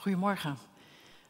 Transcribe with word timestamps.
Goedemorgen. 0.00 0.58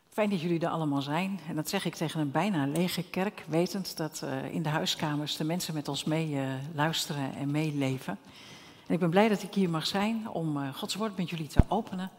Fijn 0.08 0.30
dat 0.30 0.40
jullie 0.40 0.60
er 0.60 0.68
allemaal 0.68 1.02
zijn. 1.02 1.40
En 1.48 1.54
dat 1.56 1.68
zeg 1.68 1.84
ik 1.84 1.94
tegen 1.94 2.20
een 2.20 2.30
bijna 2.30 2.66
lege 2.66 3.02
kerk, 3.02 3.44
wetend 3.48 3.96
dat 3.96 4.20
uh, 4.24 4.54
in 4.54 4.62
de 4.62 4.68
huiskamers 4.68 5.36
de 5.36 5.44
mensen 5.44 5.74
met 5.74 5.88
ons 5.88 6.04
mee 6.04 6.30
uh, 6.30 6.42
luisteren 6.74 7.34
en 7.34 7.50
meeleven. 7.50 8.18
En 8.86 8.94
ik 8.94 8.98
ben 8.98 9.10
blij 9.10 9.28
dat 9.28 9.42
ik 9.42 9.54
hier 9.54 9.70
mag 9.70 9.86
zijn 9.86 10.28
om 10.28 10.56
uh, 10.56 10.74
Gods 10.74 10.94
woord 10.94 11.16
met 11.16 11.30
jullie 11.30 11.46
te 11.46 11.64
openen 11.68 12.10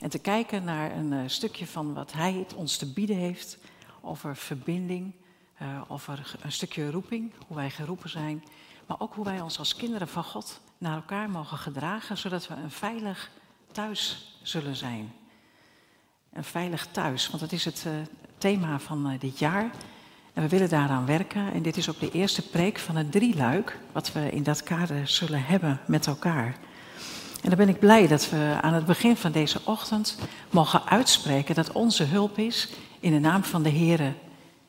en 0.00 0.10
te 0.10 0.18
kijken 0.18 0.64
naar 0.64 0.96
een 0.96 1.30
stukje 1.30 1.66
van 1.66 1.94
wat 1.94 2.12
Hij 2.12 2.32
het 2.32 2.54
ons 2.54 2.76
te 2.76 2.92
bieden 2.92 3.16
heeft 3.16 3.58
over 4.00 4.36
verbinding, 4.36 5.12
over 5.88 6.36
een 6.42 6.52
stukje 6.52 6.90
roeping, 6.90 7.32
hoe 7.46 7.56
wij 7.56 7.70
geroepen 7.70 8.10
zijn, 8.10 8.44
maar 8.86 9.00
ook 9.00 9.14
hoe 9.14 9.24
wij 9.24 9.40
ons 9.40 9.58
als 9.58 9.76
kinderen 9.76 10.08
van 10.08 10.24
God 10.24 10.60
naar 10.78 10.94
elkaar 10.94 11.30
mogen 11.30 11.58
gedragen, 11.58 12.18
zodat 12.18 12.48
we 12.48 12.54
een 12.54 12.70
veilig 12.70 13.30
thuis 13.72 14.36
zullen 14.42 14.76
zijn. 14.76 15.12
Een 16.32 16.44
veilig 16.44 16.86
thuis, 16.90 17.28
want 17.28 17.40
dat 17.40 17.52
is 17.52 17.64
het 17.64 17.84
uh, 17.86 17.92
thema 18.38 18.78
van 18.78 19.10
uh, 19.10 19.20
dit 19.20 19.38
jaar. 19.38 19.70
En 20.32 20.42
we 20.42 20.48
willen 20.48 20.68
daaraan 20.68 21.06
werken. 21.06 21.52
En 21.52 21.62
dit 21.62 21.76
is 21.76 21.90
ook 21.90 22.00
de 22.00 22.10
eerste 22.10 22.42
preek 22.42 22.78
van 22.78 22.96
een 22.96 23.10
drieluik, 23.10 23.78
wat 23.92 24.12
we 24.12 24.30
in 24.30 24.42
dat 24.42 24.62
kader 24.62 25.08
zullen 25.08 25.44
hebben 25.44 25.80
met 25.86 26.06
elkaar. 26.06 26.56
En 27.42 27.48
dan 27.48 27.58
ben 27.58 27.68
ik 27.68 27.78
blij 27.78 28.06
dat 28.06 28.30
we 28.30 28.58
aan 28.60 28.74
het 28.74 28.86
begin 28.86 29.16
van 29.16 29.32
deze 29.32 29.60
ochtend 29.64 30.18
mogen 30.50 30.86
uitspreken 30.86 31.54
dat 31.54 31.72
onze 31.72 32.04
hulp 32.04 32.38
is 32.38 32.68
in 33.00 33.12
de 33.12 33.20
naam 33.20 33.44
van 33.44 33.62
de 33.62 33.70
Heere, 33.70 34.12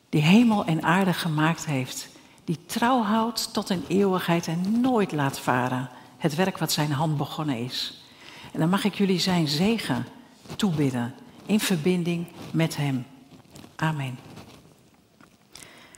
die 0.08 0.22
hemel 0.22 0.64
en 0.64 0.82
aarde 0.82 1.12
gemaakt 1.12 1.66
heeft, 1.66 2.08
die 2.44 2.58
trouw 2.66 3.02
houdt 3.02 3.52
tot 3.52 3.70
in 3.70 3.84
eeuwigheid 3.88 4.46
en 4.46 4.80
nooit 4.80 5.12
laat 5.12 5.38
varen 5.38 5.90
het 6.16 6.34
werk 6.34 6.58
wat 6.58 6.72
zijn 6.72 6.92
hand 6.92 7.16
begonnen 7.16 7.58
is. 7.58 8.04
En 8.52 8.60
dan 8.60 8.68
mag 8.68 8.84
ik 8.84 8.94
jullie 8.94 9.18
zijn 9.18 9.48
zegen 9.48 10.06
toebidden 10.56 11.14
in 11.46 11.60
verbinding 11.60 12.26
met 12.50 12.76
Hem. 12.76 13.06
Amen. 13.76 14.18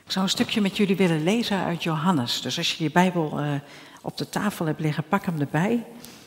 Ik 0.05 0.13
zou 0.13 0.25
een 0.25 0.31
stukje 0.31 0.61
met 0.61 0.77
jullie 0.77 0.97
willen 0.97 1.23
lezen 1.23 1.65
uit 1.65 1.83
Johannes. 1.83 2.41
Dus 2.41 2.59
als 2.59 2.75
je 2.75 2.85
je 2.85 2.91
Bijbel 2.91 3.41
uh, 3.41 3.55
op 4.03 4.17
de 4.17 4.29
tafel 4.29 4.67
hebt 4.67 4.81
liggen, 4.81 5.09
pak 5.09 5.25
hem 5.25 5.41
erbij. 5.41 5.85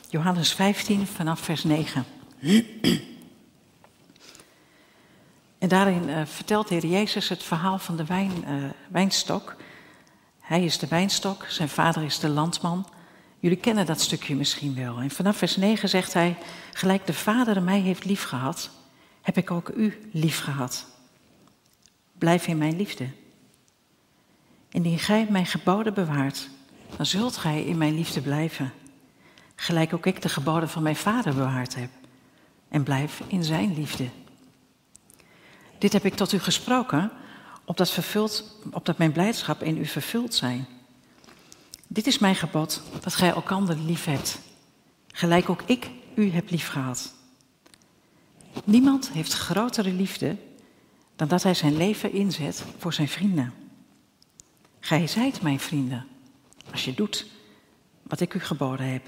Johannes 0.10 0.54
15 0.54 1.08
vanaf 1.08 1.40
vers 1.40 1.64
9. 1.64 2.06
En 5.60 5.68
daarin 5.68 6.10
uh, 6.10 6.22
vertelt 6.26 6.68
de 6.68 6.76
Heer 6.76 6.86
Jezus 6.86 7.30
het 7.30 7.44
verhaal 7.44 7.80
van 7.80 7.96
de 7.98 8.06
wijn, 8.06 8.32
uh, 8.48 8.70
wijnstok. 8.90 9.56
Hij 10.40 10.64
is 10.64 10.78
de 10.80 10.88
wijnstok, 10.88 11.46
zijn 11.48 11.70
vader 11.70 12.04
is 12.04 12.20
de 12.20 12.30
landman. 12.30 12.88
Jullie 13.40 13.58
kennen 13.58 13.86
dat 13.86 14.02
stukje 14.02 14.36
misschien 14.36 14.76
wel. 14.76 14.98
En 14.98 15.10
vanaf 15.10 15.38
vers 15.38 15.56
9 15.56 15.90
zegt 15.90 16.14
hij: 16.14 16.38
Gelijk 16.74 17.06
de 17.06 17.14
Vader 17.14 17.62
mij 17.62 17.80
heeft 17.80 18.06
liefgehad, 18.06 18.70
heb 19.22 19.38
ik 19.38 19.52
ook 19.52 19.70
u 19.70 20.10
liefgehad. 20.12 20.86
Blijf 22.18 22.48
in 22.48 22.58
mijn 22.58 22.76
liefde. 22.76 23.10
Indien 24.70 25.00
gij 25.00 25.28
mijn 25.30 25.46
geboden 25.46 25.94
bewaart, 25.94 26.50
dan 26.98 27.06
zult 27.06 27.38
gij 27.38 27.64
in 27.64 27.78
mijn 27.78 27.96
liefde 27.96 28.22
blijven. 28.22 28.72
Gelijk 29.56 29.94
ook 29.94 30.06
ik 30.06 30.22
de 30.22 30.30
geboden 30.30 30.70
van 30.70 30.84
mijn 30.84 30.96
Vader 30.96 31.34
bewaard 31.34 31.76
heb. 31.76 31.90
En 32.70 32.84
blijf 32.84 33.22
in 33.28 33.44
zijn 33.44 33.74
liefde. 33.74 34.10
Dit 35.78 35.94
heb 35.94 36.06
ik 36.06 36.14
tot 36.14 36.32
u 36.32 36.40
gesproken, 36.40 37.12
opdat, 37.66 37.92
vervuld, 37.92 38.58
opdat 38.72 38.98
mijn 38.98 39.12
blijdschap 39.12 39.64
in 39.64 39.78
u 39.78 39.86
vervuld 39.86 40.34
zijn. 40.34 40.68
Dit 41.88 42.08
is 42.08 42.20
mijn 42.20 42.36
gebod, 42.36 42.82
dat 43.02 43.16
gij 43.16 43.30
elkander 43.30 43.78
lief 43.78 44.06
hebt, 44.06 44.40
gelijk 45.12 45.50
ook 45.50 45.62
ik 45.66 45.90
u 46.16 46.32
heb 46.32 46.50
lief 46.50 46.68
gehad. 46.68 47.14
Niemand 48.64 49.12
heeft 49.12 49.34
grotere 49.34 49.94
liefde 49.94 50.38
dan 51.16 51.28
dat 51.28 51.44
hij 51.44 51.54
zijn 51.54 51.78
leven 51.78 52.12
inzet 52.12 52.64
voor 52.78 52.94
zijn 52.94 53.08
vrienden. 53.08 53.54
Gij 54.80 55.08
zijt 55.08 55.42
mijn 55.42 55.60
vrienden, 55.60 56.08
als 56.72 56.86
je 56.86 56.94
doet 56.94 57.26
wat 58.04 58.20
ik 58.20 58.34
u 58.34 58.40
geboden 58.40 58.92
heb. 58.92 59.06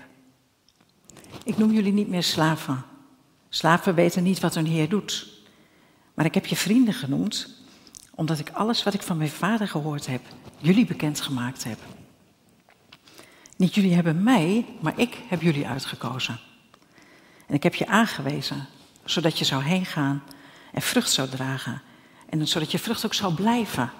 Ik 1.44 1.57
noem 1.57 1.72
jullie 1.72 1.94
niet 1.94 2.07
meer 2.07 2.23
slaven. 2.23 2.84
Slaven 3.50 3.95
weten 3.95 4.23
niet 4.23 4.40
wat 4.40 4.56
hun 4.56 4.66
Heer 4.66 4.90
doet. 4.90 5.28
Maar 6.13 6.25
ik 6.25 6.34
heb 6.34 6.45
je 6.45 6.56
vrienden 6.56 6.94
genoemd, 6.94 7.50
omdat 8.16 8.40
ik 8.40 8.50
alles 8.50 8.84
wat 8.84 8.94
ik 8.94 9.01
van 9.01 9.17
mijn 9.17 9.29
vader 9.29 9.67
gehoord 9.67 10.07
heb, 10.07 10.22
jullie 10.57 10.85
bekendgemaakt 10.85 11.63
heb. 11.63 11.79
Niet 13.57 13.75
jullie 13.75 13.94
hebben 13.94 14.23
mij, 14.23 14.66
maar 14.79 15.00
ik 15.00 15.17
heb 15.28 15.41
jullie 15.41 15.67
uitgekozen. 15.67 16.40
En 17.47 17.56
ik 17.56 17.63
heb 17.63 17.75
je 17.75 17.88
aangewezen, 17.88 18.67
zodat 19.11 19.39
je 19.39 19.45
zou 19.45 19.63
heen 19.63 19.85
gaan 19.85 20.23
en 20.73 20.81
vrucht 20.81 21.11
zou 21.11 21.29
dragen. 21.29 21.81
En 22.29 22.47
zodat 22.47 22.72
je 22.72 22.79
vrucht 22.79 23.05
ook 23.05 23.13
zou 23.13 23.33
blijven. 23.33 23.91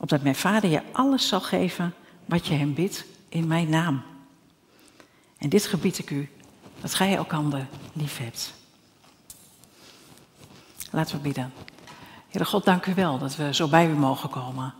Opdat 0.00 0.22
mijn 0.22 0.34
vader 0.34 0.70
je 0.70 0.82
alles 0.92 1.28
zal 1.28 1.40
geven 1.40 1.94
wat 2.24 2.46
je 2.46 2.54
hem 2.54 2.74
bidt 2.74 3.04
in 3.28 3.46
mijn 3.46 3.68
naam. 3.68 4.02
En 5.38 5.48
dit 5.48 5.66
gebied 5.66 5.98
ik 5.98 6.10
u, 6.10 6.30
dat 6.80 6.94
gij 6.94 7.16
elkander 7.16 7.66
lief 7.92 8.18
hebt. 8.18 8.54
Laten 10.90 11.16
we 11.16 11.22
bidden. 11.22 11.52
Heere 12.28 12.48
God, 12.48 12.64
dank 12.64 12.86
u 12.86 12.94
wel 12.94 13.18
dat 13.18 13.36
we 13.36 13.54
zo 13.54 13.68
bij 13.68 13.88
u 13.88 13.92
mogen 13.92 14.30
komen. 14.30 14.74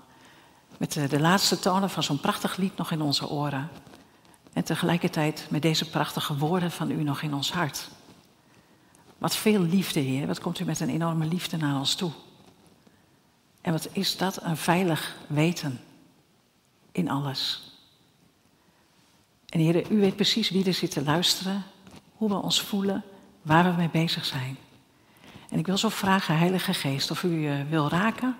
Met 0.76 0.93
de 1.11 1.21
laatste 1.21 1.59
tonen 1.59 1.91
van 1.91 2.03
zo'n 2.03 2.21
prachtig 2.21 2.56
lied 2.56 2.76
nog 2.76 2.91
in 2.91 3.00
onze 3.00 3.28
oren. 3.28 3.71
En 4.53 4.65
tegelijkertijd 4.65 5.47
met 5.50 5.62
deze 5.62 5.91
prachtige 5.91 6.37
woorden 6.37 6.71
van 6.71 6.91
u 6.91 7.03
nog 7.03 7.22
in 7.22 7.34
ons 7.34 7.53
hart. 7.53 7.88
Wat 9.19 9.36
veel 9.36 9.60
liefde, 9.60 10.00
Heer. 10.00 10.26
Wat 10.26 10.41
komt 10.41 10.58
u 10.58 10.64
met 10.64 10.80
een 10.80 10.88
enorme 10.88 11.26
liefde 11.26 11.56
naar 11.56 11.78
ons 11.78 11.94
toe. 11.94 12.10
En 13.60 13.72
wat 13.72 13.88
is 13.92 14.16
dat 14.16 14.42
een 14.42 14.56
veilig 14.56 15.16
weten 15.26 15.80
in 16.92 17.10
alles. 17.10 17.72
En 19.48 19.60
Heer, 19.60 19.91
u 19.91 20.00
weet 20.00 20.16
precies 20.16 20.50
wie 20.50 20.64
er 20.64 20.75
zit 20.75 20.91
te 20.91 21.04
luisteren, 21.04 21.62
hoe 22.12 22.28
we 22.28 22.34
ons 22.34 22.60
voelen, 22.60 23.04
waar 23.42 23.64
we 23.64 23.76
mee 23.76 23.91
bezig 23.91 24.25
zijn. 24.25 24.56
En 25.50 25.58
ik 25.58 25.66
wil 25.66 25.78
zo 25.78 25.88
vragen, 25.88 26.38
Heilige 26.38 26.75
Geest, 26.75 27.10
of 27.10 27.22
u 27.22 27.28
uh, 27.28 27.54
wil 27.69 27.88
raken 27.88 28.36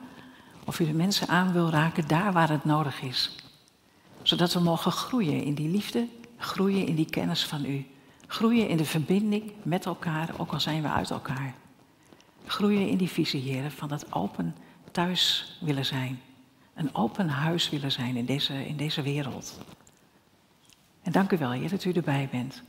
of 0.65 0.81
u 0.81 0.87
de 0.87 0.93
mensen 0.93 1.29
aan 1.29 1.53
wil 1.53 1.71
raken 1.71 2.09
daar 2.09 2.33
waar 2.33 2.51
het 2.51 2.65
nodig 2.65 3.03
is. 3.03 3.37
Zodat 4.23 4.53
we 4.53 4.61
mogen 4.61 4.93
groeien 4.93 5.43
in 5.43 5.55
die 5.55 5.69
liefde, 5.69 6.09
groeien 6.39 6.87
in 6.87 6.95
die 6.95 7.11
kennis 7.11 7.47
van 7.47 7.65
u. 7.65 7.87
Groeien 8.27 8.69
in 8.69 8.77
de 8.77 8.85
verbinding 8.85 9.53
met 9.63 9.87
elkaar, 9.87 10.31
ook 10.37 10.53
al 10.53 10.61
zijn 10.61 10.83
we 10.83 10.89
uit 10.89 11.11
elkaar. 11.11 11.55
Groeien 12.47 12.89
in 12.89 12.97
die 12.97 13.09
visie, 13.09 13.63
van 13.71 13.89
dat 13.89 14.13
open 14.13 14.57
thuis 14.91 15.57
willen 15.61 15.87
zijn. 15.87 16.21
Een 16.75 16.95
open 16.95 17.29
huis 17.29 17.71
willen 17.71 17.93
zijn 17.93 18.17
in 18.17 18.25
deze, 18.25 18.67
in 18.67 18.77
deze 18.77 19.03
wereld. 19.03 19.61
En 21.03 21.13
dank 21.13 21.33
u 21.33 21.39
wel, 21.39 21.51
Heer, 21.51 21.71
dat 21.71 21.85
u 21.85 21.93
erbij 21.93 22.29
bent. 22.31 22.63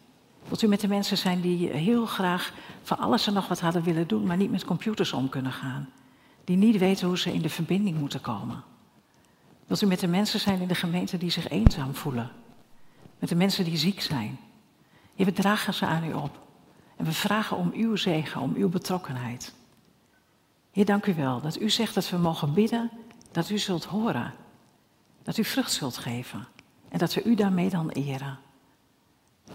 Wilt 0.48 0.62
u 0.62 0.68
met 0.68 0.80
de 0.80 0.88
mensen 0.88 1.18
zijn 1.18 1.42
die 1.42 1.70
heel 1.70 2.06
graag 2.06 2.54
van 2.84 2.98
alles 2.98 3.28
en 3.28 3.34
nog 3.34 3.48
wat 3.48 3.60
hadden 3.60 3.84
willen 3.84 4.08
doen, 4.08 4.26
maar 4.26 4.38
niet 4.38 4.52
met 4.52 4.66
computers 4.66 5.14
om 5.14 5.30
kunnen 5.30 5.52
gaan? 5.52 5.90
die 6.46 6.58
niet 6.58 6.78
weten 6.78 7.08
hoe 7.08 7.18
ze 7.18 7.34
in 7.34 7.42
de 7.42 7.50
verbinding 7.50 8.00
moeten 8.00 8.22
komen. 8.22 8.64
Wilt 9.68 9.82
u 9.82 9.86
met 9.86 10.00
de 10.00 10.08
mensen 10.08 10.40
zijn 10.40 10.62
in 10.62 10.68
de 10.68 10.76
gemeente 10.76 11.18
die 11.18 11.30
zich 11.30 11.50
eenzaam 11.50 11.96
voelen? 11.96 12.32
Met 13.20 13.30
de 13.30 13.36
mensen 13.36 13.66
die 13.66 13.78
ziek 13.78 14.02
zijn? 14.02 14.40
Je 15.16 15.26
we 15.26 15.34
dragen 15.34 15.74
ze 15.74 15.86
aan 15.86 16.04
u 16.04 16.14
op. 16.14 16.44
En 16.96 17.06
we 17.06 17.12
vragen 17.12 17.58
om 17.58 17.72
uw 17.74 17.96
zegen, 17.96 18.42
om 18.42 18.54
uw 18.56 18.70
betrokkenheid. 18.70 19.54
Heer, 20.72 20.86
dank 20.86 21.06
u 21.06 21.14
wel 21.14 21.42
dat 21.42 21.60
u 21.60 21.70
zegt 21.70 21.94
dat 21.94 22.10
we 22.10 22.18
mogen 22.18 22.54
bidden, 22.54 22.92
dat 23.32 23.50
u 23.50 23.58
zult 23.58 23.86
horen. 23.86 24.34
Dat 25.24 25.38
u 25.38 25.44
vrucht 25.44 25.72
zult 25.72 25.98
geven. 25.98 26.48
En 26.90 26.98
dat 26.98 27.14
we 27.14 27.24
u 27.24 27.36
daarmee 27.36 27.70
dan 27.70 27.90
eren. 27.90 28.38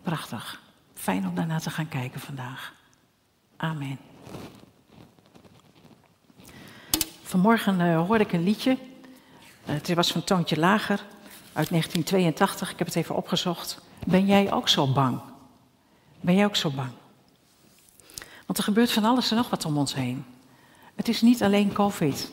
Prachtig. 0.03 0.63
Fijn 0.95 1.27
om 1.27 1.35
daarna 1.35 1.59
te 1.59 1.71
gaan 1.71 1.89
kijken 1.89 2.21
vandaag. 2.21 2.75
Amen. 3.57 3.99
Vanmorgen 7.23 7.81
uh, 7.81 8.07
hoorde 8.07 8.25
ik 8.25 8.33
een 8.33 8.43
liedje. 8.43 8.71
Uh, 8.71 8.77
het 9.65 9.95
was 9.95 10.13
van 10.13 10.25
Toontje 10.25 10.59
Lager 10.59 10.99
uit 11.53 11.69
1982. 11.69 12.71
Ik 12.71 12.79
heb 12.79 12.87
het 12.87 12.97
even 12.97 13.15
opgezocht. 13.15 13.81
Ben 14.07 14.27
jij 14.27 14.53
ook 14.53 14.69
zo 14.69 14.93
bang? 14.93 15.30
Ben 16.21 16.35
jij 16.35 16.45
ook 16.45 16.57
zo 16.57 16.71
bang? 16.71 16.91
Want 18.47 18.59
er 18.59 18.65
gebeurt 18.65 18.93
van 18.93 19.05
alles 19.05 19.31
en 19.31 19.37
nog 19.37 19.51
wat 19.51 19.65
om 19.65 19.79
ons 19.79 19.95
heen. 19.95 20.25
Het 20.95 21.09
is 21.09 21.21
niet 21.21 21.43
alleen 21.43 21.73
COVID. 21.73 22.33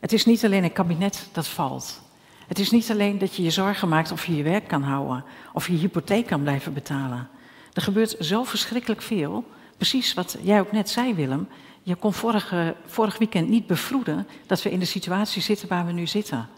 Het 0.00 0.12
is 0.12 0.24
niet 0.24 0.44
alleen 0.44 0.64
een 0.64 0.72
kabinet 0.72 1.28
dat 1.32 1.48
valt. 1.48 2.00
Het 2.46 2.58
is 2.58 2.70
niet 2.70 2.90
alleen 2.90 3.18
dat 3.18 3.34
je 3.34 3.42
je 3.42 3.50
zorgen 3.50 3.88
maakt 3.88 4.12
of 4.12 4.26
je 4.26 4.36
je 4.36 4.42
werk 4.42 4.68
kan 4.68 4.82
houden, 4.82 5.24
of 5.52 5.66
je 5.66 5.76
hypotheek 5.76 6.26
kan 6.26 6.42
blijven 6.42 6.72
betalen. 6.72 7.28
Er 7.72 7.82
gebeurt 7.82 8.16
zo 8.20 8.44
verschrikkelijk 8.44 9.02
veel. 9.02 9.44
Precies 9.76 10.14
wat 10.14 10.36
jij 10.42 10.60
ook 10.60 10.72
net 10.72 10.90
zei, 10.90 11.14
Willem. 11.14 11.48
Je 11.82 11.94
kon 11.94 12.12
vorige, 12.12 12.76
vorig 12.86 13.18
weekend 13.18 13.48
niet 13.48 13.66
bevroeden 13.66 14.28
dat 14.46 14.62
we 14.62 14.70
in 14.70 14.78
de 14.78 14.84
situatie 14.84 15.42
zitten 15.42 15.68
waar 15.68 15.86
we 15.86 15.92
nu 15.92 16.06
zitten. 16.06 16.48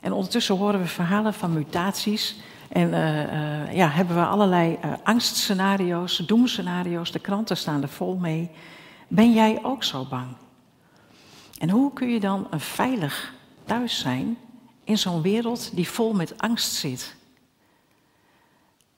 En 0.00 0.12
ondertussen 0.12 0.56
horen 0.56 0.80
we 0.80 0.86
verhalen 0.86 1.34
van 1.34 1.52
mutaties. 1.52 2.36
En 2.72 2.88
uh, 2.88 3.22
uh, 3.22 3.74
ja, 3.74 3.88
hebben 3.88 4.16
we 4.16 4.24
allerlei 4.24 4.78
uh, 4.84 4.92
angstscenario's, 5.02 6.16
doemscenario's. 6.16 7.12
De 7.12 7.18
kranten 7.18 7.56
staan 7.56 7.82
er 7.82 7.88
vol 7.88 8.16
mee. 8.16 8.50
Ben 9.08 9.32
jij 9.32 9.58
ook 9.62 9.84
zo 9.84 10.04
bang? 10.04 10.26
En 11.58 11.70
hoe 11.70 11.92
kun 11.92 12.08
je 12.08 12.20
dan 12.20 12.46
een 12.50 12.60
veilig 12.60 13.34
thuis 13.64 13.98
zijn 13.98 14.38
in 14.84 14.98
zo'n 14.98 15.22
wereld 15.22 15.76
die 15.76 15.88
vol 15.88 16.12
met 16.12 16.38
angst 16.38 16.72
zit? 16.72 17.16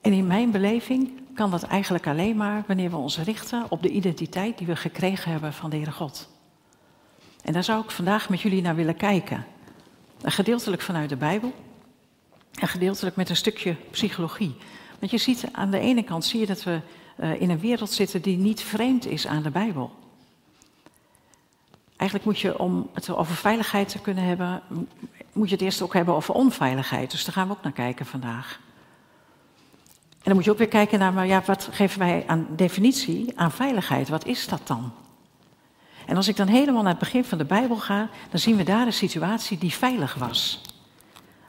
En 0.00 0.12
in 0.12 0.26
mijn 0.26 0.50
beleving 0.50 1.10
kan 1.34 1.50
dat 1.50 1.62
eigenlijk 1.62 2.06
alleen 2.06 2.36
maar 2.36 2.64
wanneer 2.66 2.90
we 2.90 2.96
ons 2.96 3.18
richten 3.18 3.66
op 3.68 3.82
de 3.82 3.90
identiteit 3.90 4.58
die 4.58 4.66
we 4.66 4.76
gekregen 4.76 5.30
hebben 5.30 5.52
van 5.52 5.70
de 5.70 5.76
Heere 5.76 5.92
God. 5.92 6.28
En 7.42 7.52
daar 7.52 7.64
zou 7.64 7.84
ik 7.84 7.90
vandaag 7.90 8.28
met 8.28 8.40
jullie 8.40 8.62
naar 8.62 8.74
willen 8.74 8.96
kijken. 8.96 9.46
Gedeeltelijk 10.22 10.82
vanuit 10.82 11.08
de 11.08 11.16
Bijbel 11.16 11.52
en 12.54 12.68
gedeeltelijk 12.68 13.16
met 13.16 13.28
een 13.28 13.36
stukje 13.36 13.76
psychologie. 13.90 14.56
Want 14.98 15.10
je 15.10 15.18
ziet 15.18 15.44
aan 15.52 15.70
de 15.70 15.78
ene 15.78 16.02
kant 16.02 16.24
zie 16.24 16.40
je 16.40 16.46
dat 16.46 16.62
we 16.62 16.80
uh, 17.16 17.40
in 17.40 17.50
een 17.50 17.60
wereld 17.60 17.90
zitten 17.90 18.22
die 18.22 18.36
niet 18.36 18.60
vreemd 18.60 19.06
is 19.06 19.26
aan 19.26 19.42
de 19.42 19.50
Bijbel. 19.50 19.92
Eigenlijk 21.96 22.24
moet 22.24 22.40
je 22.40 22.58
om 22.58 22.88
het 22.92 23.10
over 23.10 23.34
veiligheid 23.34 23.88
te 23.88 23.98
kunnen 23.98 24.24
hebben, 24.24 24.62
moet 25.32 25.48
je 25.48 25.54
het 25.54 25.64
eerst 25.64 25.82
ook 25.82 25.92
hebben 25.92 26.14
over 26.14 26.34
onveiligheid. 26.34 27.10
Dus 27.10 27.24
daar 27.24 27.34
gaan 27.34 27.46
we 27.46 27.52
ook 27.52 27.62
naar 27.62 27.72
kijken 27.72 28.06
vandaag. 28.06 28.60
En 30.10 30.30
dan 30.30 30.34
moet 30.34 30.44
je 30.44 30.50
ook 30.50 30.58
weer 30.58 30.68
kijken 30.68 30.98
naar, 30.98 31.12
maar 31.12 31.26
ja, 31.26 31.42
wat 31.46 31.68
geven 31.70 31.98
wij 31.98 32.24
aan 32.26 32.46
definitie 32.50 33.32
aan 33.38 33.52
veiligheid? 33.52 34.08
Wat 34.08 34.26
is 34.26 34.48
dat 34.48 34.60
dan? 34.64 34.92
En 36.06 36.16
als 36.16 36.28
ik 36.28 36.36
dan 36.36 36.46
helemaal 36.46 36.82
naar 36.82 36.90
het 36.90 37.00
begin 37.00 37.24
van 37.24 37.38
de 37.38 37.44
Bijbel 37.44 37.76
ga, 37.76 38.08
dan 38.30 38.40
zien 38.40 38.56
we 38.56 38.62
daar 38.62 38.86
een 38.86 38.92
situatie 38.92 39.58
die 39.58 39.72
veilig 39.72 40.14
was. 40.14 40.60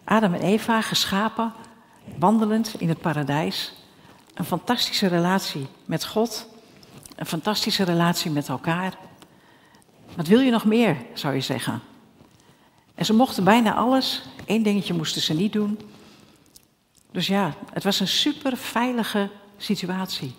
Adam 0.05 0.33
en 0.33 0.41
Eva 0.41 0.81
geschapen, 0.81 1.53
wandelend 2.17 2.75
in 2.77 2.89
het 2.89 3.01
paradijs. 3.01 3.73
Een 4.33 4.45
fantastische 4.45 5.07
relatie 5.07 5.67
met 5.85 6.05
God, 6.05 6.47
een 7.15 7.25
fantastische 7.25 7.83
relatie 7.83 8.31
met 8.31 8.49
elkaar. 8.49 8.97
Wat 10.15 10.27
wil 10.27 10.39
je 10.39 10.51
nog 10.51 10.65
meer, 10.65 10.97
zou 11.13 11.33
je 11.33 11.41
zeggen? 11.41 11.81
En 12.95 13.05
ze 13.05 13.13
mochten 13.13 13.43
bijna 13.43 13.73
alles. 13.73 14.23
Eén 14.45 14.63
dingetje 14.63 14.93
moesten 14.93 15.21
ze 15.21 15.33
niet 15.33 15.53
doen. 15.53 15.79
Dus 17.11 17.27
ja, 17.27 17.53
het 17.73 17.83
was 17.83 17.99
een 17.99 18.07
super 18.07 18.57
veilige 18.57 19.29
situatie. 19.57 20.35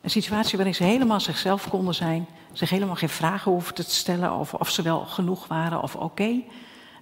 Een 0.00 0.10
situatie 0.10 0.56
waarin 0.56 0.74
ze 0.74 0.84
helemaal 0.84 1.20
zichzelf 1.20 1.68
konden 1.68 1.94
zijn, 1.94 2.26
zich 2.52 2.70
helemaal 2.70 2.94
geen 2.94 3.08
vragen 3.08 3.52
hoefden 3.52 3.86
te 3.86 3.94
stellen 3.94 4.30
over 4.30 4.58
of 4.58 4.70
ze 4.70 4.82
wel 4.82 5.00
genoeg 5.04 5.46
waren 5.46 5.82
of 5.82 5.96
oké. 5.96 6.42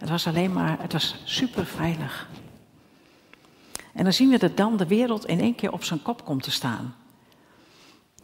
Het 0.03 0.11
was 0.11 0.27
alleen 0.27 0.53
maar, 0.53 0.81
het 0.81 0.93
was 0.93 1.17
super 1.25 1.67
veilig. 1.67 2.29
En 3.93 4.05
dan 4.05 4.13
zien 4.13 4.29
we 4.31 4.39
dat 4.39 4.57
dan 4.57 4.77
de 4.77 4.87
wereld 4.87 5.27
in 5.27 5.41
één 5.41 5.55
keer 5.55 5.73
op 5.73 5.85
zijn 5.85 6.03
kop 6.03 6.25
komt 6.25 6.43
te 6.43 6.51
staan. 6.51 6.95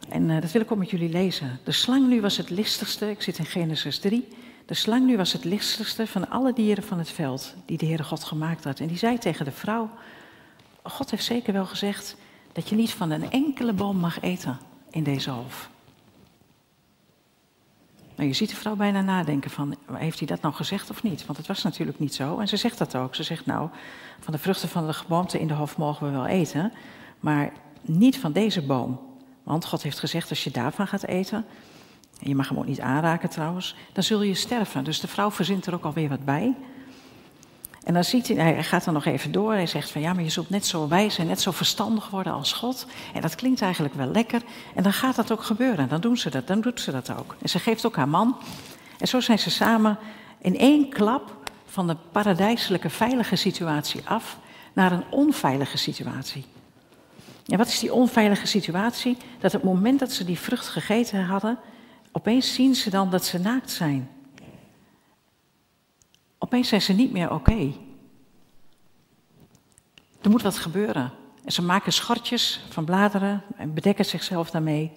En 0.09 0.29
uh, 0.29 0.41
dat 0.41 0.51
wil 0.51 0.61
ik 0.61 0.71
ook 0.71 0.77
met 0.77 0.89
jullie 0.89 1.09
lezen. 1.09 1.59
De 1.63 1.71
slang 1.71 2.07
nu 2.07 2.21
was 2.21 2.37
het 2.37 2.49
listigste, 2.49 3.09
ik 3.09 3.21
zit 3.21 3.37
in 3.37 3.45
Genesis 3.45 3.99
3. 3.99 4.27
De 4.65 4.73
slang 4.73 5.05
nu 5.05 5.17
was 5.17 5.33
het 5.33 5.43
listigste 5.43 6.07
van 6.07 6.29
alle 6.29 6.53
dieren 6.53 6.83
van 6.83 6.97
het 6.97 7.09
veld 7.09 7.53
die 7.65 7.77
de 7.77 7.85
Heere 7.85 8.03
God 8.03 8.23
gemaakt 8.23 8.63
had. 8.63 8.79
En 8.79 8.87
die 8.87 8.97
zei 8.97 9.17
tegen 9.17 9.45
de 9.45 9.51
vrouw, 9.51 9.89
God 10.83 11.11
heeft 11.11 11.23
zeker 11.23 11.53
wel 11.53 11.65
gezegd 11.65 12.15
dat 12.51 12.69
je 12.69 12.75
niet 12.75 12.91
van 12.91 13.11
een 13.11 13.31
enkele 13.31 13.73
boom 13.73 13.97
mag 13.97 14.21
eten 14.21 14.59
in 14.89 15.03
deze 15.03 15.29
hof. 15.29 15.69
Nou, 18.19 18.31
je 18.31 18.37
ziet 18.37 18.49
de 18.49 18.55
vrouw 18.55 18.75
bijna 18.75 19.01
nadenken 19.01 19.51
van, 19.51 19.75
heeft 19.93 20.19
hij 20.19 20.27
dat 20.27 20.41
nou 20.41 20.53
gezegd 20.53 20.89
of 20.89 21.03
niet? 21.03 21.25
Want 21.25 21.37
het 21.37 21.47
was 21.47 21.63
natuurlijk 21.63 21.99
niet 21.99 22.15
zo. 22.15 22.39
En 22.39 22.47
ze 22.47 22.57
zegt 22.57 22.77
dat 22.77 22.95
ook. 22.95 23.15
Ze 23.15 23.23
zegt, 23.23 23.45
nou, 23.45 23.69
van 24.19 24.33
de 24.33 24.39
vruchten 24.39 24.69
van 24.69 24.87
de 24.87 24.93
geboomte 24.93 25.39
in 25.39 25.47
de 25.47 25.53
hof 25.53 25.77
mogen 25.77 26.05
we 26.05 26.11
wel 26.11 26.25
eten, 26.25 26.71
maar 27.19 27.51
niet 27.81 28.17
van 28.17 28.31
deze 28.31 28.61
boom. 28.61 28.99
Want 29.43 29.65
God 29.65 29.83
heeft 29.83 29.99
gezegd, 29.99 30.29
als 30.29 30.43
je 30.43 30.51
daarvan 30.51 30.87
gaat 30.87 31.03
eten, 31.03 31.45
en 32.21 32.29
je 32.29 32.35
mag 32.35 32.49
hem 32.49 32.57
ook 32.57 32.65
niet 32.65 32.81
aanraken 32.81 33.29
trouwens, 33.29 33.75
dan 33.93 34.03
zul 34.03 34.21
je 34.21 34.33
sterven. 34.33 34.83
Dus 34.83 34.99
de 34.99 35.07
vrouw 35.07 35.31
verzint 35.31 35.65
er 35.65 35.73
ook 35.73 35.85
alweer 35.85 36.09
wat 36.09 36.25
bij. 36.25 36.55
En 37.89 37.95
dan 37.95 38.03
ziet 38.03 38.27
hij, 38.27 38.35
hij 38.37 38.63
gaat 38.63 38.83
dan 38.83 38.93
nog 38.93 39.05
even 39.05 39.31
door. 39.31 39.53
Hij 39.53 39.67
zegt 39.67 39.91
van 39.91 40.01
ja, 40.01 40.13
maar 40.13 40.23
je 40.23 40.29
zult 40.29 40.49
net 40.49 40.65
zo 40.65 40.87
wijs 40.87 41.17
en 41.17 41.27
net 41.27 41.41
zo 41.41 41.51
verstandig 41.51 42.09
worden 42.09 42.33
als 42.33 42.53
God. 42.53 42.85
En 43.13 43.21
dat 43.21 43.35
klinkt 43.35 43.61
eigenlijk 43.61 43.93
wel 43.93 44.07
lekker. 44.07 44.41
En 44.75 44.83
dan 44.83 44.93
gaat 44.93 45.15
dat 45.15 45.31
ook 45.31 45.43
gebeuren. 45.43 45.89
Dan 45.89 46.01
doen 46.01 46.17
ze 46.17 46.29
dat, 46.29 46.47
dan 46.47 46.61
doet 46.61 46.81
ze 46.81 46.91
dat 46.91 47.11
ook. 47.17 47.35
En 47.41 47.49
ze 47.49 47.59
geeft 47.59 47.85
ook 47.85 47.95
haar 47.95 48.07
man. 48.07 48.37
En 48.97 49.07
zo 49.07 49.19
zijn 49.19 49.39
ze 49.39 49.49
samen 49.49 49.97
in 50.41 50.57
één 50.57 50.89
klap 50.89 51.51
van 51.65 51.87
de 51.87 51.95
paradijselijke 52.11 52.89
veilige 52.89 53.35
situatie 53.35 54.01
af 54.05 54.37
naar 54.73 54.91
een 54.91 55.05
onveilige 55.09 55.77
situatie. 55.77 56.45
En 57.45 57.57
wat 57.57 57.67
is 57.67 57.79
die 57.79 57.93
onveilige 57.93 58.47
situatie? 58.47 59.17
Dat 59.39 59.55
op 59.55 59.61
het 59.61 59.71
moment 59.71 59.99
dat 59.99 60.11
ze 60.11 60.25
die 60.25 60.39
vrucht 60.39 60.67
gegeten 60.67 61.25
hadden, 61.25 61.57
opeens 62.11 62.53
zien 62.53 62.75
ze 62.75 62.89
dan 62.89 63.09
dat 63.09 63.25
ze 63.25 63.39
naakt 63.39 63.71
zijn. 63.71 64.09
Opeens 66.39 66.67
zijn 66.67 66.81
ze 66.81 66.93
niet 66.93 67.11
meer 67.11 67.31
oké. 67.31 67.71
Er 70.21 70.29
moet 70.29 70.41
wat 70.41 70.57
gebeuren. 70.57 71.11
En 71.45 71.51
ze 71.51 71.61
maken 71.61 71.93
schortjes 71.93 72.61
van 72.69 72.85
bladeren 72.85 73.43
en 73.57 73.73
bedekken 73.73 74.05
zichzelf 74.05 74.49
daarmee. 74.49 74.91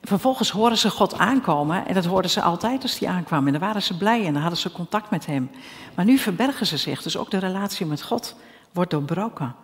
En 0.00 0.08
vervolgens 0.08 0.50
horen 0.50 0.78
ze 0.78 0.90
God 0.90 1.18
aankomen 1.18 1.86
en 1.86 1.94
dat 1.94 2.04
hoorden 2.04 2.30
ze 2.30 2.42
altijd 2.42 2.82
als 2.82 2.98
hij 2.98 3.08
aankwam. 3.08 3.46
En 3.46 3.52
dan 3.52 3.60
waren 3.60 3.82
ze 3.82 3.96
blij 3.96 4.26
en 4.26 4.32
dan 4.32 4.42
hadden 4.42 4.58
ze 4.58 4.72
contact 4.72 5.10
met 5.10 5.26
hem. 5.26 5.50
Maar 5.94 6.04
nu 6.04 6.18
verbergen 6.18 6.66
ze 6.66 6.76
zich, 6.76 7.02
dus 7.02 7.16
ook 7.16 7.30
de 7.30 7.38
relatie 7.38 7.86
met 7.86 8.02
God 8.02 8.36
wordt 8.72 8.90
doorbroken. 8.90 9.54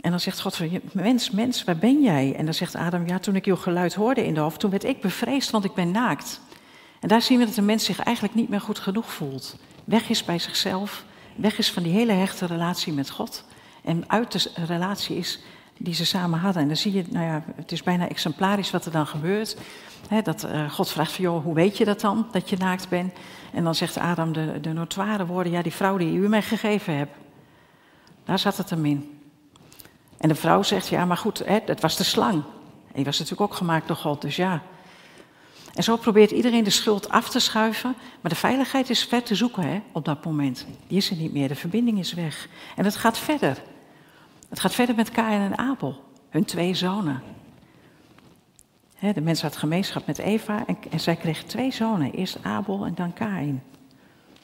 En 0.00 0.10
dan 0.10 0.20
zegt 0.20 0.40
God 0.40 0.56
van, 0.56 0.80
mens, 0.92 1.30
mens, 1.30 1.64
waar 1.64 1.76
ben 1.76 2.02
jij? 2.02 2.34
En 2.36 2.44
dan 2.44 2.54
zegt 2.54 2.74
Adam, 2.74 3.06
ja, 3.06 3.18
toen 3.18 3.36
ik 3.36 3.44
uw 3.44 3.56
geluid 3.56 3.94
hoorde 3.94 4.26
in 4.26 4.34
de 4.34 4.40
hof, 4.40 4.56
toen 4.56 4.70
werd 4.70 4.84
ik 4.84 5.00
bevreesd, 5.00 5.50
want 5.50 5.64
ik 5.64 5.74
ben 5.74 5.90
naakt. 5.90 6.40
En 7.04 7.10
daar 7.10 7.22
zien 7.22 7.38
we 7.38 7.44
dat 7.44 7.54
de 7.54 7.62
mens 7.62 7.84
zich 7.84 7.98
eigenlijk 7.98 8.34
niet 8.34 8.48
meer 8.48 8.60
goed 8.60 8.78
genoeg 8.78 9.12
voelt. 9.12 9.56
Weg 9.84 10.08
is 10.08 10.24
bij 10.24 10.38
zichzelf, 10.38 11.04
weg 11.36 11.58
is 11.58 11.72
van 11.72 11.82
die 11.82 11.92
hele 11.92 12.12
hechte 12.12 12.46
relatie 12.46 12.92
met 12.92 13.10
God. 13.10 13.44
En 13.82 14.04
uit 14.06 14.32
de 14.32 14.64
relatie 14.66 15.16
is 15.16 15.42
die 15.78 15.94
ze 15.94 16.06
samen 16.06 16.38
hadden. 16.38 16.62
En 16.62 16.68
dan 16.68 16.76
zie 16.76 16.92
je, 16.92 17.04
nou 17.08 17.24
ja, 17.24 17.44
het 17.56 17.72
is 17.72 17.82
bijna 17.82 18.08
exemplarisch 18.08 18.70
wat 18.70 18.84
er 18.84 18.92
dan 18.92 19.06
gebeurt. 19.06 19.56
dat 20.22 20.44
uh, 20.44 20.70
God 20.70 20.90
vraagt 20.90 21.12
van, 21.12 21.24
joh, 21.24 21.44
hoe 21.44 21.54
weet 21.54 21.76
je 21.78 21.84
dat 21.84 22.00
dan, 22.00 22.26
dat 22.32 22.50
je 22.50 22.56
naakt 22.56 22.88
bent? 22.88 23.12
En 23.52 23.64
dan 23.64 23.74
zegt 23.74 23.98
Adam 23.98 24.32
de, 24.32 24.60
de 24.60 24.72
notoire 24.72 25.26
woorden, 25.26 25.52
ja, 25.52 25.62
die 25.62 25.72
vrouw 25.72 25.96
die 25.96 26.16
u 26.16 26.28
mij 26.28 26.42
gegeven 26.42 26.96
hebt. 26.96 27.16
Daar 28.24 28.38
zat 28.38 28.56
het 28.56 28.70
hem 28.70 28.84
in. 28.84 29.20
En 30.18 30.28
de 30.28 30.34
vrouw 30.34 30.62
zegt, 30.62 30.88
ja, 30.88 31.04
maar 31.04 31.16
goed, 31.16 31.42
hè, 31.46 31.58
dat 31.66 31.80
was 31.80 31.96
de 31.96 32.04
slang. 32.04 32.42
En 32.86 32.94
die 32.94 33.04
was 33.04 33.18
natuurlijk 33.18 33.50
ook 33.50 33.56
gemaakt 33.56 33.86
door 33.86 33.96
God, 33.96 34.20
dus 34.20 34.36
ja, 34.36 34.62
en 35.74 35.82
zo 35.82 35.96
probeert 35.96 36.30
iedereen 36.30 36.64
de 36.64 36.70
schuld 36.70 37.08
af 37.08 37.28
te 37.28 37.38
schuiven, 37.38 37.94
maar 38.20 38.30
de 38.30 38.38
veiligheid 38.38 38.90
is 38.90 39.04
ver 39.04 39.22
te 39.22 39.34
zoeken 39.34 39.62
hè, 39.62 39.80
op 39.92 40.04
dat 40.04 40.24
moment. 40.24 40.66
Die 40.86 40.96
is 40.96 41.10
er 41.10 41.16
niet 41.16 41.32
meer, 41.32 41.48
de 41.48 41.54
verbinding 41.54 41.98
is 41.98 42.12
weg. 42.12 42.48
En 42.76 42.84
het 42.84 42.96
gaat 42.96 43.18
verder. 43.18 43.62
Het 44.48 44.60
gaat 44.60 44.74
verder 44.74 44.94
met 44.94 45.10
Kain 45.10 45.40
en 45.40 45.58
Abel, 45.58 46.04
hun 46.28 46.44
twee 46.44 46.74
zonen. 46.74 47.22
de 49.14 49.20
mens 49.20 49.42
had 49.42 49.56
gemeenschap 49.56 50.06
met 50.06 50.18
Eva 50.18 50.66
en, 50.66 50.76
en, 50.90 51.00
zij 51.00 51.16
kreeg 51.16 51.44
twee 51.44 51.72
zonen. 51.72 52.12
Eerst 52.12 52.38
Abel 52.42 52.84
en 52.84 52.94
dan 52.94 53.12
Kain. 53.12 53.62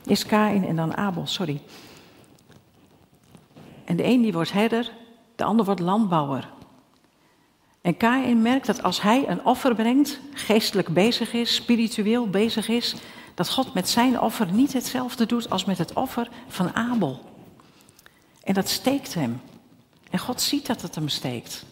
Eerst 0.07 0.27
Kain 0.27 0.67
en 0.67 0.77
dan 0.77 0.97
Abel, 0.97 1.27
sorry. 1.27 1.61
En 3.85 3.97
de 3.97 4.05
een 4.05 4.23
die 4.23 4.33
wordt 4.33 4.53
herder, 4.53 4.93
de 5.37 5.45
ander 5.45 5.65
wordt 5.65 5.81
landbouwer. 5.81 6.49
En 7.81 7.97
Kain 7.97 8.43
merkt 8.43 8.67
dat 8.67 8.83
als 8.83 9.03
hij 9.03 9.29
een 9.29 9.45
offer 9.45 9.75
brengt, 9.75 10.21
geestelijk 10.35 10.89
bezig 10.89 11.33
is, 11.33 11.55
spiritueel 11.55 12.29
bezig 12.29 12.69
is, 12.69 12.95
dat 13.35 13.51
God 13.51 13.75
met 13.75 13.89
zijn 13.89 14.21
offer 14.21 14.53
niet 14.53 14.73
hetzelfde 14.73 15.27
doet 15.27 15.51
als 15.51 15.65
met 15.65 15.79
het 15.79 15.93
offer 15.93 16.29
van 16.49 16.75
Abel. 16.75 17.21
En 18.43 18.55
dat 18.55 18.69
steekt 18.69 19.15
hem. 19.15 19.41
En 20.11 20.19
God 20.19 20.41
ziet 20.41 20.67
dat 20.67 20.83
het 20.83 20.95
hem 20.95 21.09
steekt. 21.09 21.65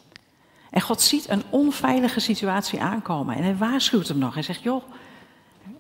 En 0.71 0.81
God 0.81 1.01
ziet 1.01 1.29
een 1.29 1.43
onveilige 1.51 2.21
situatie 2.21 2.81
aankomen. 2.81 3.37
En 3.37 3.43
hij 3.43 3.57
waarschuwt 3.57 4.09
hem 4.09 4.19
nog. 4.19 4.35
Hij 4.35 4.43
zegt, 4.43 4.63
joh, 4.63 4.83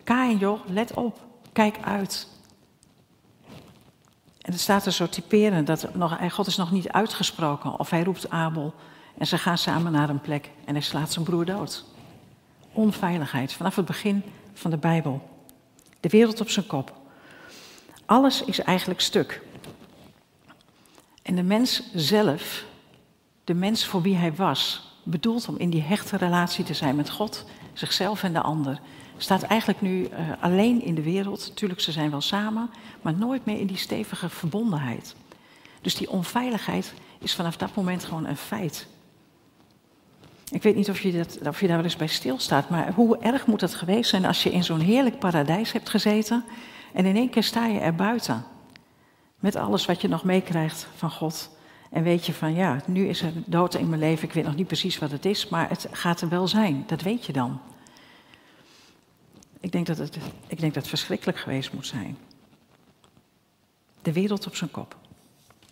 Kain, 0.05 0.39
joh, 0.39 0.61
let 0.67 0.95
op. 0.95 1.27
Kijk 1.53 1.79
uit. 1.85 2.29
En 4.41 4.53
het 4.53 4.61
staat 4.61 4.87
er 4.87 4.93
zo 4.93 5.09
typerend 5.09 5.67
dat 5.67 5.95
nog, 5.95 6.33
God 6.33 6.47
is 6.47 6.57
nog 6.57 6.71
niet 6.71 6.89
uitgesproken 6.89 7.79
of 7.79 7.91
hij 7.91 8.03
roept 8.03 8.31
Abel 8.31 8.75
en 9.19 9.27
ze 9.27 9.39
gaan 9.39 9.59
samen 9.59 9.93
naar 9.93 10.09
een 10.09 10.21
plek 10.21 10.51
en 10.65 10.75
hij 10.75 10.83
slaat 10.83 11.13
zijn 11.13 11.25
broer 11.25 11.45
dood. 11.45 11.85
Onveiligheid 12.73 13.53
vanaf 13.53 13.77
het 13.77 13.85
begin 13.85 14.23
van 14.53 14.71
de 14.71 14.77
Bijbel. 14.77 15.29
De 16.01 16.09
wereld 16.09 16.41
op 16.41 16.49
zijn 16.49 16.67
kop. 16.67 16.97
Alles 18.07 18.45
is 18.45 18.61
eigenlijk 18.61 19.01
stuk. 19.01 19.43
En 21.23 21.35
de 21.35 21.43
mens 21.43 21.83
zelf, 21.95 22.65
de 23.45 23.55
mens 23.55 23.85
voor 23.85 24.03
wie 24.03 24.17
hij 24.17 24.35
was, 24.35 24.93
bedoeld 25.03 25.49
om 25.49 25.57
in 25.57 25.71
die 25.71 25.83
hechte 25.83 26.17
relatie 26.17 26.65
te 26.65 26.75
zijn 26.75 26.97
met 26.97 27.11
God, 27.11 27.45
zichzelf 27.73 28.23
en 28.23 28.33
de 28.33 28.43
ander, 28.43 28.81
staat 29.17 29.43
eigenlijk 29.43 29.81
nu 29.81 30.03
uh, 30.03 30.09
alleen 30.41 30.83
in 30.83 30.95
de 30.95 31.03
wereld. 31.03 31.57
Tuurlijk, 31.57 31.81
ze 31.81 31.93
zijn 31.93 32.11
wel 32.11 32.21
samen, 32.21 32.71
maar 33.03 33.15
nooit 33.15 33.45
meer 33.45 33.59
in 33.59 33.67
die 33.67 33.77
stevige 33.77 34.29
verbondenheid. 34.29 35.15
Dus 35.81 35.95
die 35.95 36.11
onveiligheid 36.11 36.95
is 37.19 37.35
vanaf 37.35 37.57
dat 37.57 37.75
moment 37.75 38.05
gewoon 38.05 38.27
een 38.27 38.37
feit. 38.37 38.87
Ik 40.51 40.63
weet 40.63 40.77
niet 40.77 40.91
of 40.91 41.01
je, 41.01 41.13
dat, 41.13 41.39
of 41.47 41.59
daar 41.59 41.69
wel 41.69 41.85
eens 41.85 41.97
bij 41.97 42.07
stilstaat, 42.07 42.69
maar 42.69 42.93
hoe 42.93 43.19
erg 43.19 43.47
moet 43.47 43.61
het 43.61 43.75
geweest 43.75 44.11
zijn 44.11 44.25
als 44.25 44.43
je 44.43 44.51
in 44.51 44.65
zo'n 44.65 44.81
heerlijk 44.81 45.19
paradijs 45.19 45.73
hebt 45.73 45.89
gezeten 45.89 46.45
en 46.93 47.07
in 47.07 47.17
één 47.17 47.31
keer 47.31 47.43
sta 47.43 47.67
je 47.67 47.79
er 47.79 47.95
buiten. 47.95 48.45
Met 49.39 49.57
alles 49.57 49.87
wat 49.87 50.01
je 50.01 50.09
nog 50.09 50.25
meekrijgt 50.25 50.87
van 50.97 51.11
God. 51.11 51.51
En 51.91 52.03
weet 52.03 52.27
je 52.27 52.33
van 52.33 52.55
ja, 52.55 52.83
nu 52.87 53.09
is 53.09 53.23
er 53.23 53.33
dood 53.47 53.75
in 53.75 53.89
mijn 53.89 54.01
leven, 54.01 54.29
ik 54.29 54.35
weet 54.35 54.45
nog 54.45 54.57
niet 54.57 54.67
precies 54.67 54.99
wat 54.99 55.11
het 55.11 55.25
is, 55.25 55.49
maar 55.49 55.69
het 55.69 55.89
gaat 55.91 56.21
er 56.21 56.29
wel 56.29 56.49
zijn. 56.49 56.85
Dat 56.87 57.03
weet 57.03 57.27
je 57.27 57.33
dan. 57.33 57.61
Ik 59.61 59.73
denk 59.73 59.87
dat 59.87 59.99
het, 59.99 60.19
ik 60.47 60.61
denk 60.61 60.75
dat 60.75 60.83
het 60.83 60.89
verschrikkelijk 60.89 61.39
geweest 61.39 61.73
moet 61.73 61.87
zijn. 61.87 62.19
De 64.03 64.13
wereld 64.13 64.47
op 64.47 64.57
zijn 64.57 64.71
kop. 64.71 64.97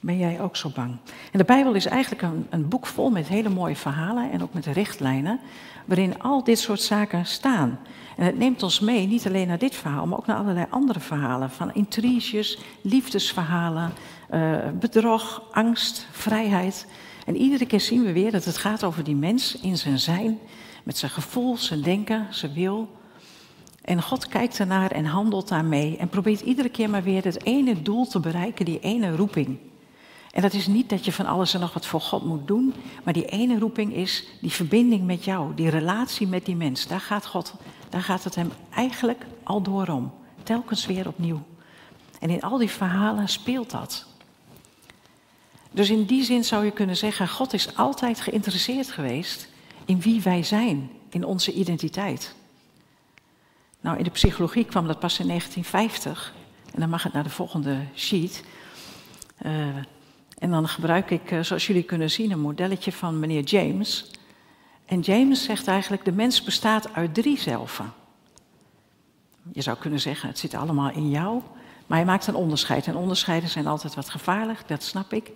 Ben 0.00 0.18
jij 0.18 0.40
ook 0.40 0.56
zo 0.56 0.70
bang? 0.74 0.96
En 1.32 1.38
de 1.38 1.44
Bijbel 1.44 1.74
is 1.74 1.86
eigenlijk 1.86 2.22
een, 2.22 2.46
een 2.50 2.68
boek 2.68 2.86
vol 2.86 3.10
met 3.10 3.28
hele 3.28 3.48
mooie 3.48 3.76
verhalen 3.76 4.30
en 4.30 4.42
ook 4.42 4.52
met 4.52 4.66
richtlijnen, 4.66 5.40
waarin 5.84 6.22
al 6.22 6.44
dit 6.44 6.58
soort 6.58 6.80
zaken 6.80 7.26
staan. 7.26 7.78
En 8.16 8.24
het 8.24 8.38
neemt 8.38 8.62
ons 8.62 8.80
mee, 8.80 9.06
niet 9.06 9.26
alleen 9.26 9.48
naar 9.48 9.58
dit 9.58 9.74
verhaal, 9.74 10.06
maar 10.06 10.18
ook 10.18 10.26
naar 10.26 10.36
allerlei 10.36 10.66
andere 10.70 11.00
verhalen. 11.00 11.50
Van 11.50 11.74
intriges, 11.74 12.58
liefdesverhalen, 12.80 13.92
uh, 14.30 14.56
bedrog, 14.80 15.42
angst, 15.52 16.06
vrijheid. 16.10 16.86
En 17.26 17.36
iedere 17.36 17.66
keer 17.66 17.80
zien 17.80 18.04
we 18.04 18.12
weer 18.12 18.32
dat 18.32 18.44
het 18.44 18.56
gaat 18.56 18.84
over 18.84 19.04
die 19.04 19.16
mens 19.16 19.60
in 19.60 19.78
zijn 19.78 19.98
zijn, 19.98 20.38
met 20.82 20.98
zijn 20.98 21.10
gevoel, 21.10 21.56
zijn 21.56 21.82
denken, 21.82 22.26
zijn 22.30 22.52
wil. 22.52 22.88
En 23.82 24.02
God 24.02 24.28
kijkt 24.28 24.58
ernaar 24.58 24.90
en 24.90 25.04
handelt 25.04 25.48
daarmee 25.48 25.96
en 25.96 26.08
probeert 26.08 26.40
iedere 26.40 26.68
keer 26.68 26.90
maar 26.90 27.02
weer 27.02 27.24
het 27.24 27.44
ene 27.44 27.82
doel 27.82 28.06
te 28.06 28.20
bereiken, 28.20 28.64
die 28.64 28.80
ene 28.80 29.16
roeping. 29.16 29.58
En 30.36 30.42
dat 30.42 30.52
is 30.52 30.66
niet 30.66 30.88
dat 30.88 31.04
je 31.04 31.12
van 31.12 31.26
alles 31.26 31.54
en 31.54 31.60
nog 31.60 31.72
wat 31.72 31.86
voor 31.86 32.00
God 32.00 32.24
moet 32.24 32.46
doen, 32.46 32.74
maar 33.04 33.12
die 33.12 33.24
ene 33.24 33.58
roeping 33.58 33.94
is 33.94 34.24
die 34.40 34.50
verbinding 34.50 35.06
met 35.06 35.24
jou, 35.24 35.54
die 35.54 35.68
relatie 35.68 36.26
met 36.26 36.44
die 36.44 36.56
mens. 36.56 36.86
Daar 36.86 37.00
gaat, 37.00 37.26
God, 37.26 37.54
daar 37.88 38.02
gaat 38.02 38.24
het 38.24 38.34
hem 38.34 38.52
eigenlijk 38.70 39.26
al 39.42 39.62
door 39.62 39.88
om, 39.88 40.12
telkens 40.42 40.86
weer 40.86 41.08
opnieuw. 41.08 41.42
En 42.20 42.30
in 42.30 42.42
al 42.42 42.58
die 42.58 42.70
verhalen 42.70 43.28
speelt 43.28 43.70
dat. 43.70 44.06
Dus 45.70 45.90
in 45.90 46.04
die 46.04 46.24
zin 46.24 46.44
zou 46.44 46.64
je 46.64 46.70
kunnen 46.70 46.96
zeggen, 46.96 47.28
God 47.28 47.52
is 47.52 47.76
altijd 47.76 48.20
geïnteresseerd 48.20 48.90
geweest 48.90 49.48
in 49.84 50.00
wie 50.00 50.22
wij 50.22 50.42
zijn, 50.42 50.90
in 51.08 51.24
onze 51.24 51.52
identiteit. 51.52 52.34
Nou, 53.80 53.98
in 53.98 54.04
de 54.04 54.10
psychologie 54.10 54.64
kwam 54.64 54.86
dat 54.86 54.98
pas 54.98 55.18
in 55.18 55.26
1950. 55.26 56.34
En 56.74 56.80
dan 56.80 56.88
mag 56.88 57.02
het 57.02 57.12
naar 57.12 57.22
de 57.22 57.30
volgende 57.30 57.78
sheet. 57.94 58.44
Uh, 59.46 59.52
en 60.38 60.50
dan 60.50 60.68
gebruik 60.68 61.10
ik, 61.10 61.30
eh, 61.30 61.40
zoals 61.40 61.66
jullie 61.66 61.82
kunnen 61.82 62.10
zien, 62.10 62.30
een 62.30 62.40
modelletje 62.40 62.92
van 62.92 63.18
meneer 63.18 63.42
James. 63.42 64.10
En 64.84 65.00
James 65.00 65.44
zegt 65.44 65.66
eigenlijk, 65.66 66.04
de 66.04 66.12
mens 66.12 66.42
bestaat 66.42 66.92
uit 66.92 67.14
drie 67.14 67.38
zelven. 67.38 67.92
Je 69.52 69.62
zou 69.62 69.76
kunnen 69.76 70.00
zeggen, 70.00 70.28
het 70.28 70.38
zit 70.38 70.54
allemaal 70.54 70.90
in 70.90 71.10
jou. 71.10 71.42
Maar 71.86 71.98
hij 71.98 72.06
maakt 72.06 72.26
een 72.26 72.34
onderscheid. 72.34 72.86
En 72.86 72.96
onderscheiden 72.96 73.48
zijn 73.48 73.66
altijd 73.66 73.94
wat 73.94 74.10
gevaarlijk, 74.10 74.68
dat 74.68 74.82
snap 74.82 75.12
ik. 75.12 75.30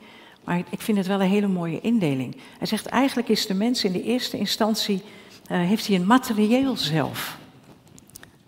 Maar 0.44 0.62
ik 0.70 0.80
vind 0.80 0.98
het 0.98 1.06
wel 1.06 1.20
een 1.20 1.28
hele 1.28 1.46
mooie 1.46 1.80
indeling. 1.80 2.36
Hij 2.58 2.66
zegt, 2.66 2.86
eigenlijk 2.86 3.28
is 3.28 3.46
de 3.46 3.54
mens 3.54 3.84
in 3.84 3.92
de 3.92 4.02
eerste 4.02 4.38
instantie, 4.38 5.02
uh, 5.50 5.58
heeft 5.58 5.86
hij 5.86 5.96
een 5.96 6.06
materieel 6.06 6.76
zelf. 6.76 7.38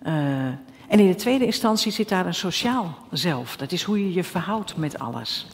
Uh, 0.07 0.13
en 0.89 0.99
in 0.99 1.07
de 1.07 1.15
tweede 1.15 1.47
instantie 1.47 1.93
zit 1.93 2.09
daar 2.09 2.27
een 2.27 2.35
sociaal 2.35 2.99
zelf. 3.11 3.57
Dat 3.57 3.73
is 3.73 3.83
hoe 3.83 3.99
je 3.99 4.13
je 4.13 4.25
verhoudt 4.25 4.77
met 4.77 4.99
alles. 4.99 5.47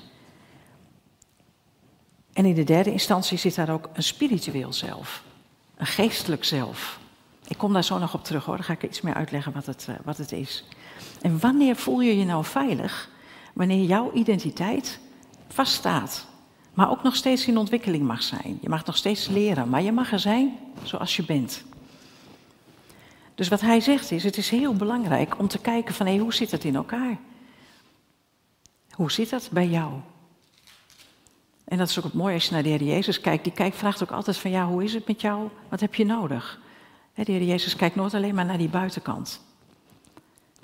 En 2.39 2.45
in 2.45 2.55
de 2.55 2.65
derde 2.65 2.93
instantie 2.93 3.39
zit 3.39 3.55
daar 3.55 3.71
ook 3.71 3.89
een 3.93 4.03
spiritueel 4.03 4.73
zelf, 4.73 5.23
een 5.77 5.87
geestelijk 5.87 6.45
zelf. 6.45 6.99
Ik 7.49 7.59
kom 7.59 7.73
daar 7.73 7.85
zo 7.85 7.99
nog 7.99 8.15
op 8.15 8.25
terug 8.25 8.45
hoor, 8.45 8.57
dan 8.57 8.65
ga 8.65 8.73
ik 8.73 8.83
iets 8.83 9.01
meer 9.01 9.15
uitleggen 9.15 9.53
wat 9.53 9.67
het, 9.67 9.87
uh, 9.91 9.97
wat 10.05 10.17
het 10.17 10.33
is. 10.33 10.65
En 11.21 11.41
wanneer 11.41 11.77
voel 11.77 12.01
je 12.01 12.19
je 12.19 12.25
nou 12.25 12.45
veilig? 12.45 13.11
Wanneer 13.55 13.85
jouw 13.85 14.13
identiteit 14.13 15.01
vaststaat, 15.49 16.27
maar 16.75 16.91
ook 16.91 17.03
nog 17.03 17.17
steeds 17.17 17.47
in 17.47 17.59
ontwikkeling 17.59 18.03
mag 18.03 18.23
zijn. 18.23 18.59
Je 18.61 18.69
mag 18.69 18.85
nog 18.85 18.97
steeds 18.97 19.27
leren, 19.27 19.69
maar 19.69 19.83
je 19.83 19.93
mag 19.93 20.13
er 20.13 20.21
zijn 20.21 20.59
zoals 20.83 21.17
je 21.17 21.25
bent. 21.25 21.65
Dus 23.35 23.49
wat 23.49 23.61
hij 23.61 23.81
zegt 23.81 24.11
is, 24.11 24.25
het 24.25 24.37
is 24.37 24.51
heel 24.51 24.75
belangrijk 24.75 25.39
om 25.39 25.49
te 25.49 25.59
kijken 25.59 25.95
van 25.95 26.07
hé, 26.07 26.19
hoe 26.19 26.35
zit 26.35 26.51
het 26.51 26.65
in 26.65 26.75
elkaar? 26.75 27.19
Hoe 28.91 29.13
zit 29.13 29.31
dat 29.31 29.49
bij 29.53 29.69
jou? 29.69 29.93
En 31.69 31.79
dat 31.79 31.89
is 31.89 31.99
ook 31.99 32.05
het 32.05 32.13
mooie 32.13 32.35
als 32.35 32.45
je 32.45 32.53
naar 32.53 32.63
de 32.63 32.69
Heer 32.69 32.83
Jezus 32.83 33.21
kijkt. 33.21 33.45
Die 33.45 33.53
kijkt, 33.53 33.77
vraagt 33.77 34.03
ook 34.03 34.11
altijd 34.11 34.37
van 34.37 34.51
ja, 34.51 34.67
hoe 34.67 34.85
is 34.85 34.95
het 34.95 35.07
met 35.07 35.21
jou? 35.21 35.49
Wat 35.69 35.81
heb 35.81 35.95
je 35.95 36.05
nodig? 36.05 36.61
De 37.15 37.33
Heer 37.33 37.43
Jezus 37.43 37.77
kijkt 37.77 37.97
nooit 37.97 38.15
alleen 38.15 38.35
maar 38.35 38.45
naar 38.45 38.59
die 38.59 38.69
buitenkant. 38.69 39.41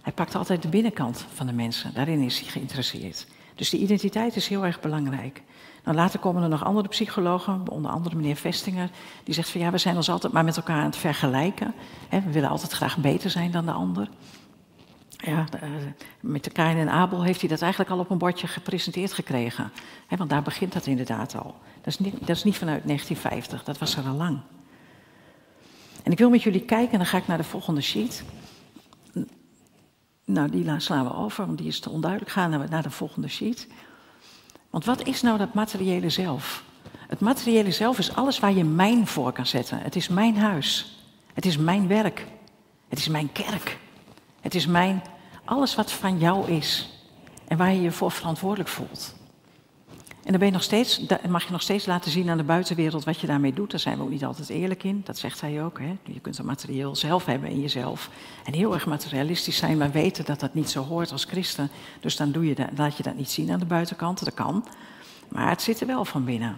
Hij 0.01 0.13
pakt 0.13 0.35
altijd 0.35 0.63
de 0.63 0.69
binnenkant 0.69 1.27
van 1.35 1.47
de 1.47 1.53
mensen. 1.53 1.95
Daarin 1.95 2.21
is 2.21 2.41
hij 2.41 2.49
geïnteresseerd. 2.49 3.27
Dus 3.55 3.71
die 3.71 3.81
identiteit 3.81 4.37
is 4.37 4.49
heel 4.49 4.65
erg 4.65 4.81
belangrijk. 4.81 5.43
Nou, 5.85 5.97
later 5.97 6.19
komen 6.19 6.43
er 6.43 6.49
nog 6.49 6.65
andere 6.65 6.89
psychologen, 6.89 7.69
onder 7.69 7.91
andere 7.91 8.17
meneer 8.17 8.37
Vestinger, 8.37 8.91
die 9.25 9.35
zegt 9.35 9.51
van 9.51 9.61
ja, 9.61 9.71
we 9.71 9.79
zijn 9.79 9.97
ons 9.97 10.11
altijd 10.11 10.33
maar 10.33 10.45
met 10.45 10.57
elkaar 10.57 10.79
aan 10.79 10.85
het 10.85 10.97
vergelijken. 10.97 11.75
We 12.11 12.31
willen 12.31 12.49
altijd 12.49 12.73
graag 12.73 12.97
beter 12.97 13.31
zijn 13.31 13.51
dan 13.51 13.67
de 13.67 13.73
ander 13.73 14.09
ja, 15.25 15.45
eh, 15.61 15.71
met 16.21 16.45
de 16.45 16.51
Kain 16.51 16.77
en 16.77 16.89
Abel 16.89 17.23
heeft 17.23 17.41
hij 17.41 17.49
dat 17.49 17.63
eigenlijk 17.63 17.91
al 17.91 17.99
op 17.99 18.11
een 18.11 18.19
bordje 18.19 18.47
gepresenteerd 18.47 19.13
gekregen. 19.13 19.73
want 20.09 20.31
daar 20.31 20.43
begint 20.43 20.73
dat 20.73 20.87
inderdaad 20.87 21.35
al. 21.35 21.55
Dat 21.77 21.87
is, 21.87 21.99
niet, 21.99 22.15
dat 22.21 22.37
is 22.37 22.45
niet 22.45 22.57
vanuit 22.57 22.83
1950, 22.85 23.65
dat 23.65 23.79
was 23.79 23.97
er 23.97 24.05
al 24.05 24.17
lang. 24.17 24.41
En 26.03 26.13
ik 26.13 26.19
wil 26.19 26.31
met 26.31 26.43
jullie 26.43 26.65
kijken, 26.65 26.93
en 26.93 26.99
dan 26.99 27.07
ga 27.07 27.19
ik 27.19 27.27
naar 27.27 27.37
de 27.37 27.45
volgende 27.45 27.81
sheet. 27.81 28.25
Nou, 30.25 30.51
die 30.51 30.81
slaan 30.81 31.05
we 31.05 31.15
over, 31.15 31.47
want 31.47 31.59
die 31.59 31.67
is 31.67 31.81
te 31.81 31.91
onduidelijk. 31.91 32.31
Gaan 32.31 32.61
we 32.61 32.67
naar 32.69 32.83
de 32.83 32.91
volgende 32.91 33.29
sheet. 33.29 33.69
Want 34.71 34.85
wat 34.85 35.07
is 35.07 35.23
nou 35.23 35.39
dat 35.39 35.55
materiële 35.55 36.11
zelf? 36.11 36.65
Het 37.09 37.21
materiële 37.21 37.71
zelf 37.71 37.99
is 37.99 38.15
alles 38.15 38.39
waar 38.39 38.53
je 38.53 38.65
mijn 38.65 39.07
voor 39.07 39.33
kan 39.33 39.47
zetten. 39.47 39.79
Het 39.79 39.97
is 39.97 40.09
mijn 40.09 40.37
huis. 40.37 40.99
Het 41.35 41.47
is 41.47 41.57
mijn 41.57 41.89
werk. 41.89 42.27
Het 42.89 42.99
is 42.99 43.09
mijn 43.09 43.33
kerk. 43.33 43.79
Het 44.41 44.55
is 44.55 44.67
mijn 44.67 45.03
alles 45.45 45.75
wat 45.75 45.93
van 45.93 46.19
jou 46.19 46.51
is 46.51 46.89
en 47.49 47.57
waar 47.57 47.73
je 47.73 47.81
je 47.81 47.93
voor 47.93 48.11
verantwoordelijk 48.11 48.69
voelt. 48.69 49.15
En 50.25 50.31
dan 50.31 50.39
ben 50.39 50.49
je 50.49 50.55
nog 50.55 50.63
steeds, 50.63 51.01
mag 51.29 51.45
je 51.45 51.53
nog 51.53 51.63
steeds 51.63 51.87
laten 51.87 52.11
zien 52.11 52.31
aan 52.31 52.37
de 52.37 52.45
buitenwereld 52.45 53.05
wat 53.05 53.21
je 53.21 53.27
daarmee 53.27 53.53
doet. 53.53 53.71
Daar 53.71 53.81
zijn 53.81 53.97
we 53.97 54.03
ook 54.03 54.11
niet 54.11 54.25
altijd 54.25 54.49
eerlijk 54.49 54.85
in. 54.85 55.03
Dat 55.05 55.19
zegt 55.19 55.41
hij 55.41 55.65
ook. 55.65 55.79
Hè? 55.79 55.97
Je 56.03 56.21
kunt 56.21 56.39
een 56.39 56.47
materieel 56.47 56.97
zelf 56.97 57.25
hebben 57.25 57.49
in 57.49 57.61
jezelf. 57.61 58.11
En 58.45 58.53
heel 58.53 58.75
erg 58.75 58.87
materialistisch 58.87 59.57
zijn, 59.57 59.79
maar 59.79 59.91
weten 59.91 60.25
dat 60.25 60.41
dat 60.41 60.55
niet 60.55 60.71
zo 60.71 60.83
hoort 60.83 61.13
als 61.13 61.25
christen. 61.25 61.71
Dus 62.01 62.17
dan 62.17 62.33
doe 62.33 62.47
je 62.47 62.67
laat 62.77 62.97
je 62.97 63.03
dat 63.03 63.17
niet 63.17 63.31
zien 63.31 63.51
aan 63.51 63.59
de 63.59 63.65
buitenkant. 63.65 64.25
Dat 64.25 64.35
kan. 64.35 64.65
Maar 65.29 65.49
het 65.49 65.63
zit 65.63 65.81
er 65.81 65.87
wel 65.87 66.05
van 66.05 66.25
binnen. 66.25 66.57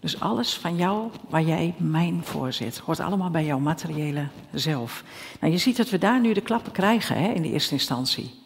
Dus 0.00 0.20
alles 0.20 0.54
van 0.54 0.76
jou 0.76 1.10
waar 1.28 1.42
jij 1.42 1.74
mijn 1.76 2.20
voor 2.24 2.52
zit, 2.52 2.78
hoort 2.78 3.00
allemaal 3.00 3.30
bij 3.30 3.44
jouw 3.44 3.58
materiële 3.58 4.26
zelf. 4.52 5.04
Nou, 5.40 5.52
je 5.52 5.58
ziet 5.58 5.76
dat 5.76 5.90
we 5.90 5.98
daar 5.98 6.20
nu 6.20 6.32
de 6.32 6.40
klappen 6.40 6.72
krijgen 6.72 7.16
hè, 7.16 7.28
in 7.28 7.42
de 7.42 7.50
eerste 7.50 7.72
instantie. 7.72 8.38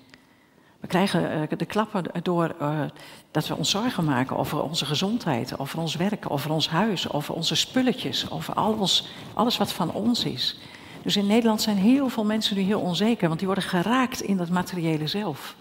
We 0.80 0.86
krijgen 0.86 1.48
uh, 1.52 1.58
de 1.58 1.64
klappen 1.64 2.04
door 2.22 2.54
uh, 2.60 2.80
dat 3.30 3.48
we 3.48 3.56
ons 3.56 3.70
zorgen 3.70 4.04
maken 4.04 4.36
over 4.36 4.62
onze 4.62 4.84
gezondheid, 4.84 5.58
over 5.58 5.78
ons 5.78 5.96
werk, 5.96 6.30
over 6.30 6.50
ons 6.50 6.68
huis, 6.68 7.12
over 7.12 7.34
onze 7.34 7.54
spulletjes, 7.54 8.30
over 8.30 8.54
alles, 8.54 9.08
alles 9.34 9.56
wat 9.56 9.72
van 9.72 9.92
ons 9.92 10.24
is. 10.24 10.58
Dus 11.02 11.16
in 11.16 11.26
Nederland 11.26 11.62
zijn 11.62 11.76
heel 11.76 12.08
veel 12.08 12.24
mensen 12.24 12.56
nu 12.56 12.62
heel 12.62 12.80
onzeker, 12.80 13.26
want 13.26 13.38
die 13.38 13.48
worden 13.48 13.68
geraakt 13.68 14.20
in 14.20 14.36
dat 14.36 14.48
materiële 14.48 15.06
zelf. 15.06 15.56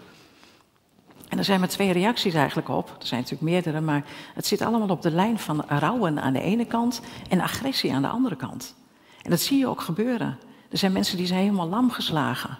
En 1.28 1.38
er 1.38 1.44
zijn 1.44 1.60
maar 1.60 1.68
twee 1.68 1.92
reacties 1.92 2.34
eigenlijk 2.34 2.68
op. 2.68 2.96
Er 3.00 3.06
zijn 3.06 3.20
natuurlijk 3.20 3.50
meerdere, 3.50 3.80
maar 3.80 4.04
het 4.34 4.46
zit 4.46 4.62
allemaal 4.62 4.88
op 4.88 5.02
de 5.02 5.10
lijn 5.10 5.38
van 5.38 5.64
rouwen 5.68 6.20
aan 6.20 6.32
de 6.32 6.40
ene 6.40 6.64
kant 6.64 7.00
en 7.28 7.40
agressie 7.40 7.92
aan 7.92 8.02
de 8.02 8.08
andere 8.08 8.36
kant. 8.36 8.74
En 9.22 9.30
dat 9.30 9.40
zie 9.40 9.58
je 9.58 9.66
ook 9.66 9.80
gebeuren. 9.80 10.38
Er 10.70 10.78
zijn 10.78 10.92
mensen 10.92 11.16
die 11.16 11.26
zijn 11.26 11.40
helemaal 11.40 11.68
lam 11.68 11.90
geslagen. 11.90 12.58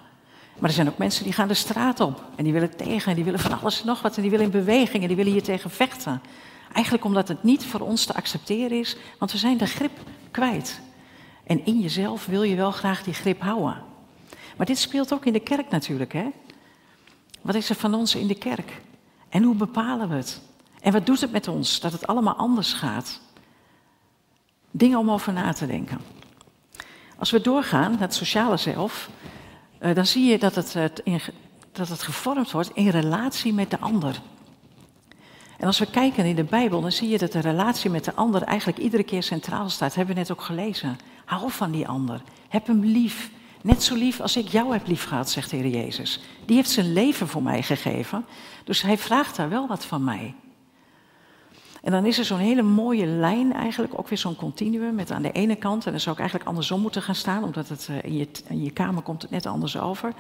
Maar 0.59 0.69
er 0.69 0.77
zijn 0.77 0.89
ook 0.89 0.99
mensen 0.99 1.25
die 1.25 1.33
gaan 1.33 1.49
de 1.49 1.55
straat 1.55 2.01
op 2.01 2.25
en 2.37 2.45
die 2.45 2.53
willen 2.53 2.77
tegen 2.77 3.11
en 3.11 3.15
die 3.15 3.25
willen 3.25 3.41
van 3.41 3.61
alles 3.61 3.81
en 3.81 3.87
nog 3.87 4.03
wat 4.03 4.17
en 4.17 4.23
die 4.23 4.31
willen 4.31 4.47
in 4.47 4.53
beweging 4.53 5.03
en 5.03 5.09
die 5.09 5.17
willen 5.17 5.33
hier 5.33 5.43
tegen 5.43 5.71
vechten. 5.71 6.21
Eigenlijk 6.73 7.05
omdat 7.05 7.29
het 7.29 7.43
niet 7.43 7.65
voor 7.65 7.81
ons 7.81 8.05
te 8.05 8.15
accepteren 8.15 8.79
is, 8.79 8.97
want 9.19 9.33
we 9.33 9.39
zijn 9.39 9.57
de 9.57 9.67
grip 9.67 9.99
kwijt. 10.31 10.81
En 11.47 11.67
in 11.67 11.81
jezelf 11.81 12.27
wil 12.27 12.43
je 12.43 12.57
wel 12.57 12.71
graag 12.71 13.03
die 13.03 13.15
grip 13.15 13.41
houden. 13.41 13.83
Maar 14.57 14.67
dit 14.67 14.79
speelt 14.79 15.13
ook 15.13 15.27
in 15.27 15.33
de 15.33 15.41
kerk 15.41 15.71
natuurlijk, 15.71 16.13
hè? 16.13 16.27
Wat 17.45 17.55
is 17.55 17.71
er 17.71 17.75
van 17.75 17.95
ons 17.95 18.15
in 18.15 18.27
de 18.27 18.35
kerk? 18.35 18.81
En 19.29 19.43
hoe 19.43 19.55
bepalen 19.55 20.09
we 20.09 20.15
het? 20.15 20.41
En 20.81 20.93
wat 20.93 21.07
doet 21.07 21.21
het 21.21 21.33
met 21.33 21.49
ons 21.49 21.81
dat 21.81 21.93
het 21.93 22.07
allemaal 22.07 22.35
anders 22.35 22.73
gaat? 22.73 23.21
Dingen 24.71 24.99
om 24.99 25.11
over 25.11 25.33
na 25.33 25.53
te 25.53 25.67
denken. 25.67 26.01
Als 27.19 27.31
we 27.31 27.41
doorgaan 27.41 27.91
naar 27.91 28.01
het 28.01 28.15
sociale 28.15 28.57
zelf, 28.57 29.11
eh, 29.79 29.95
dan 29.95 30.07
zie 30.07 30.25
je 30.25 30.39
dat 30.39 30.55
het, 30.55 30.73
dat 31.73 31.89
het 31.89 32.03
gevormd 32.03 32.51
wordt 32.51 32.71
in 32.75 32.89
relatie 32.89 33.53
met 33.53 33.71
de 33.71 33.81
ander. 33.81 34.21
En 35.59 35.67
als 35.67 35.79
we 35.79 35.91
kijken 35.91 36.25
in 36.25 36.37
de 36.37 36.45
Bijbel, 36.45 36.81
dan 36.81 36.93
zie 36.93 37.09
je 37.09 37.19
dat 37.19 37.33
de 37.33 37.41
relatie 37.41 37.91
met 37.91 38.05
de 38.05 38.15
ander 38.15 38.43
eigenlijk 38.43 38.79
iedere 38.79 39.05
keer 39.05 39.23
centraal 39.23 39.69
staat. 39.69 39.89
Dat 39.89 39.97
hebben 39.97 40.15
we 40.15 40.21
net 40.21 40.33
ook 40.33 40.43
gelezen. 40.43 40.99
Hou 41.25 41.51
van 41.51 41.71
die 41.71 41.89
ander. 41.89 42.23
Heb 42.49 42.67
hem 42.67 42.85
lief. 42.85 43.31
Net 43.65 43.83
zo 43.83 43.95
lief 43.95 44.21
als 44.21 44.37
ik 44.37 44.49
jou 44.49 44.73
heb 44.73 44.87
lief 44.87 45.05
gehad, 45.05 45.31
zegt 45.31 45.51
de 45.51 45.57
Heer 45.57 45.69
Jezus. 45.69 46.21
Die 46.45 46.57
heeft 46.57 46.71
zijn 46.71 46.93
leven 46.93 47.29
voor 47.29 47.43
mij 47.43 47.63
gegeven. 47.63 48.25
Dus 48.65 48.83
hij 48.83 48.99
vraagt 48.99 49.37
daar 49.37 49.49
wel 49.49 49.67
wat 49.67 49.85
van 49.85 50.05
mij. 50.05 50.35
En 51.83 51.93
dan 51.93 52.07
is 52.07 52.19
er 52.19 52.25
zo'n 52.25 52.39
hele 52.39 52.63
mooie 52.63 53.07
lijn 53.07 53.53
eigenlijk, 53.53 53.99
ook 53.99 54.09
weer 54.09 54.19
zo'n 54.19 54.37
continuum 54.37 54.95
met 54.95 55.11
aan 55.11 55.23
de 55.23 55.33
ene 55.33 55.57
kant, 55.57 55.85
en 55.87 55.91
dan 55.91 56.01
zou 56.01 56.15
ik 56.15 56.21
eigenlijk 56.21 56.51
andersom 56.51 56.81
moeten 56.81 57.03
gaan 57.03 57.15
staan, 57.15 57.45
omdat 57.45 57.69
het 57.69 57.89
eh, 57.91 58.03
in 58.03 58.17
je, 58.17 58.29
in 58.49 58.63
je 58.63 58.71
kamer 58.71 59.03
komt 59.03 59.23
het 59.23 59.31
net 59.31 59.47
anders 59.47 59.79
over. 59.79 60.13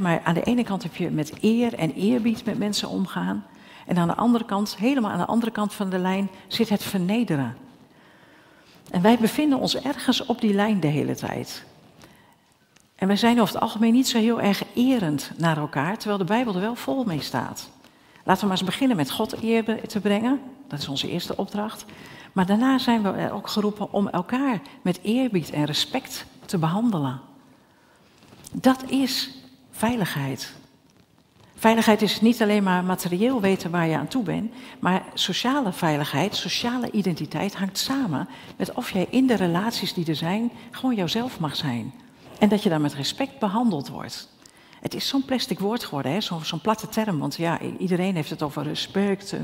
Maar 0.00 0.20
aan 0.24 0.34
de 0.34 0.42
ene 0.42 0.64
kant 0.64 0.82
heb 0.82 0.96
je 0.96 1.10
met 1.10 1.32
eer 1.40 1.74
en 1.74 1.92
eerbied 1.92 2.44
met 2.44 2.58
mensen 2.58 2.88
omgaan. 2.88 3.46
En 3.86 3.96
aan 3.96 4.08
de 4.08 4.16
andere 4.16 4.44
kant, 4.44 4.76
helemaal 4.76 5.10
aan 5.10 5.18
de 5.18 5.26
andere 5.26 5.52
kant 5.52 5.74
van 5.74 5.90
de 5.90 5.98
lijn, 5.98 6.30
zit 6.48 6.68
het 6.68 6.82
vernederen. 6.82 7.56
En 8.90 9.02
wij 9.02 9.18
bevinden 9.18 9.58
ons 9.58 9.76
ergens 9.76 10.26
op 10.26 10.40
die 10.40 10.54
lijn 10.54 10.80
de 10.80 10.86
hele 10.86 11.14
tijd. 11.14 11.64
En 12.96 13.06
wij 13.06 13.16
zijn 13.16 13.40
over 13.40 13.54
het 13.54 13.62
algemeen 13.62 13.92
niet 13.92 14.08
zo 14.08 14.18
heel 14.18 14.40
erg 14.40 14.62
erend 14.74 15.30
naar 15.36 15.56
elkaar, 15.56 15.96
terwijl 15.98 16.18
de 16.18 16.24
Bijbel 16.24 16.54
er 16.54 16.60
wel 16.60 16.74
vol 16.74 17.04
mee 17.04 17.20
staat. 17.20 17.70
Laten 18.24 18.42
we 18.42 18.48
maar 18.48 18.56
eens 18.56 18.66
beginnen 18.66 18.96
met 18.96 19.10
God 19.10 19.42
eer 19.42 19.86
te 19.86 20.00
brengen. 20.00 20.40
Dat 20.68 20.78
is 20.78 20.88
onze 20.88 21.10
eerste 21.10 21.36
opdracht. 21.36 21.84
Maar 22.32 22.46
daarna 22.46 22.78
zijn 22.78 23.02
we 23.02 23.30
ook 23.32 23.48
geroepen 23.48 23.92
om 23.92 24.08
elkaar 24.08 24.60
met 24.82 24.98
eerbied 25.02 25.50
en 25.50 25.64
respect 25.64 26.26
te 26.44 26.58
behandelen. 26.58 27.20
Dat 28.52 28.84
is 28.88 29.30
veiligheid. 29.70 30.54
Veiligheid 31.56 32.02
is 32.02 32.20
niet 32.20 32.42
alleen 32.42 32.62
maar 32.62 32.84
materieel 32.84 33.40
weten 33.40 33.70
waar 33.70 33.86
je 33.86 33.96
aan 33.96 34.08
toe 34.08 34.22
bent, 34.22 34.52
maar 34.78 35.02
sociale 35.14 35.72
veiligheid, 35.72 36.36
sociale 36.36 36.90
identiteit 36.90 37.54
hangt 37.54 37.78
samen 37.78 38.28
met 38.56 38.72
of 38.72 38.90
jij 38.90 39.06
in 39.10 39.26
de 39.26 39.34
relaties 39.34 39.94
die 39.94 40.06
er 40.06 40.16
zijn 40.16 40.50
gewoon 40.70 40.94
jouzelf 40.94 41.40
mag 41.40 41.56
zijn. 41.56 41.92
En 42.38 42.48
dat 42.48 42.62
je 42.62 42.68
daar 42.68 42.80
met 42.80 42.94
respect 42.94 43.38
behandeld 43.38 43.88
wordt. 43.88 44.28
Het 44.80 44.94
is 44.94 45.08
zo'n 45.08 45.24
plastic 45.24 45.58
woord 45.58 45.84
geworden, 45.84 46.22
zo'n 46.22 46.60
platte 46.60 46.88
term, 46.88 47.18
want 47.18 47.36
ja, 47.36 47.58
iedereen 47.78 48.14
heeft 48.14 48.30
het 48.30 48.42
over 48.42 48.62
respect. 48.62 49.32
Uh, 49.32 49.40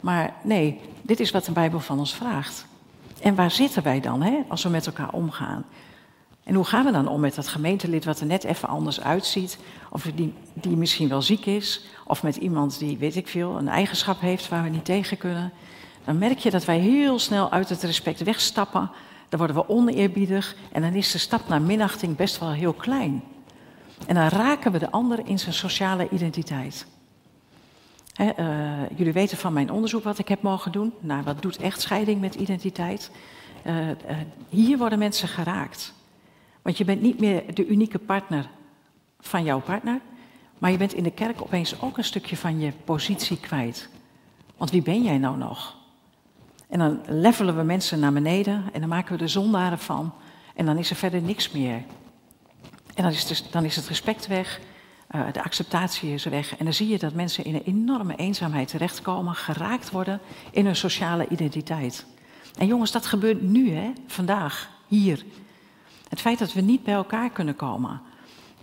maar 0.00 0.34
nee, 0.42 0.80
dit 1.02 1.20
is 1.20 1.30
wat 1.30 1.44
de 1.44 1.52
Bijbel 1.52 1.80
van 1.80 1.98
ons 1.98 2.14
vraagt. 2.14 2.66
En 3.20 3.34
waar 3.34 3.50
zitten 3.50 3.82
wij 3.82 4.00
dan 4.00 4.22
hè, 4.22 4.38
als 4.48 4.62
we 4.62 4.68
met 4.68 4.86
elkaar 4.86 5.12
omgaan? 5.12 5.64
En 6.44 6.54
hoe 6.54 6.64
gaan 6.64 6.84
we 6.84 6.92
dan 6.92 7.08
om 7.08 7.20
met 7.20 7.34
dat 7.34 7.48
gemeentelid 7.48 8.04
wat 8.04 8.20
er 8.20 8.26
net 8.26 8.44
even 8.44 8.68
anders 8.68 9.00
uitziet? 9.00 9.58
Of 9.90 10.02
die, 10.14 10.34
die 10.52 10.76
misschien 10.76 11.08
wel 11.08 11.22
ziek 11.22 11.46
is, 11.46 11.84
of 12.06 12.22
met 12.22 12.36
iemand 12.36 12.78
die, 12.78 12.98
weet 12.98 13.16
ik 13.16 13.28
veel, 13.28 13.58
een 13.58 13.68
eigenschap 13.68 14.20
heeft 14.20 14.48
waar 14.48 14.62
we 14.62 14.68
niet 14.68 14.84
tegen 14.84 15.18
kunnen. 15.18 15.52
Dan 16.04 16.18
merk 16.18 16.38
je 16.38 16.50
dat 16.50 16.64
wij 16.64 16.78
heel 16.78 17.18
snel 17.18 17.50
uit 17.50 17.68
het 17.68 17.82
respect 17.82 18.22
wegstappen. 18.22 18.90
Dan 19.30 19.38
worden 19.38 19.56
we 19.56 19.68
oneerbiedig 19.68 20.56
en 20.72 20.82
dan 20.82 20.94
is 20.94 21.12
de 21.12 21.18
stap 21.18 21.48
naar 21.48 21.62
minachting 21.62 22.16
best 22.16 22.38
wel 22.38 22.52
heel 22.52 22.72
klein. 22.72 23.22
En 24.06 24.14
dan 24.14 24.28
raken 24.28 24.72
we 24.72 24.78
de 24.78 24.90
ander 24.90 25.26
in 25.26 25.38
zijn 25.38 25.54
sociale 25.54 26.08
identiteit. 26.08 26.86
uh, 28.18 28.26
jullie 28.96 29.12
weten 29.12 29.38
van 29.38 29.52
mijn 29.52 29.70
onderzoek 29.70 30.04
wat 30.04 30.18
ik 30.18 30.28
heb 30.28 30.42
mogen 30.42 30.72
doen. 30.72 30.92
Nou, 31.00 31.22
wat 31.22 31.42
doet 31.42 31.56
echtscheiding 31.56 32.20
met 32.20 32.34
identiteit? 32.34 33.10
Uh, 33.66 33.88
hier 34.48 34.78
worden 34.78 34.98
mensen 34.98 35.28
geraakt. 35.28 35.92
Want 36.62 36.78
je 36.78 36.84
bent 36.84 37.02
niet 37.02 37.20
meer 37.20 37.54
de 37.54 37.66
unieke 37.66 37.98
partner 37.98 38.48
van 39.20 39.44
jouw 39.44 39.60
partner, 39.60 40.00
maar 40.58 40.70
je 40.70 40.76
bent 40.76 40.94
in 40.94 41.02
de 41.02 41.10
kerk 41.10 41.42
opeens 41.42 41.80
ook 41.80 41.98
een 41.98 42.04
stukje 42.04 42.36
van 42.36 42.60
je 42.60 42.72
positie 42.84 43.40
kwijt. 43.40 43.88
Want 44.56 44.70
wie 44.70 44.82
ben 44.82 45.02
jij 45.02 45.18
nou 45.18 45.36
nog? 45.36 45.79
En 46.70 46.78
dan 46.78 47.00
levelen 47.06 47.56
we 47.56 47.62
mensen 47.62 47.98
naar 47.98 48.12
beneden 48.12 48.64
en 48.72 48.80
dan 48.80 48.88
maken 48.88 49.12
we 49.12 49.18
de 49.18 49.28
zondaren 49.28 49.78
van 49.78 50.12
en 50.54 50.66
dan 50.66 50.78
is 50.78 50.90
er 50.90 50.96
verder 50.96 51.22
niks 51.22 51.50
meer. 51.50 51.82
En 52.94 53.02
dan 53.02 53.12
is, 53.12 53.26
dus, 53.26 53.50
dan 53.50 53.64
is 53.64 53.76
het 53.76 53.88
respect 53.88 54.26
weg, 54.26 54.60
uh, 55.14 55.32
de 55.32 55.42
acceptatie 55.42 56.12
is 56.12 56.24
weg 56.24 56.56
en 56.56 56.64
dan 56.64 56.74
zie 56.74 56.88
je 56.88 56.98
dat 56.98 57.14
mensen 57.14 57.44
in 57.44 57.54
een 57.54 57.64
enorme 57.64 58.16
eenzaamheid 58.16 58.68
terechtkomen, 58.68 59.34
geraakt 59.34 59.90
worden 59.90 60.20
in 60.50 60.64
hun 60.64 60.76
sociale 60.76 61.28
identiteit. 61.28 62.06
En 62.58 62.66
jongens, 62.66 62.92
dat 62.92 63.06
gebeurt 63.06 63.42
nu, 63.42 63.70
hè, 63.70 63.92
vandaag, 64.06 64.70
hier. 64.86 65.24
Het 66.08 66.20
feit 66.20 66.38
dat 66.38 66.52
we 66.52 66.60
niet 66.60 66.82
bij 66.82 66.94
elkaar 66.94 67.30
kunnen 67.30 67.56
komen. 67.56 68.00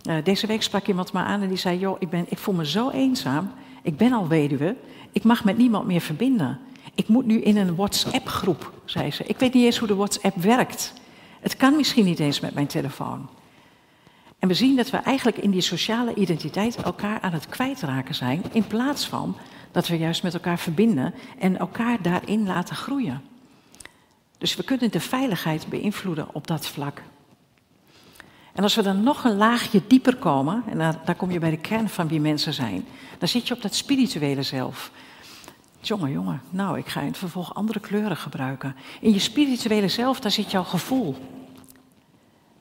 Uh, 0.08 0.16
deze 0.24 0.46
week 0.46 0.62
sprak 0.62 0.86
iemand 0.86 1.12
me 1.12 1.18
aan 1.18 1.42
en 1.42 1.48
die 1.48 1.56
zei: 1.56 1.78
Joh, 1.78 1.96
ik, 1.98 2.10
ben, 2.10 2.24
ik 2.28 2.38
voel 2.38 2.54
me 2.54 2.66
zo 2.66 2.90
eenzaam. 2.90 3.50
Ik 3.82 3.96
ben 3.96 4.12
al 4.12 4.28
weduwe. 4.28 4.76
Ik 5.12 5.24
mag 5.24 5.44
met 5.44 5.56
niemand 5.56 5.86
meer 5.86 6.00
verbinden. 6.00 6.58
Ik 6.94 7.08
moet 7.08 7.26
nu 7.26 7.40
in 7.40 7.56
een 7.56 7.76
WhatsApp-groep, 7.76 8.72
zei 8.84 9.10
ze. 9.10 9.24
Ik 9.24 9.38
weet 9.38 9.54
niet 9.54 9.64
eens 9.64 9.78
hoe 9.78 9.88
de 9.88 9.94
WhatsApp 9.94 10.36
werkt. 10.36 10.92
Het 11.40 11.56
kan 11.56 11.76
misschien 11.76 12.04
niet 12.04 12.18
eens 12.18 12.40
met 12.40 12.54
mijn 12.54 12.66
telefoon. 12.66 13.28
En 14.38 14.48
we 14.48 14.54
zien 14.54 14.76
dat 14.76 14.90
we 14.90 14.96
eigenlijk 14.96 15.38
in 15.38 15.50
die 15.50 15.60
sociale 15.60 16.14
identiteit 16.14 16.76
elkaar 16.76 17.20
aan 17.20 17.32
het 17.32 17.46
kwijtraken 17.46 18.14
zijn, 18.14 18.42
in 18.52 18.66
plaats 18.66 19.06
van 19.06 19.36
dat 19.72 19.88
we 19.88 19.98
juist 19.98 20.22
met 20.22 20.34
elkaar 20.34 20.58
verbinden 20.58 21.14
en 21.38 21.58
elkaar 21.58 22.02
daarin 22.02 22.46
laten 22.46 22.76
groeien. 22.76 23.22
Dus 24.38 24.56
we 24.56 24.62
kunnen 24.62 24.90
de 24.90 25.00
veiligheid 25.00 25.68
beïnvloeden 25.68 26.34
op 26.34 26.46
dat 26.46 26.66
vlak. 26.66 27.02
En 28.52 28.62
als 28.62 28.74
we 28.74 28.82
dan 28.82 29.02
nog 29.02 29.24
een 29.24 29.36
laagje 29.36 29.82
dieper 29.86 30.16
komen, 30.16 30.62
en 30.66 30.78
daar, 30.78 31.00
daar 31.04 31.14
kom 31.14 31.30
je 31.30 31.38
bij 31.38 31.50
de 31.50 31.56
kern 31.56 31.88
van 31.88 32.08
wie 32.08 32.20
mensen 32.20 32.54
zijn, 32.54 32.84
dan 33.18 33.28
zit 33.28 33.48
je 33.48 33.54
op 33.54 33.62
dat 33.62 33.74
spirituele 33.74 34.42
zelf. 34.42 34.90
Jongen, 35.80 36.10
jongen, 36.10 36.42
nou, 36.50 36.78
ik 36.78 36.86
ga 36.86 37.00
in 37.00 37.06
het 37.06 37.18
vervolg 37.18 37.54
andere 37.54 37.80
kleuren 37.80 38.16
gebruiken. 38.16 38.76
In 39.00 39.12
je 39.12 39.18
spirituele 39.18 39.88
zelf, 39.88 40.20
daar 40.20 40.30
zit 40.30 40.50
jouw 40.50 40.64
gevoel. 40.64 41.16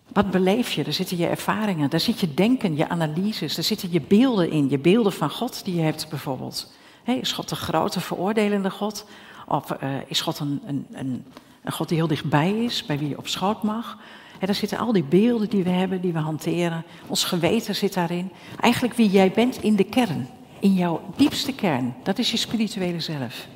Wat 0.07 0.31
beleef 0.31 0.71
je? 0.71 0.83
Daar 0.83 0.93
zitten 0.93 1.17
je 1.17 1.27
ervaringen, 1.27 1.89
daar 1.89 1.99
zit 1.99 2.19
je 2.19 2.33
denken, 2.33 2.75
je 2.75 2.89
analyses, 2.89 3.55
daar 3.55 3.63
zitten 3.63 3.91
je 3.91 4.01
beelden 4.01 4.51
in, 4.51 4.69
je 4.69 4.79
beelden 4.79 5.13
van 5.13 5.29
God 5.29 5.65
die 5.65 5.75
je 5.75 5.81
hebt 5.81 6.09
bijvoorbeeld. 6.09 6.73
is 7.05 7.31
God 7.31 7.51
een 7.51 7.57
grote 7.57 7.99
veroordelende 7.99 8.69
God? 8.69 9.05
Of 9.47 9.71
uh, 9.83 9.89
is 10.07 10.21
God 10.21 10.39
een, 10.39 10.61
een, 10.65 10.87
een, 10.91 11.25
een 11.63 11.71
God 11.71 11.89
die 11.89 11.97
heel 11.97 12.07
dichtbij 12.07 12.63
is, 12.63 12.85
bij 12.85 12.99
wie 12.99 13.09
je 13.09 13.17
op 13.17 13.27
schoot 13.27 13.63
mag? 13.63 13.97
He, 14.39 14.45
daar 14.45 14.55
zitten 14.55 14.77
al 14.77 14.91
die 14.91 15.03
beelden 15.03 15.49
die 15.49 15.63
we 15.63 15.69
hebben, 15.69 16.01
die 16.01 16.13
we 16.13 16.19
hanteren. 16.19 16.83
Ons 17.07 17.23
geweten 17.23 17.75
zit 17.75 17.93
daarin. 17.93 18.31
Eigenlijk 18.59 18.93
wie 18.93 19.09
jij 19.09 19.31
bent 19.31 19.61
in 19.61 19.75
de 19.75 19.83
kern. 19.83 20.27
In 20.59 20.73
jouw 20.73 21.13
diepste 21.15 21.53
kern. 21.53 21.95
Dat 22.03 22.17
is 22.17 22.31
je 22.31 22.37
spirituele 22.37 22.99
zelf. 22.99 23.47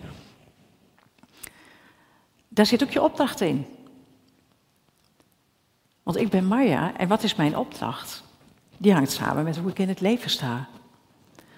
Daar 2.48 2.66
zit 2.66 2.84
ook 2.84 2.92
je 2.92 3.02
opdracht 3.02 3.42
in. 3.42 3.66
Want 6.04 6.18
ik 6.18 6.30
ben 6.30 6.46
Marja 6.46 6.98
en 6.98 7.08
wat 7.08 7.24
is 7.24 7.36
mijn 7.36 7.58
opdracht? 7.58 8.24
Die 8.78 8.94
hangt 8.94 9.12
samen 9.12 9.44
met 9.44 9.58
hoe 9.58 9.70
ik 9.70 9.80
in 9.80 9.88
het 9.88 10.02
leven 10.02 10.30
sta. 10.30 10.68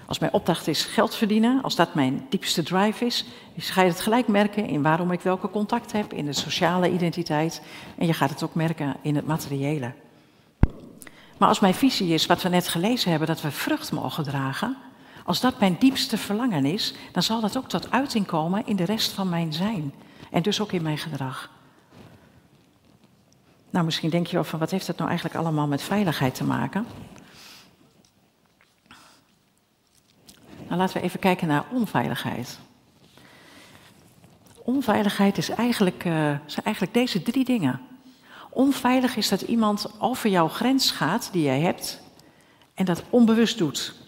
Als 0.05 0.19
mijn 0.19 0.33
opdracht 0.33 0.67
is 0.67 0.83
geld 0.83 1.15
verdienen, 1.15 1.61
als 1.61 1.75
dat 1.75 1.93
mijn 1.93 2.25
diepste 2.29 2.63
drive 2.63 3.05
is, 3.05 3.25
ga 3.57 3.81
je 3.81 3.89
het 3.89 3.99
gelijk 3.99 4.27
merken 4.27 4.67
in 4.67 4.81
waarom 4.81 5.11
ik 5.11 5.21
welke 5.21 5.49
contact 5.49 5.91
heb, 5.91 6.13
in 6.13 6.25
de 6.25 6.33
sociale 6.33 6.91
identiteit. 6.91 7.61
En 7.97 8.05
je 8.05 8.13
gaat 8.13 8.29
het 8.29 8.43
ook 8.43 8.55
merken 8.55 8.95
in 9.01 9.15
het 9.15 9.25
materiële. 9.25 9.91
Maar 11.37 11.47
als 11.47 11.59
mijn 11.59 11.73
visie 11.73 12.13
is, 12.13 12.25
wat 12.25 12.41
we 12.41 12.49
net 12.49 12.67
gelezen 12.67 13.09
hebben, 13.09 13.27
dat 13.27 13.41
we 13.41 13.51
vrucht 13.51 13.91
mogen 13.91 14.23
dragen, 14.23 14.77
als 15.23 15.39
dat 15.39 15.59
mijn 15.59 15.75
diepste 15.79 16.17
verlangen 16.17 16.65
is, 16.65 16.93
dan 17.11 17.23
zal 17.23 17.41
dat 17.41 17.57
ook 17.57 17.69
tot 17.69 17.91
uiting 17.91 18.25
komen 18.25 18.65
in 18.65 18.75
de 18.75 18.83
rest 18.83 19.11
van 19.11 19.29
mijn 19.29 19.53
zijn. 19.53 19.93
En 20.31 20.41
dus 20.41 20.61
ook 20.61 20.71
in 20.71 20.83
mijn 20.83 20.97
gedrag. 20.97 21.49
Nou, 23.69 23.85
misschien 23.85 24.09
denk 24.09 24.27
je 24.27 24.35
wel 24.35 24.43
van 24.43 24.59
wat 24.59 24.71
heeft 24.71 24.87
dat 24.87 24.97
nou 24.97 25.09
eigenlijk 25.09 25.39
allemaal 25.39 25.67
met 25.67 25.81
veiligheid 25.81 26.35
te 26.35 26.43
maken? 26.43 26.85
Nou, 30.67 30.77
laten 30.77 30.97
we 30.97 31.03
even 31.03 31.19
kijken 31.19 31.47
naar 31.47 31.65
onveiligheid. 31.71 32.59
Onveiligheid 34.63 35.37
is 35.37 35.49
eigenlijk, 35.49 36.05
uh, 36.05 36.13
zijn 36.45 36.65
eigenlijk 36.65 36.93
deze 36.93 37.21
drie 37.21 37.45
dingen. 37.45 37.81
Onveilig 38.49 39.15
is 39.15 39.29
dat 39.29 39.41
iemand 39.41 39.99
over 39.99 40.29
jouw 40.29 40.47
grens 40.47 40.91
gaat 40.91 41.29
die 41.31 41.43
jij 41.43 41.59
hebt 41.59 42.01
en 42.73 42.85
dat 42.85 43.03
onbewust 43.09 43.57
doet. 43.57 44.02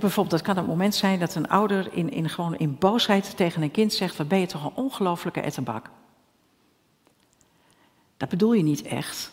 Bijvoorbeeld, 0.00 0.30
dat 0.30 0.42
kan 0.42 0.56
het 0.56 0.66
moment 0.66 0.94
zijn 0.94 1.18
dat 1.18 1.34
een 1.34 1.48
ouder 1.48 1.88
in, 1.92 2.10
in, 2.10 2.28
gewoon 2.28 2.56
in 2.56 2.76
boosheid 2.78 3.36
tegen 3.36 3.62
een 3.62 3.70
kind 3.70 3.92
zegt: 3.92 4.16
Wat 4.16 4.28
ben 4.28 4.38
je 4.38 4.46
toch 4.46 4.64
een 4.64 4.74
ongelofelijke 4.74 5.40
ettenbak? 5.40 5.90
Dat 8.16 8.28
bedoel 8.28 8.52
je 8.52 8.62
niet 8.62 8.82
echt. 8.82 9.32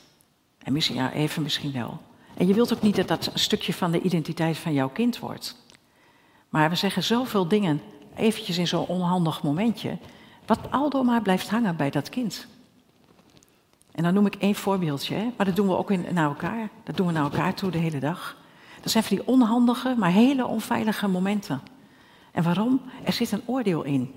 En 0.58 0.74
misschien, 0.74 0.96
ja, 0.96 1.12
even 1.12 1.44
misschien 1.44 1.72
wel. 1.72 2.02
En 2.38 2.48
je 2.48 2.54
wilt 2.54 2.74
ook 2.74 2.82
niet 2.82 2.96
dat 2.96 3.08
dat 3.08 3.30
een 3.34 3.40
stukje 3.40 3.74
van 3.74 3.92
de 3.92 4.02
identiteit 4.02 4.58
van 4.58 4.74
jouw 4.74 4.90
kind 4.90 5.20
wordt. 5.20 5.56
Maar 6.50 6.70
we 6.70 6.76
zeggen 6.76 7.04
zoveel 7.04 7.48
dingen 7.48 7.82
eventjes 8.16 8.58
in 8.58 8.68
zo'n 8.68 8.86
onhandig 8.86 9.44
momentje, 9.44 9.98
wat 10.46 10.60
aldoor 10.72 11.06
maar 11.06 11.22
blijft 11.22 11.50
hangen 11.50 11.76
bij 11.76 11.90
dat 11.90 12.10
kind. 12.10 12.48
En 13.92 14.04
dan 14.04 14.14
noem 14.14 14.26
ik 14.26 14.36
één 14.36 14.56
voorbeeldje, 14.56 15.16
hè? 15.16 15.34
maar 15.38 15.46
dat 15.46 15.56
doen 15.56 15.68
we 15.68 15.78
ook 15.78 15.92
in, 15.92 16.06
naar 16.12 16.28
elkaar. 16.28 16.70
Dat 16.84 16.98
doen 16.98 17.08
we 17.08 17.14
naar 17.14 17.24
elkaar 17.24 17.54
toe 17.54 17.72
de 17.72 17.78
hele 17.78 18.00
dag. 18.00 18.38
Dat 18.82 18.92
zijn 18.92 19.04
van 19.04 19.18
die 19.18 19.28
onhandige, 19.28 19.96
maar 19.98 20.12
hele 20.12 20.46
onveilige 20.46 21.08
momenten. 21.08 21.62
En 22.32 22.44
waarom? 22.44 22.82
Er 23.04 23.14
zit 23.14 23.32
een 23.32 23.42
oordeel 23.46 23.84
in. 23.84 24.14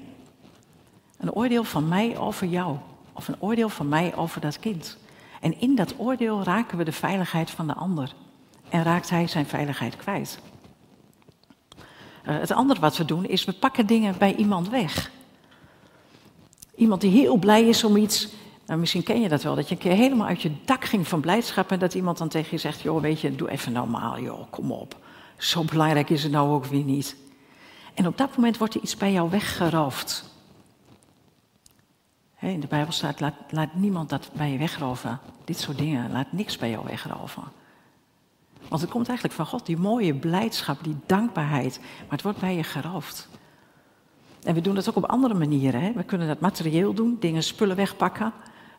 Een 1.19 1.33
oordeel 1.33 1.65
van 1.65 1.89
mij 1.89 2.19
over 2.19 2.47
jou. 2.47 2.77
Of 3.13 3.29
een 3.29 3.37
oordeel 3.39 3.69
van 3.69 3.89
mij 3.89 4.15
over 4.17 4.41
dat 4.41 4.59
kind. 4.59 4.99
En 5.41 5.61
in 5.61 5.75
dat 5.75 5.95
oordeel 5.99 6.43
raken 6.43 6.79
we 6.79 6.85
de 6.85 6.93
veiligheid 6.93 7.51
van 7.51 7.67
de 7.67 7.75
ander. 7.75 8.15
En 8.69 8.83
raakt 8.83 9.11
hij 9.11 9.27
zijn 9.27 9.47
veiligheid 9.47 9.97
kwijt. 9.97 10.41
Uh, 12.29 12.39
het 12.39 12.51
andere 12.51 12.81
wat 12.81 12.97
we 12.97 13.05
doen 13.05 13.25
is 13.25 13.45
we 13.45 13.53
pakken 13.53 13.87
dingen 13.87 14.19
bij 14.19 14.35
iemand 14.35 14.69
weg. 14.69 15.11
Iemand 16.75 17.01
die 17.01 17.11
heel 17.11 17.37
blij 17.37 17.69
is 17.69 17.85
om 17.85 17.97
iets. 17.97 18.29
Nou, 18.73 18.85
misschien 18.85 19.03
ken 19.03 19.21
je 19.21 19.29
dat 19.29 19.43
wel, 19.43 19.55
dat 19.55 19.69
je 19.69 19.75
een 19.75 19.81
keer 19.81 19.93
helemaal 19.93 20.27
uit 20.27 20.43
je 20.43 20.51
dak 20.65 20.85
ging 20.85 21.09
van 21.09 21.21
blijdschap 21.21 21.71
en 21.71 21.79
dat 21.79 21.95
iemand 21.95 22.19
dan 22.19 22.29
tegen 22.29 22.51
je 22.51 22.59
zegt: 22.59 22.81
Joh, 22.81 23.01
weet 23.01 23.21
je, 23.21 23.37
doe 23.37 23.51
even 23.51 23.73
normaal, 23.73 24.21
joh, 24.21 24.51
kom 24.51 24.73
op. 24.73 24.97
Zo 25.37 25.65
belangrijk 25.65 26.11
is 26.11 26.23
het 26.23 26.33
nou 26.33 26.53
ook 26.53 26.65
weer 26.65 26.85
niet. 26.85 27.17
En 27.95 28.07
op 28.07 28.19
dat 28.19 28.37
moment 28.37 28.59
wordt 28.59 28.75
er 28.75 28.81
iets 28.81 28.97
bij 28.97 29.13
jou 29.13 29.31
weggeroofd. 29.31 30.25
In 32.41 32.61
de 32.61 32.67
Bijbel 32.67 32.93
staat: 32.93 33.21
laat, 33.21 33.35
laat 33.51 33.75
niemand 33.75 34.09
dat 34.09 34.31
bij 34.33 34.51
je 34.51 34.59
wegroven. 34.59 35.19
Dit 35.45 35.59
soort 35.59 35.79
dingen, 35.79 36.13
laat 36.13 36.33
niks 36.33 36.57
bij 36.57 36.71
jou 36.71 36.87
wegroven. 36.87 37.43
Want 38.69 38.81
het 38.81 38.91
komt 38.91 39.09
eigenlijk 39.09 39.37
van 39.37 39.47
God, 39.47 39.67
die 39.67 39.79
mooie 39.79 40.15
blijdschap, 40.15 40.85
die 40.85 40.97
dankbaarheid. 41.07 41.79
Maar 41.81 42.11
het 42.11 42.23
wordt 42.23 42.41
bij 42.41 42.55
je 42.55 42.65
geroofd. 42.65 43.29
En 44.43 44.55
we 44.55 44.61
doen 44.61 44.75
dat 44.75 44.89
ook 44.89 44.97
op 44.97 45.05
andere 45.05 45.35
manieren. 45.35 45.81
Hè? 45.81 45.93
We 45.93 46.03
kunnen 46.03 46.27
dat 46.27 46.41
materieel 46.41 46.95
doen, 46.95 47.17
dingen, 47.21 47.43
spullen 47.43 47.77
wegpakken. 47.77 48.33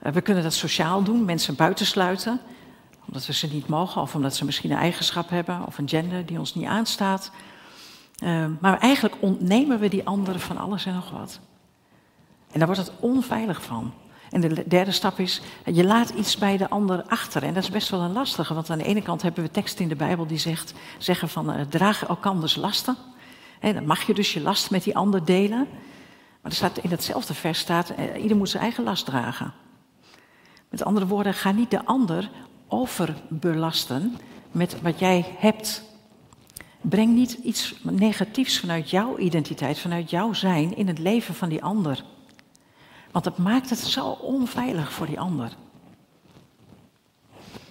Eh, 0.04 0.12
we 0.12 0.22
kunnen 0.22 0.44
dat 0.44 0.54
sociaal 0.54 1.04
doen, 1.04 1.26
mensen 1.26 1.56
buitensluiten. 1.56 2.40
Omdat 3.06 3.26
we 3.26 3.34
ze 3.34 3.48
niet 3.48 3.68
mogen, 3.68 4.02
of 4.02 4.16
omdat 4.16 4.36
ze 4.36 4.46
misschien 4.46 4.72
een 4.72 4.78
eigenschap 4.78 5.30
hebben, 5.30 5.66
of 5.66 5.78
een 5.78 5.90
gender 5.90 6.26
die 6.26 6.40
ons 6.40 6.56
niet 6.56 6.66
aanstaat. 6.66 7.32
Uh, 8.24 8.46
maar 8.60 8.80
eigenlijk 8.80 9.16
ontnemen 9.20 9.80
we 9.80 9.88
die 9.88 10.06
anderen 10.06 10.40
van 10.42 10.58
alles 10.58 10.86
en 10.86 10.94
nog 10.94 11.10
wat. 11.10 11.40
En 12.52 12.60
daar 12.60 12.68
wordt 12.68 12.82
het 12.82 12.92
onveilig 13.00 13.64
van. 13.64 13.94
En 14.30 14.42
de 14.42 14.64
derde 14.68 14.92
stap 14.92 15.20
is, 15.20 15.42
je 15.66 15.84
laat 15.84 16.10
iets 16.10 16.38
bij 16.38 16.58
de 16.58 16.70
ander 16.70 17.04
achter. 17.04 17.44
En 17.44 17.54
dat 17.54 17.64
is 17.64 17.70
best 17.70 17.90
wel 17.90 18.02
een 18.02 18.12
lastige, 18.12 18.54
want 18.54 18.70
aan 18.70 18.78
de 18.78 18.84
ene 18.84 19.02
kant 19.02 19.22
hebben 19.22 19.44
we 19.44 19.52
teksten 19.52 19.84
in 19.84 19.90
de 19.90 19.96
Bijbel 19.96 20.28
die 20.28 20.38
zegt, 20.38 20.74
zeggen 20.98 21.30
van 21.30 21.66
draag 21.70 22.06
elkanders 22.06 22.56
lasten. 22.56 22.96
En 23.60 23.74
dan 23.74 23.86
mag 23.86 24.02
je 24.02 24.14
dus 24.14 24.34
je 24.34 24.42
last 24.42 24.72
met 24.72 24.84
die 24.84 24.96
ander 24.96 25.26
delen. 25.26 25.68
Maar 26.42 26.52
er 26.52 26.58
staat 26.58 26.78
in 26.78 26.90
hetzelfde 26.90 27.34
vers 27.34 27.60
staat, 27.60 27.94
ieder 28.22 28.38
moet 28.38 28.50
zijn 28.50 28.64
eigen 28.64 28.84
last 28.84 29.06
dragen. 29.06 29.54
Met 30.74 30.84
andere 30.84 31.08
woorden, 31.08 31.34
ga 31.34 31.52
niet 31.52 31.72
de 31.72 31.86
ander 31.86 32.30
overbelasten 32.68 34.18
met 34.52 34.82
wat 34.82 35.00
jij 35.00 35.26
hebt. 35.38 35.84
Breng 36.82 37.16
niet 37.16 37.32
iets 37.32 37.76
negatiefs 37.82 38.60
vanuit 38.60 38.90
jouw 38.90 39.18
identiteit, 39.18 39.80
vanuit 39.80 40.10
jouw 40.10 40.34
zijn 40.34 40.78
in 40.78 40.88
het 40.88 41.00
leven 41.00 41.36
van 41.36 41.50
die 41.50 41.64
ander. 41.64 42.04
Want 43.12 43.26
het 43.26 43.38
maakt 43.38 43.70
het 43.70 43.80
zo 43.80 44.06
onveilig 44.08 44.92
voor 44.92 45.06
die 45.06 45.20
ander. 45.20 45.52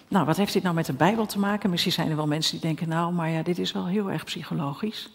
Nou, 0.09 0.27
wat 0.27 0.37
heeft 0.37 0.53
dit 0.53 0.63
nou 0.63 0.75
met 0.75 0.87
de 0.87 0.93
Bijbel 0.93 1.27
te 1.27 1.39
maken? 1.39 1.71
Misschien 1.71 1.93
zijn 1.93 2.11
er 2.11 2.17
wel 2.17 2.27
mensen 2.27 2.53
die 2.53 2.61
denken, 2.61 2.89
nou, 2.89 3.13
maar 3.13 3.31
ja, 3.31 3.43
dit 3.43 3.59
is 3.59 3.73
wel 3.73 3.87
heel 3.87 4.11
erg 4.11 4.25
psychologisch. 4.25 5.11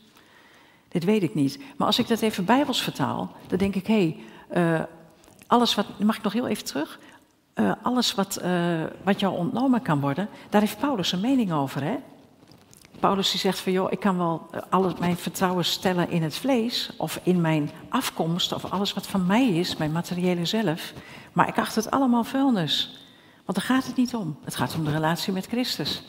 Dit 0.88 1.04
weet 1.04 1.24
ik 1.24 1.36
niet. 1.36 1.60
Maar 1.78 1.88
als 1.88 2.00
ik 2.00 2.08
dat 2.08 2.22
even 2.22 2.46
Bijbels 2.46 2.82
vertaal, 2.82 3.36
dan 3.48 3.58
denk 3.58 3.76
ik, 3.76 3.88
hé, 3.88 4.18
hey, 4.50 4.80
uh, 4.80 4.84
alles 5.48 5.76
wat, 5.76 6.00
mag 6.00 6.18
ik 6.18 6.24
nog 6.24 6.34
heel 6.34 6.48
even 6.48 6.66
terug? 6.66 7.00
Uh, 7.60 7.72
alles 7.82 8.16
wat, 8.16 8.40
uh, 8.44 8.84
wat 9.04 9.20
jou 9.20 9.38
ontnomen 9.38 9.82
kan 9.82 10.00
worden, 10.00 10.30
daar 10.50 10.62
heeft 10.62 10.80
Paulus 10.80 11.12
een 11.12 11.20
mening 11.20 11.52
over, 11.52 11.84
hè? 11.84 11.96
Paulus 13.00 13.32
die 13.32 13.40
zegt 13.40 13.60
van 13.60 13.72
joh, 13.72 13.92
ik 13.92 14.00
kan 14.00 14.18
wel 14.18 14.48
eh, 14.52 14.62
alles 14.70 14.94
mijn 15.00 15.18
vertrouwen 15.18 15.66
stellen 15.66 16.10
in 16.10 16.24
het 16.24 16.38
vlees 16.38 16.92
of 16.98 17.20
in 17.24 17.42
mijn 17.42 17.70
afkomst 17.90 18.54
of 18.54 18.66
alles 18.66 18.94
wat 18.94 19.08
van 19.08 19.26
mij 19.26 19.48
is, 19.48 19.76
mijn 19.76 19.92
materiële 19.92 20.46
zelf. 20.46 20.94
Maar 21.34 21.48
ik 21.48 21.58
acht 21.58 21.76
het 21.76 21.92
allemaal 21.92 22.24
vuilnis. 22.24 23.06
Want 23.46 23.58
daar 23.58 23.68
gaat 23.68 23.86
het 23.86 23.96
niet 23.96 24.16
om. 24.16 24.38
Het 24.44 24.56
gaat 24.56 24.76
om 24.76 24.84
de 24.84 24.92
relatie 24.92 25.34
met 25.34 25.46
Christus. 25.46 26.04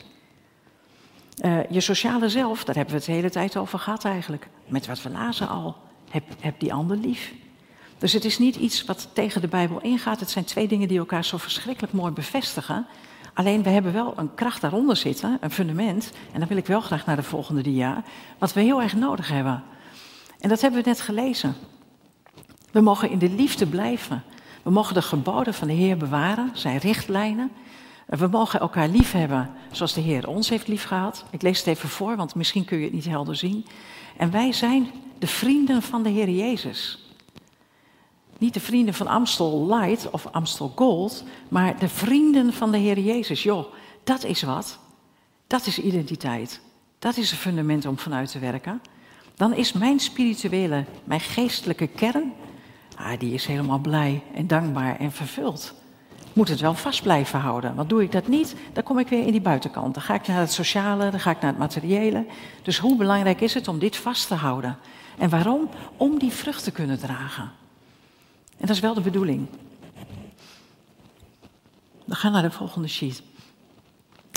Je 1.69 1.81
sociale 1.81 2.29
zelf, 2.29 2.63
daar 2.63 2.75
hebben 2.75 2.93
we 2.93 2.99
het 2.99 3.09
de 3.09 3.15
hele 3.15 3.29
tijd 3.29 3.57
over 3.57 3.79
gehad 3.79 4.05
eigenlijk. 4.05 4.47
Met 4.67 4.87
wat 4.87 5.01
we 5.01 5.09
lazen 5.09 5.49
al. 5.49 5.75
Heb, 6.09 6.23
heb 6.39 6.59
die 6.59 6.73
ander 6.73 6.97
lief. 6.97 7.33
Dus 7.99 8.13
het 8.13 8.25
is 8.25 8.39
niet 8.39 8.55
iets 8.55 8.85
wat 8.85 9.09
tegen 9.13 9.41
de 9.41 9.47
Bijbel 9.47 9.81
ingaat. 9.81 10.19
Het 10.19 10.29
zijn 10.29 10.45
twee 10.45 10.67
dingen 10.67 10.87
die 10.87 10.99
elkaar 10.99 11.25
zo 11.25 11.37
verschrikkelijk 11.37 11.93
mooi 11.93 12.11
bevestigen. 12.11 12.85
Alleen 13.33 13.63
we 13.63 13.69
hebben 13.69 13.93
wel 13.93 14.13
een 14.15 14.33
kracht 14.35 14.61
daaronder 14.61 14.95
zitten, 14.95 15.37
een 15.41 15.51
fundament. 15.51 16.11
En 16.31 16.39
dan 16.39 16.47
wil 16.47 16.57
ik 16.57 16.67
wel 16.67 16.81
graag 16.81 17.05
naar 17.05 17.15
de 17.15 17.23
volgende 17.23 17.61
dia. 17.61 18.03
Wat 18.37 18.53
we 18.53 18.61
heel 18.61 18.81
erg 18.81 18.95
nodig 18.95 19.29
hebben. 19.29 19.63
En 20.39 20.49
dat 20.49 20.61
hebben 20.61 20.83
we 20.83 20.89
net 20.89 21.01
gelezen. 21.01 21.55
We 22.71 22.81
mogen 22.81 23.09
in 23.09 23.17
de 23.17 23.29
liefde 23.29 23.65
blijven. 23.65 24.23
We 24.63 24.71
mogen 24.71 24.93
de 24.93 25.01
geboden 25.01 25.53
van 25.53 25.67
de 25.67 25.73
Heer 25.73 25.97
bewaren, 25.97 26.49
zijn 26.53 26.77
richtlijnen. 26.77 27.51
We 28.05 28.27
mogen 28.27 28.59
elkaar 28.59 28.87
lief 28.87 29.11
hebben 29.11 29.49
zoals 29.71 29.93
de 29.93 30.01
Heer 30.01 30.27
ons 30.27 30.49
heeft 30.49 30.67
liefgehad. 30.67 31.25
Ik 31.29 31.41
lees 31.41 31.57
het 31.57 31.67
even 31.67 31.89
voor, 31.89 32.15
want 32.15 32.35
misschien 32.35 32.65
kun 32.65 32.77
je 32.77 32.83
het 32.83 32.93
niet 32.93 33.05
helder 33.05 33.35
zien. 33.35 33.65
En 34.17 34.31
wij 34.31 34.51
zijn 34.51 34.87
de 35.19 35.27
vrienden 35.27 35.81
van 35.81 36.03
de 36.03 36.09
Heer 36.09 36.29
Jezus. 36.29 37.08
Niet 38.39 38.53
de 38.53 38.59
vrienden 38.59 38.93
van 38.93 39.07
Amstel 39.07 39.67
Light 39.67 40.09
of 40.09 40.27
Amstel 40.31 40.71
Gold, 40.75 41.23
maar 41.47 41.79
de 41.79 41.89
vrienden 41.89 42.53
van 42.53 42.71
de 42.71 42.77
Heer 42.77 42.99
Jezus. 42.99 43.43
Joh, 43.43 43.65
dat 44.03 44.23
is 44.23 44.43
wat. 44.43 44.79
Dat 45.47 45.65
is 45.65 45.79
identiteit. 45.79 46.61
Dat 46.99 47.17
is 47.17 47.31
een 47.31 47.37
fundament 47.37 47.85
om 47.85 47.97
vanuit 47.97 48.31
te 48.31 48.39
werken. 48.39 48.81
Dan 49.35 49.53
is 49.53 49.73
mijn 49.73 49.99
spirituele, 49.99 50.85
mijn 51.03 51.19
geestelijke 51.19 51.87
kern, 51.87 52.33
ah, 52.95 53.19
die 53.19 53.33
is 53.33 53.45
helemaal 53.45 53.79
blij 53.79 54.23
en 54.33 54.47
dankbaar 54.47 54.99
en 54.99 55.11
vervuld. 55.11 55.73
Ik 56.29 56.35
moet 56.35 56.49
het 56.49 56.59
wel 56.59 56.73
vast 56.73 57.03
blijven 57.03 57.39
houden. 57.39 57.75
Want 57.75 57.89
doe 57.89 58.03
ik 58.03 58.11
dat 58.11 58.27
niet, 58.27 58.55
dan 58.73 58.83
kom 58.83 58.99
ik 58.99 59.07
weer 59.07 59.25
in 59.25 59.31
die 59.31 59.41
buitenkant. 59.41 59.93
Dan 59.93 60.03
ga 60.03 60.13
ik 60.13 60.27
naar 60.27 60.39
het 60.39 60.51
sociale, 60.51 61.09
dan 61.09 61.19
ga 61.19 61.31
ik 61.31 61.41
naar 61.41 61.49
het 61.49 61.59
materiële. 61.59 62.25
Dus 62.61 62.77
hoe 62.77 62.97
belangrijk 62.97 63.41
is 63.41 63.53
het 63.53 63.67
om 63.67 63.79
dit 63.79 63.97
vast 63.97 64.27
te 64.27 64.35
houden? 64.35 64.77
En 65.17 65.29
waarom? 65.29 65.69
Om 65.97 66.19
die 66.19 66.31
vrucht 66.31 66.63
te 66.63 66.71
kunnen 66.71 66.99
dragen. 66.99 67.51
En 68.59 68.67
dat 68.67 68.75
is 68.75 68.79
wel 68.79 68.93
de 68.93 69.01
bedoeling. 69.01 69.47
We 72.05 72.15
gaan 72.15 72.31
naar 72.31 72.41
de 72.41 72.51
volgende 72.51 72.87
sheet. 72.87 73.21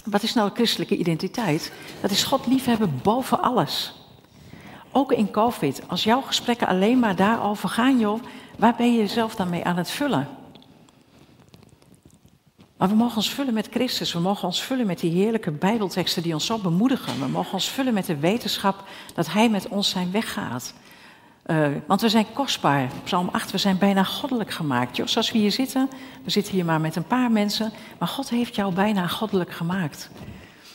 Wat 0.05 0.23
is 0.23 0.35
nou 0.35 0.51
christelijke 0.55 0.97
identiteit? 0.97 1.73
Dat 2.01 2.11
is 2.11 2.25
God 2.25 2.47
liefhebben 2.47 3.01
boven 3.03 3.43
alles. 3.43 3.95
Ook 4.93 5.13
in 5.13 5.31
COVID. 5.31 5.83
Als 5.89 6.05
jouw 6.05 6.21
gesprekken 6.21 6.67
alleen 6.67 6.99
maar 6.99 7.17
daarover 7.17 7.69
gaan, 7.69 7.99
joh, 7.99 8.23
waar 8.59 8.75
ben 8.77 8.93
je 8.93 8.99
jezelf 8.99 9.35
dan 9.35 9.51
mee 9.51 9.65
aan 9.65 9.77
het 9.77 9.91
vullen? 9.91 10.29
Maar 12.77 12.89
we 12.89 12.97
mogen 12.97 13.17
ons 13.17 13.31
vullen 13.31 13.55
met 13.55 13.69
Christus. 13.71 14.13
We 14.13 14.21
mogen 14.21 14.45
ons 14.45 14.63
vullen 14.63 14.87
met 14.87 15.01
die 15.01 15.11
heerlijke 15.11 15.51
Bijbelteksten 15.51 16.23
die 16.23 16.35
ons 16.35 16.47
zo 16.47 16.59
bemoedigen. 16.59 17.21
We 17.21 17.27
mogen 17.27 17.53
ons 17.53 17.69
vullen 17.69 17.95
met 17.95 18.07
de 18.07 18.17
wetenschap 18.17 18.85
dat 19.15 19.33
Hij 19.33 19.49
met 19.49 19.69
ons 19.69 19.91
zijn 19.91 20.11
weg 20.11 20.33
gaat. 20.33 20.75
Uh, 21.47 21.69
want 21.87 22.01
we 22.01 22.09
zijn 22.09 22.33
kostbaar. 22.33 22.91
Psalm 23.05 23.29
8, 23.33 23.51
we 23.51 23.59
zijn 23.59 23.79
bijna 23.79 24.05
goddelijk 24.05 24.51
gemaakt. 24.51 24.97
Joh, 24.97 25.07
zoals 25.07 25.33
we 25.33 25.39
hier 25.39 25.53
zitten, 25.53 25.91
we 26.25 26.31
zitten 26.31 26.53
hier 26.53 26.65
maar 26.65 26.81
met 26.81 26.97
een 26.97 27.07
paar 27.07 27.31
mensen, 27.31 27.73
maar 27.99 28.09
God 28.09 28.29
heeft 28.29 28.55
jou 28.55 28.75
bijna 28.75 29.07
goddelijk 29.07 29.53
gemaakt. 29.53 30.11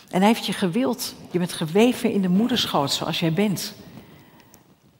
En 0.09 0.19
hij 0.19 0.27
heeft 0.27 0.45
je 0.45 0.53
gewild. 0.53 1.15
Je 1.31 1.39
bent 1.39 1.53
geweven 1.53 2.11
in 2.11 2.21
de 2.21 2.29
moederschoot 2.29 2.91
zoals 2.91 3.19
jij 3.19 3.33
bent. 3.33 3.75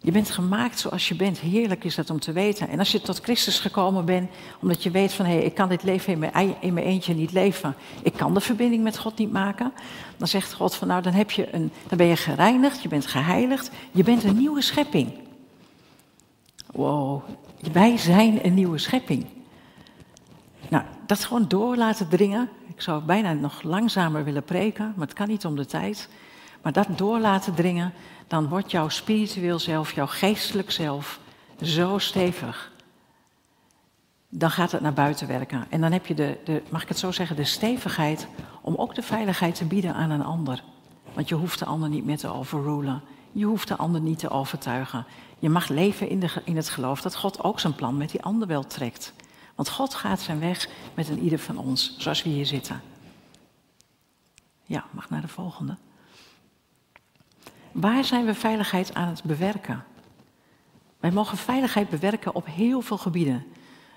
Je 0.02 0.12
bent 0.12 0.30
gemaakt 0.30 0.80
zoals 0.80 1.08
je 1.08 1.16
bent. 1.16 1.40
Heerlijk 1.40 1.84
is 1.84 1.96
dat 1.96 2.10
om 2.10 2.20
te 2.20 2.32
weten. 2.32 2.70
En 2.70 2.80
als 2.80 2.92
je 2.92 3.02
tot 3.02 3.20
Christus 3.20 3.60
gekomen 3.60 4.06
bent, 4.06 4.30
omdat 4.62 4.84
je 4.84 4.92
weet 4.92 5.14
van 5.14 5.26
hé, 5.26 5.34
hey, 5.34 5.44
ik 5.44 5.54
kan 5.54 5.70
dit 5.70 5.84
leven 5.84 6.14
in 6.14 6.20
mijn, 6.20 6.56
in 6.60 6.74
mijn 6.74 6.86
eentje 6.86 7.14
niet 7.14 7.32
leven. 7.32 7.76
Ik 8.02 8.14
kan 8.14 8.34
de 8.34 8.40
verbinding 8.40 8.84
met 8.84 8.98
God 8.98 9.18
niet 9.18 9.32
maken. 9.32 9.72
Dan 10.18 10.28
zegt 10.28 10.54
God 10.54 10.76
van 10.76 10.88
nou, 10.88 11.02
dan, 11.02 11.14
heb 11.14 11.32
je 11.32 11.54
een, 11.54 11.72
dan 11.88 11.98
ben 11.98 12.08
je 12.08 12.16
gereinigd, 12.16 12.82
je 12.82 12.88
bent 12.88 13.08
geheiligd, 13.08 13.72
je 13.92 14.04
bent 14.04 14.24
een 14.24 14.38
nieuwe 14.38 14.62
schepping. 14.62 15.27
Wow, 16.72 17.24
wij 17.72 17.98
zijn 17.98 18.46
een 18.46 18.54
nieuwe 18.54 18.78
schepping. 18.78 19.26
Nou, 20.70 20.84
dat 21.06 21.26
gewoon 21.26 21.48
door 21.48 21.76
laten 21.76 22.08
dringen. 22.10 22.50
Ik 22.68 22.82
zou 22.82 23.04
bijna 23.04 23.34
nog 23.34 23.62
langzamer 23.62 24.24
willen 24.24 24.44
preken, 24.44 24.94
maar 24.96 25.08
het 25.08 25.16
kan 25.16 25.28
niet 25.28 25.46
om 25.46 25.56
de 25.56 25.66
tijd. 25.66 26.10
Maar 26.62 26.72
dat 26.72 26.88
door 26.98 27.20
laten 27.20 27.54
dringen, 27.54 27.94
dan 28.28 28.48
wordt 28.48 28.72
jouw 28.72 28.90
spiritueel 28.90 29.60
zelf, 29.60 29.94
jouw 29.94 30.08
geestelijk 30.08 30.72
zelf 30.72 31.20
zo 31.62 31.98
stevig. 31.98 32.72
Dan 34.30 34.52
gaat 34.52 34.72
het 34.72 34.82
naar 34.82 34.94
buiten 34.94 35.28
werken. 35.28 35.66
En 35.70 35.82
dan 35.82 35.92
heb 35.92 36.06
je 36.06 36.14
de, 36.14 36.38
de, 36.44 36.62
mag 36.70 36.82
ik 36.82 36.88
het 36.88 37.00
zo 37.00 37.12
zeggen, 37.12 37.36
de 37.36 37.44
stevigheid 37.44 38.28
om 38.62 38.76
ook 38.76 38.96
de 38.96 39.02
veiligheid 39.02 39.56
te 39.56 39.66
bieden 39.66 39.94
aan 39.94 40.10
een 40.10 40.24
ander. 40.24 40.64
Want 41.14 41.30
je 41.30 41.36
hoeft 41.36 41.60
de 41.60 41.66
ander 41.66 41.90
niet 41.90 42.06
meer 42.06 42.18
te 42.18 42.34
overrulen. 42.34 43.02
Je 43.32 43.46
hoeft 43.46 43.68
de 43.68 43.76
ander 43.76 44.02
niet 44.02 44.20
te 44.20 44.30
overtuigen. 44.30 45.06
Je 45.40 45.50
mag 45.50 45.68
leven 45.68 46.10
in, 46.10 46.20
de, 46.20 46.30
in 46.44 46.56
het 46.56 46.70
geloof 46.70 47.02
dat 47.02 47.16
God 47.16 47.44
ook 47.44 47.60
zijn 47.60 47.76
plan 47.76 47.98
met 47.98 48.10
die 48.10 48.24
ander 48.24 48.48
wel 48.48 48.68
trekt. 48.68 49.14
Want 49.56 49.70
God 49.70 49.94
gaat 49.94 50.20
zijn 50.20 50.40
weg 50.40 50.70
met 50.94 51.10
een 51.10 51.20
ieder 51.20 51.40
van 51.40 51.58
ons, 51.58 51.96
zoals 51.98 52.24
we 52.24 52.30
hier 52.30 52.46
zitten. 52.46 52.82
Ja, 54.64 54.86
mag 54.92 55.10
naar 55.10 55.22
de 55.22 55.28
volgende. 55.28 55.78
Waar 57.72 58.04
zijn 58.04 58.26
we 58.26 58.34
veiligheid 58.34 58.94
aan 58.94 59.08
het 59.08 59.24
bewerken? 59.24 59.84
Wij 61.00 61.12
mogen 61.12 61.38
veiligheid 61.38 61.90
bewerken 61.90 62.36
op 62.36 62.46
heel 62.46 62.82
veel 62.82 62.98
gebieden. 62.98 63.46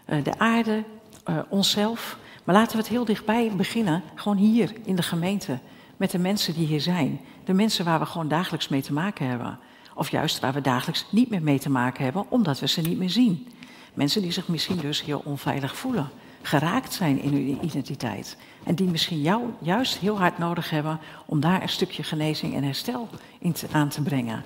Uh, 0.09 0.25
de 0.25 0.39
aarde, 0.39 0.85
uh, 1.29 1.39
onszelf. 1.49 2.19
Maar 2.45 2.55
laten 2.55 2.73
we 2.73 2.79
het 2.79 2.89
heel 2.89 3.05
dichtbij 3.05 3.53
beginnen, 3.57 4.03
gewoon 4.15 4.37
hier 4.37 4.73
in 4.85 4.97
de 4.97 5.03
gemeente, 5.03 5.59
met 5.97 6.11
de 6.11 6.19
mensen 6.19 6.55
die 6.55 6.67
hier 6.67 6.81
zijn. 6.81 7.21
De 7.45 7.53
mensen 7.53 7.85
waar 7.85 7.99
we 7.99 8.07
gewoon 8.07 8.29
dagelijks 8.29 8.69
mee 8.69 8.83
te 8.83 8.93
maken 8.93 9.27
hebben. 9.27 9.59
Of 10.01 10.11
juist 10.11 10.39
waar 10.39 10.53
we 10.53 10.61
dagelijks 10.61 11.07
niet 11.11 11.31
meer 11.31 11.43
mee 11.43 11.59
te 11.59 11.71
maken 11.71 12.05
hebben, 12.05 12.25
omdat 12.29 12.61
we 12.61 12.69
ze 12.69 12.81
niet 12.81 12.99
meer 12.99 13.11
zien. 13.11 13.49
Mensen 13.95 14.23
die 14.23 14.33
zich 14.33 14.49
misschien 14.49 14.77
dus 14.77 15.03
heel 15.03 15.23
onveilig 15.25 15.77
voelen, 15.77 16.11
geraakt 16.43 16.93
zijn 16.93 17.21
in 17.23 17.33
hun 17.33 17.65
identiteit. 17.65 18.37
En 18.65 18.75
die 18.75 18.89
misschien 18.89 19.21
jou 19.21 19.51
juist 19.59 19.99
heel 19.99 20.19
hard 20.19 20.39
nodig 20.39 20.71
hebben 20.71 21.01
om 21.27 21.41
daar 21.41 21.63
een 21.63 21.69
stukje 21.69 22.03
genezing 22.03 22.55
en 22.55 22.63
herstel 22.63 23.09
in 23.39 23.53
te, 23.53 23.67
aan 23.73 23.89
te 23.89 24.03
brengen. 24.03 24.45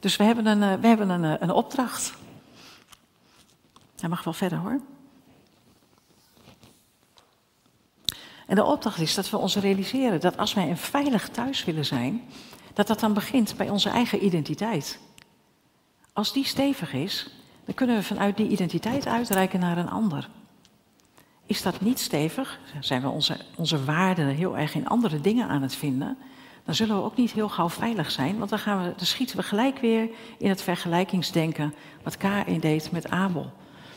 Dus 0.00 0.16
we 0.16 0.24
hebben 0.24 0.46
een, 0.46 0.62
eh, 0.62 0.80
we 0.80 0.86
hebben 0.86 1.08
een, 1.08 1.24
eh, 1.24 1.34
een 1.40 1.50
opdracht. 1.50 2.14
Hij 4.00 4.08
mag 4.08 4.24
wel 4.24 4.32
verder 4.32 4.58
hoor. 4.58 4.80
En 8.46 8.54
de 8.54 8.64
opdracht 8.64 9.00
is 9.00 9.14
dat 9.14 9.30
we 9.30 9.36
ons 9.36 9.56
realiseren 9.56 10.20
dat 10.20 10.36
als 10.36 10.54
wij 10.54 10.68
een 10.68 10.76
veilig 10.76 11.28
thuis 11.28 11.64
willen 11.64 11.84
zijn, 11.84 12.22
dat 12.74 12.86
dat 12.86 13.00
dan 13.00 13.14
begint 13.14 13.56
bij 13.56 13.68
onze 13.68 13.88
eigen 13.88 14.24
identiteit. 14.24 14.98
Als 16.12 16.32
die 16.32 16.44
stevig 16.44 16.92
is, 16.92 17.30
dan 17.64 17.74
kunnen 17.74 17.96
we 17.96 18.02
vanuit 18.02 18.36
die 18.36 18.48
identiteit 18.48 19.06
uitreiken 19.06 19.60
naar 19.60 19.78
een 19.78 19.90
ander. 19.90 20.28
Is 21.46 21.62
dat 21.62 21.80
niet 21.80 21.98
stevig, 21.98 22.58
zijn 22.80 23.02
we 23.02 23.08
onze, 23.08 23.36
onze 23.56 23.84
waarden 23.84 24.26
heel 24.26 24.58
erg 24.58 24.74
in 24.74 24.88
andere 24.88 25.20
dingen 25.20 25.48
aan 25.48 25.62
het 25.62 25.74
vinden, 25.74 26.18
dan 26.64 26.74
zullen 26.74 26.96
we 26.96 27.02
ook 27.02 27.16
niet 27.16 27.32
heel 27.32 27.48
gauw 27.48 27.68
veilig 27.68 28.10
zijn, 28.10 28.38
want 28.38 28.50
dan, 28.50 28.58
gaan 28.58 28.82
we, 28.82 28.92
dan 28.96 29.06
schieten 29.06 29.36
we 29.36 29.42
gelijk 29.42 29.78
weer 29.78 30.08
in 30.38 30.48
het 30.48 30.62
vergelijkingsdenken 30.62 31.74
wat 32.02 32.16
Kain 32.16 32.60
deed 32.60 32.90
met 32.90 33.10
Abel. 33.10 33.52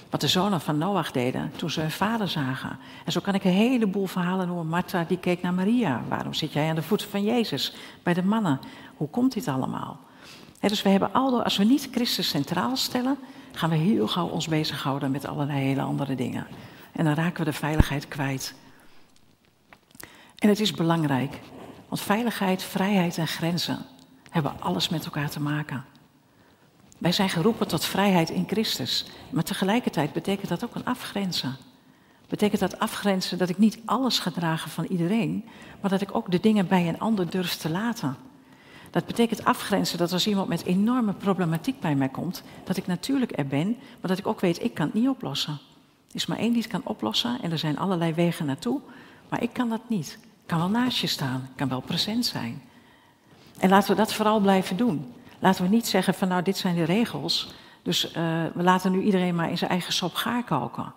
Wat 0.10 0.22
de 0.22 0.28
zonen 0.28 0.62
van 0.62 0.78
Noach 0.78 1.12
deden 1.12 1.52
toen 1.56 1.70
ze 1.70 1.80
hun 1.80 1.92
vader 1.92 2.28
zagen. 2.28 2.78
En 3.06 3.12
zo 3.12 3.20
kan 3.20 3.34
ik 3.34 3.44
een 3.44 3.52
heleboel 3.52 4.06
verhalen 4.06 4.48
noemen. 4.48 4.68
Martha 4.68 5.06
die 5.08 5.18
keek 5.20 5.42
naar 5.42 5.54
Maria. 5.54 6.02
Waarom 6.08 6.34
zit 6.34 6.54
jij 6.54 6.70
aan 6.70 6.76
de 6.76 6.82
voeten 6.82 7.10
van 7.10 7.24
Jezus? 7.24 7.76
Bij 8.04 8.14
de 8.14 8.24
mannen. 8.24 8.60
Hoe 8.98 9.10
komt 9.10 9.34
dit 9.34 9.48
allemaal? 9.48 10.00
dus 10.60 10.82
we 10.82 10.90
hebben 10.90 11.14
al, 11.14 11.44
als 11.44 11.58
we 11.58 11.64
niet 11.64 11.88
Christus 11.92 12.30
centraal 12.30 12.76
stellen, 12.76 13.18
gaan 13.52 13.70
we 13.70 13.76
heel 13.76 14.08
gauw 14.08 14.28
ons 14.28 14.48
bezighouden 14.48 15.12
met 15.12 15.26
allerlei 15.28 15.60
hele 15.60 15.82
andere 15.82 16.16
dingen. 16.16 16.48
En 16.92 17.06
dan 17.06 17.14
raken 17.14 17.46
we 17.46 17.52
de 17.52 17.58
veiligheid 17.58 18.08
kwijt. 18.08 18.56
En 20.38 20.50
het 20.50 20.60
is 20.60 20.72
belangrijk, 20.72 21.40
want 21.88 22.02
veiligheid, 22.02 22.64
vrijheid 22.64 23.18
en 23.18 23.28
grenzen 23.28 23.86
hebben 24.30 24.62
alles 24.62 24.90
met 24.90 25.06
elkaar 25.06 25.30
te 25.30 25.42
maken. 25.42 25.86
Wij 26.98 27.12
zijn 27.12 27.30
geroepen 27.30 27.68
tot 27.68 27.86
vrijheid 27.86 28.30
in 28.30 28.48
Christus, 28.48 29.06
maar 29.30 29.44
tegelijkertijd 29.44 30.14
betekent 30.14 30.50
dat 30.50 30.64
ook 30.64 30.76
een 30.76 30.86
afgrenzen. 30.86 31.56
Betekent 32.28 32.60
dat 32.60 32.80
afgrenzen 32.80 33.38
dat 33.38 33.50
ik 33.50 33.58
niet 33.58 33.80
alles 33.86 34.20
ga 34.20 34.32
dragen 34.32 34.72
van 34.72 34.86
iedereen, 34.86 35.46
maar 35.82 35.90
dat 35.90 36.02
ik 36.02 36.16
ook 36.16 36.32
de 36.32 36.40
dingen 36.40 36.68
bij 36.68 36.88
een 36.88 37.00
ander 37.00 37.30
durf 37.30 37.56
te 37.56 37.70
laten. 37.70 38.16
Dat 38.92 39.06
betekent 39.06 39.46
afgrenzen 39.46 39.98
dat 39.98 40.12
als 40.12 40.28
iemand 40.28 40.48
met 40.48 40.66
enorme 40.66 41.14
problematiek 41.14 41.80
bij 41.80 41.96
mij 41.96 42.10
komt, 42.10 42.44
dat 42.64 42.78
ik 42.78 42.88
natuurlijk 42.88 43.38
er 43.38 43.48
ben, 43.48 43.68
maar 43.68 44.10
dat 44.10 44.18
ik 44.18 44.28
ook 44.28 44.40
weet, 44.40 44.64
ik 44.64 44.74
kan 44.74 44.86
het 44.86 44.96
niet 44.96 45.10
oplossen. 45.10 45.60
Er 46.08 46.16
is 46.16 46.26
maar 46.26 46.38
één 46.38 46.54
die 46.54 46.62
het 46.62 46.72
kan 46.72 46.82
oplossen 46.84 47.42
en 47.42 47.52
er 47.52 47.58
zijn 47.58 47.78
allerlei 47.78 48.14
wegen 48.14 48.46
naartoe, 48.46 48.80
maar 49.30 49.44
ik 49.44 49.54
kan 49.54 49.70
dat 49.70 49.90
niet. 49.90 50.20
Ik 50.22 50.48
kan 50.54 50.58
wel 50.60 50.70
naast 50.70 50.98
je 50.98 51.08
staan, 51.08 51.42
ik 51.50 51.56
kan 51.56 51.70
wel 51.70 51.82
present 51.82 52.26
zijn. 52.26 52.62
En 53.60 53.70
laten 53.70 53.90
we 53.90 53.96
dat 53.96 54.14
vooral 54.14 54.40
blijven 54.40 54.78
doen. 54.78 55.14
Laten 55.40 55.64
we 55.64 55.70
niet 55.70 55.88
zeggen 55.88 56.14
van 56.14 56.28
nou, 56.28 56.44
dit 56.44 56.58
zijn 56.58 56.76
de 56.76 56.84
regels, 56.84 57.54
dus 57.82 58.06
uh, 58.06 58.14
we 58.54 58.64
laten 58.64 58.92
nu 58.92 59.02
iedereen 59.02 59.36
maar 59.36 59.50
in 59.50 59.58
zijn 59.58 59.70
eigen 59.70 59.94
sop 59.94 60.14
gaar 60.14 60.44
koken. 60.44 60.94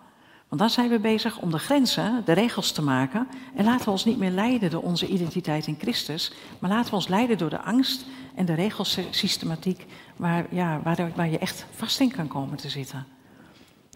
Want 0.47 0.61
dan 0.63 0.69
zijn 0.69 0.89
we 0.89 0.99
bezig 0.99 1.37
om 1.37 1.51
de 1.51 1.59
grenzen, 1.59 2.21
de 2.25 2.31
regels 2.31 2.71
te 2.71 2.81
maken. 2.81 3.27
En 3.55 3.65
laten 3.65 3.85
we 3.85 3.91
ons 3.91 4.05
niet 4.05 4.17
meer 4.17 4.31
leiden 4.31 4.69
door 4.69 4.81
onze 4.81 5.07
identiteit 5.07 5.67
in 5.67 5.77
Christus. 5.79 6.33
Maar 6.59 6.69
laten 6.69 6.89
we 6.89 6.95
ons 6.95 7.07
leiden 7.07 7.37
door 7.37 7.49
de 7.49 7.61
angst 7.61 8.05
en 8.35 8.45
de 8.45 8.53
regelsystematiek 8.53 9.85
waar, 10.15 10.45
ja, 10.49 10.81
waar 11.15 11.29
je 11.29 11.37
echt 11.37 11.65
vast 11.75 11.99
in 11.99 12.11
kan 12.11 12.27
komen 12.27 12.57
te 12.57 12.69
zitten. 12.69 13.05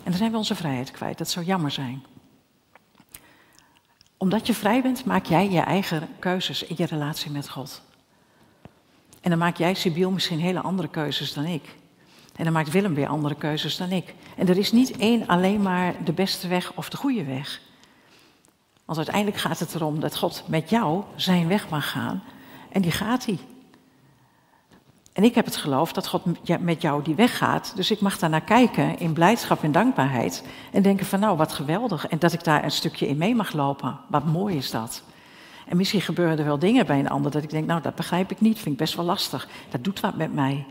En 0.04 0.12
dan 0.12 0.14
zijn 0.14 0.32
we 0.32 0.38
onze 0.38 0.56
vrijheid 0.56 0.92
kwijt. 0.92 1.18
Dat 1.18 1.30
zou 1.30 1.46
jammer 1.46 1.72
zijn. 1.72 2.04
Omdat 4.18 4.48
je 4.48 4.54
vrij 4.54 4.82
bent, 4.82 5.06
maak 5.06 5.26
jij 5.26 5.50
je 5.50 5.60
eigen 5.60 6.08
keuzes 6.20 6.64
in 6.64 6.76
je 6.78 6.86
relatie 6.86 7.32
met 7.32 7.50
God. 7.50 7.82
En 9.26 9.32
dan 9.32 9.40
maak 9.40 9.58
jij, 9.58 9.74
Sibyl, 9.74 10.12
misschien 10.12 10.40
hele 10.40 10.62
andere 10.62 10.88
keuzes 10.88 11.34
dan 11.34 11.46
ik. 11.46 11.76
En 12.36 12.44
dan 12.44 12.54
maakt 12.54 12.72
Willem 12.72 12.94
weer 12.94 13.08
andere 13.08 13.36
keuzes 13.36 13.78
dan 13.78 13.92
ik. 13.92 14.14
En 14.38 14.48
er 14.48 14.58
is 14.58 14.72
niet 14.72 14.98
één 14.98 15.28
alleen 15.28 15.62
maar 15.62 16.04
de 16.04 16.14
beste 16.14 16.48
weg 16.48 16.72
of 16.76 16.90
de 16.90 16.98
goede 16.98 17.24
weg. 17.24 17.62
Want 18.86 18.98
uiteindelijk 18.98 19.38
gaat 19.38 19.60
het 19.60 19.76
erom 19.76 20.00
dat 20.00 20.18
God 20.18 20.44
met 20.48 20.70
jou 20.70 21.04
zijn 21.16 21.48
weg 21.48 21.70
mag 21.70 21.90
gaan. 21.90 22.24
En 22.70 22.82
die 22.82 22.92
gaat 22.92 23.26
hij. 23.26 23.40
En 25.14 25.24
ik 25.24 25.36
heb 25.36 25.46
het 25.46 25.56
geloof 25.56 25.94
dat 25.94 26.08
God 26.08 26.24
met 26.60 26.82
jou 26.82 27.04
die 27.04 27.16
weg 27.16 27.38
gaat. 27.38 27.74
Dus 27.76 27.92
ik 27.92 28.02
mag 28.02 28.18
daar 28.18 28.30
naar 28.30 28.42
kijken 28.42 29.00
in 29.00 29.14
blijdschap 29.14 29.64
en 29.64 29.72
dankbaarheid. 29.72 30.44
En 30.72 30.82
denken 30.82 31.06
van 31.06 31.20
nou, 31.20 31.38
wat 31.38 31.54
geweldig. 31.54 32.08
En 32.08 32.20
dat 32.20 32.34
ik 32.34 32.44
daar 32.44 32.64
een 32.64 32.72
stukje 32.72 33.08
in 33.08 33.18
mee 33.18 33.36
mag 33.36 33.54
lopen. 33.54 34.00
Wat 34.08 34.26
mooi 34.26 34.56
is 34.58 34.72
dat. 34.72 35.04
En 35.68 35.78
misschien 35.78 36.02
gebeuren 36.02 36.38
er 36.38 36.46
wel 36.46 36.60
dingen 36.60 36.86
bij 36.86 37.00
een 37.00 37.10
ander 37.10 37.32
dat 37.32 37.44
ik 37.44 37.50
denk, 37.50 37.68
nou 37.68 37.82
dat 37.82 37.96
begrijp 37.96 38.32
ik 38.32 38.42
niet, 38.42 38.56
vind 38.56 38.70
ik 38.70 38.78
best 38.78 38.96
wel 38.96 39.06
lastig. 39.06 39.48
Dat 39.70 39.84
doet 39.84 40.00
wat 40.00 40.18
met 40.18 40.34
mij 40.34 40.66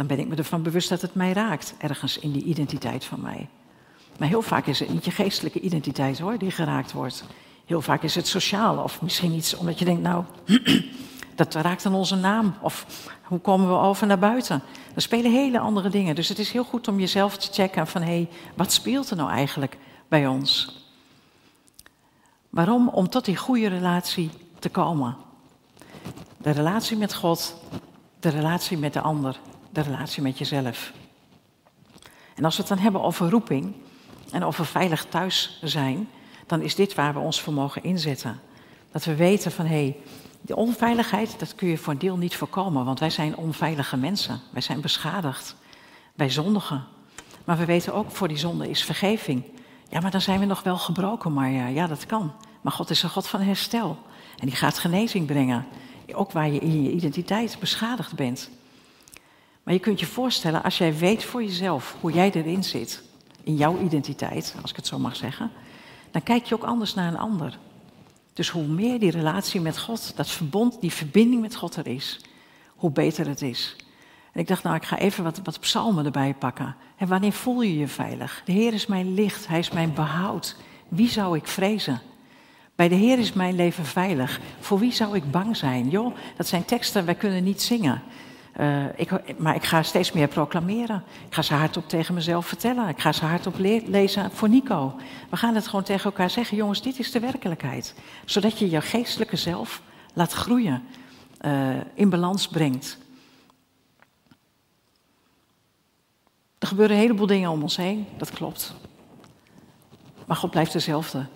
dan 0.00 0.08
ben 0.08 0.18
ik 0.18 0.28
me 0.28 0.36
ervan 0.36 0.62
bewust 0.62 0.88
dat 0.88 1.00
het 1.00 1.14
mij 1.14 1.32
raakt, 1.32 1.74
ergens 1.78 2.18
in 2.18 2.32
die 2.32 2.44
identiteit 2.44 3.04
van 3.04 3.20
mij. 3.20 3.48
Maar 4.18 4.28
heel 4.28 4.42
vaak 4.42 4.66
is 4.66 4.78
het 4.78 4.88
niet 4.92 5.04
je 5.04 5.10
geestelijke 5.10 5.60
identiteit 5.60 6.18
hoor, 6.18 6.38
die 6.38 6.50
geraakt 6.50 6.92
wordt. 6.92 7.24
Heel 7.64 7.80
vaak 7.80 8.02
is 8.02 8.14
het 8.14 8.26
sociaal, 8.26 8.82
of 8.82 9.02
misschien 9.02 9.32
iets 9.32 9.56
omdat 9.56 9.78
je 9.78 9.84
denkt, 9.84 10.02
nou, 10.02 10.24
dat 11.34 11.54
raakt 11.54 11.86
aan 11.86 11.94
onze 11.94 12.16
naam. 12.16 12.54
Of 12.60 12.86
hoe 13.22 13.38
komen 13.38 13.68
we 13.68 13.74
over 13.74 14.06
naar 14.06 14.18
buiten? 14.18 14.62
Er 14.94 15.02
spelen 15.02 15.32
hele 15.32 15.58
andere 15.58 15.88
dingen. 15.88 16.14
Dus 16.14 16.28
het 16.28 16.38
is 16.38 16.50
heel 16.50 16.64
goed 16.64 16.88
om 16.88 17.00
jezelf 17.00 17.36
te 17.36 17.52
checken 17.52 17.86
van, 17.86 18.02
hé, 18.02 18.08
hey, 18.08 18.28
wat 18.54 18.72
speelt 18.72 19.10
er 19.10 19.16
nou 19.16 19.30
eigenlijk 19.30 19.78
bij 20.08 20.26
ons? 20.26 20.79
Waarom? 22.50 22.88
Om 22.88 23.08
tot 23.08 23.24
die 23.24 23.36
goede 23.36 23.68
relatie 23.68 24.30
te 24.58 24.68
komen. 24.68 25.16
De 26.36 26.50
relatie 26.50 26.96
met 26.96 27.14
God, 27.14 27.56
de 28.20 28.28
relatie 28.28 28.78
met 28.78 28.92
de 28.92 29.00
ander 29.00 29.40
de 29.70 29.80
relatie 29.80 30.22
met 30.22 30.38
jezelf. 30.38 30.92
En 32.34 32.44
als 32.44 32.56
we 32.56 32.62
het 32.62 32.70
dan 32.70 32.82
hebben 32.82 33.02
over 33.02 33.30
roeping 33.30 33.74
en 34.30 34.44
over 34.44 34.66
veilig 34.66 35.04
thuis 35.04 35.58
zijn, 35.62 36.08
dan 36.46 36.60
is 36.60 36.74
dit 36.74 36.94
waar 36.94 37.14
we 37.14 37.18
ons 37.18 37.40
voor 37.40 37.52
mogen 37.52 37.82
inzetten. 37.82 38.40
Dat 38.92 39.04
we 39.04 39.14
weten 39.14 39.52
van 39.52 39.66
hé, 39.66 39.74
hey, 39.74 39.96
de 40.40 40.56
onveiligheid, 40.56 41.38
dat 41.38 41.54
kun 41.54 41.68
je 41.68 41.78
voor 41.78 41.92
een 41.92 41.98
deel 41.98 42.16
niet 42.16 42.36
voorkomen, 42.36 42.84
want 42.84 42.98
wij 42.98 43.10
zijn 43.10 43.36
onveilige 43.36 43.96
mensen. 43.96 44.40
Wij 44.50 44.62
zijn 44.62 44.80
beschadigd. 44.80 45.56
Wij 46.14 46.30
zondigen. 46.30 46.84
Maar 47.44 47.58
we 47.58 47.64
weten 47.64 47.94
ook, 47.94 48.10
voor 48.10 48.28
die 48.28 48.36
zonde 48.36 48.70
is 48.70 48.84
vergeving. 48.84 49.44
Ja, 49.90 50.00
maar 50.00 50.10
dan 50.10 50.20
zijn 50.20 50.40
we 50.40 50.44
nog 50.44 50.62
wel 50.62 50.76
gebroken, 50.76 51.32
maar 51.32 51.50
ja, 51.50 51.66
ja 51.66 51.86
dat 51.86 52.06
kan. 52.06 52.32
Maar 52.60 52.72
God 52.72 52.90
is 52.90 53.02
een 53.02 53.10
God 53.10 53.26
van 53.26 53.40
herstel. 53.40 53.98
En 54.38 54.46
die 54.46 54.56
gaat 54.56 54.78
genezing 54.78 55.26
brengen. 55.26 55.66
Ook 56.12 56.32
waar 56.32 56.50
je 56.50 56.58
in 56.58 56.82
je 56.82 56.92
identiteit 56.92 57.56
beschadigd 57.60 58.14
bent. 58.14 58.50
Maar 59.62 59.74
je 59.74 59.80
kunt 59.80 60.00
je 60.00 60.06
voorstellen, 60.06 60.62
als 60.62 60.78
jij 60.78 60.96
weet 60.96 61.24
voor 61.24 61.42
jezelf 61.42 61.96
hoe 62.00 62.12
jij 62.12 62.32
erin 62.32 62.64
zit, 62.64 63.02
in 63.42 63.56
jouw 63.56 63.78
identiteit, 63.78 64.54
als 64.62 64.70
ik 64.70 64.76
het 64.76 64.86
zo 64.86 64.98
mag 64.98 65.16
zeggen, 65.16 65.50
dan 66.10 66.22
kijk 66.22 66.44
je 66.44 66.54
ook 66.54 66.64
anders 66.64 66.94
naar 66.94 67.12
een 67.12 67.18
ander. 67.18 67.58
Dus 68.32 68.48
hoe 68.48 68.66
meer 68.66 69.00
die 69.00 69.10
relatie 69.10 69.60
met 69.60 69.78
God, 69.78 70.16
dat 70.16 70.28
verbond, 70.28 70.80
die 70.80 70.92
verbinding 70.92 71.42
met 71.42 71.56
God 71.56 71.76
er 71.76 71.86
is, 71.86 72.20
hoe 72.66 72.90
beter 72.90 73.28
het 73.28 73.42
is. 73.42 73.76
En 74.32 74.40
ik 74.40 74.48
dacht, 74.48 74.62
nou, 74.62 74.76
ik 74.76 74.84
ga 74.84 74.98
even 74.98 75.24
wat, 75.24 75.40
wat 75.44 75.60
psalmen 75.60 76.04
erbij 76.04 76.34
pakken. 76.38 76.76
En 76.96 77.08
wanneer 77.08 77.32
voel 77.32 77.62
je 77.62 77.78
je 77.78 77.88
veilig? 77.88 78.42
De 78.44 78.52
Heer 78.52 78.72
is 78.72 78.86
mijn 78.86 79.14
licht, 79.14 79.48
Hij 79.48 79.58
is 79.58 79.70
mijn 79.70 79.94
behoud. 79.94 80.56
Wie 80.88 81.08
zou 81.08 81.36
ik 81.36 81.46
vrezen? 81.46 82.00
Bij 82.74 82.88
de 82.88 82.94
Heer 82.94 83.18
is 83.18 83.32
mijn 83.32 83.54
leven 83.54 83.84
veilig. 83.84 84.40
Voor 84.60 84.78
wie 84.78 84.92
zou 84.92 85.16
ik 85.16 85.30
bang 85.30 85.56
zijn? 85.56 85.88
Joh, 85.88 86.16
dat 86.36 86.46
zijn 86.46 86.64
teksten, 86.64 87.04
wij 87.04 87.14
kunnen 87.14 87.44
niet 87.44 87.62
zingen. 87.62 88.02
Uh, 88.60 88.84
ik, 88.96 89.38
maar 89.38 89.54
ik 89.54 89.64
ga 89.64 89.82
steeds 89.82 90.12
meer 90.12 90.28
proclameren. 90.28 91.02
Ik 91.26 91.34
ga 91.34 91.42
ze 91.42 91.54
hardop 91.54 91.88
tegen 91.88 92.14
mezelf 92.14 92.46
vertellen. 92.46 92.88
Ik 92.88 93.00
ga 93.00 93.12
ze 93.12 93.24
hardop 93.24 93.58
le 93.58 93.82
lezen 93.86 94.30
voor 94.30 94.48
Nico. 94.48 94.94
We 95.30 95.36
gaan 95.36 95.54
het 95.54 95.68
gewoon 95.68 95.84
tegen 95.84 96.04
elkaar 96.04 96.30
zeggen: 96.30 96.56
jongens, 96.56 96.82
dit 96.82 96.98
is 96.98 97.10
de 97.10 97.20
werkelijkheid. 97.20 97.94
Zodat 98.24 98.58
je 98.58 98.70
je 98.70 98.80
geestelijke 98.80 99.36
zelf 99.36 99.82
laat 100.14 100.32
groeien, 100.32 100.82
uh, 101.46 101.70
in 101.94 102.10
balans 102.10 102.48
brengt. 102.48 102.98
Er 106.60 106.66
gebeuren 106.68 106.96
een 106.96 107.02
heleboel 107.02 107.26
dingen 107.26 107.50
om 107.50 107.62
ons 107.62 107.76
heen, 107.76 108.06
dat 108.16 108.30
klopt. 108.30 108.74
Maar 110.26 110.36
God 110.36 110.50
blijft 110.50 110.72
dezelfde. 110.72 111.26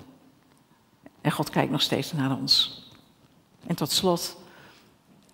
En 1.21 1.33
God 1.33 1.51
kijkt 1.51 1.71
nog 1.71 1.83
steeds 1.83 2.13
naar 2.13 2.37
ons. 2.37 2.83
En 3.67 3.77
tot 3.77 3.91
slot 3.91 4.37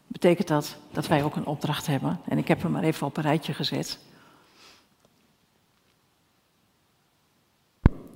betekent 0.07 0.48
dat 0.48 0.76
dat 0.92 1.07
wij 1.07 1.24
ook 1.24 1.37
een 1.37 1.46
opdracht 1.46 1.87
hebben. 1.87 2.20
En 2.29 2.38
ik 2.38 2.48
heb 2.48 2.62
hem 2.62 2.70
maar 2.70 2.83
even 2.83 3.07
op 3.07 3.16
een 3.16 3.22
rijtje 3.22 3.55
gezet. 3.55 3.98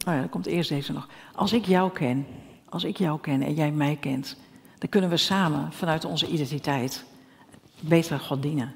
Oh 0.06 0.12
ja, 0.12 0.18
dan 0.18 0.28
komt 0.28 0.46
eerst 0.46 0.68
deze 0.68 0.92
nog. 0.92 1.08
Als 1.34 1.52
ik 1.52 1.64
jou 1.64 1.92
ken, 1.92 2.26
als 2.68 2.84
ik 2.84 2.96
jou 2.96 3.20
ken 3.20 3.42
en 3.42 3.54
jij 3.54 3.70
mij 3.70 3.96
kent, 3.96 4.36
dan 4.78 4.88
kunnen 4.88 5.10
we 5.10 5.16
samen 5.16 5.72
vanuit 5.72 6.04
onze 6.04 6.26
identiteit 6.26 7.04
beter 7.80 8.20
God 8.20 8.42
dienen. 8.42 8.74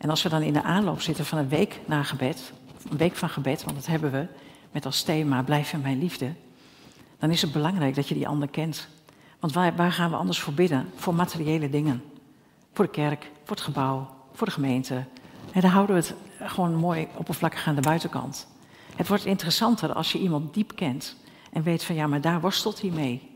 En 0.00 0.10
als 0.10 0.22
we 0.22 0.28
dan 0.28 0.42
in 0.42 0.52
de 0.52 0.62
aanloop 0.62 1.00
zitten 1.00 1.26
van 1.26 1.38
een 1.38 1.48
week 1.48 1.80
na 1.86 2.02
gebed, 2.02 2.52
een 2.90 2.96
week 2.96 3.16
van 3.16 3.28
gebed, 3.28 3.64
want 3.64 3.76
dat 3.76 3.86
hebben 3.86 4.10
we 4.10 4.26
met 4.70 4.86
als 4.86 5.02
thema 5.02 5.42
Blijf 5.42 5.72
in 5.72 5.80
mijn 5.80 5.98
liefde, 5.98 6.32
dan 7.18 7.30
is 7.30 7.42
het 7.42 7.52
belangrijk 7.52 7.94
dat 7.94 8.08
je 8.08 8.14
die 8.14 8.28
ander 8.28 8.48
kent. 8.48 8.88
Want 9.40 9.52
waar, 9.52 9.92
gaan 9.92 10.10
we 10.10 10.16
anders 10.16 10.40
voor 10.40 10.52
bidden? 10.52 10.90
Voor 10.94 11.14
materiële 11.14 11.70
dingen. 11.70 12.02
Voor 12.72 12.84
de 12.84 12.90
kerk, 12.90 13.30
voor 13.44 13.56
het 13.56 13.64
gebouw, 13.64 14.08
voor 14.32 14.46
de 14.46 14.52
gemeente. 14.52 14.94
En 15.52 15.60
dan 15.60 15.70
houden 15.70 15.96
we 15.96 16.02
het 16.02 16.14
gewoon 16.52 16.74
mooi 16.74 17.08
oppervlakkig 17.14 17.66
aan 17.66 17.74
de 17.74 17.80
buitenkant. 17.80 18.48
Het 18.96 19.08
wordt 19.08 19.24
interessanter 19.24 19.92
als 19.92 20.12
je 20.12 20.18
iemand 20.18 20.54
diep 20.54 20.76
kent 20.76 21.16
en 21.52 21.62
weet 21.62 21.84
van 21.84 21.94
ja, 21.94 22.06
maar 22.06 22.20
daar 22.20 22.40
worstelt 22.40 22.80
hij 22.80 22.90
mee. 22.90 23.30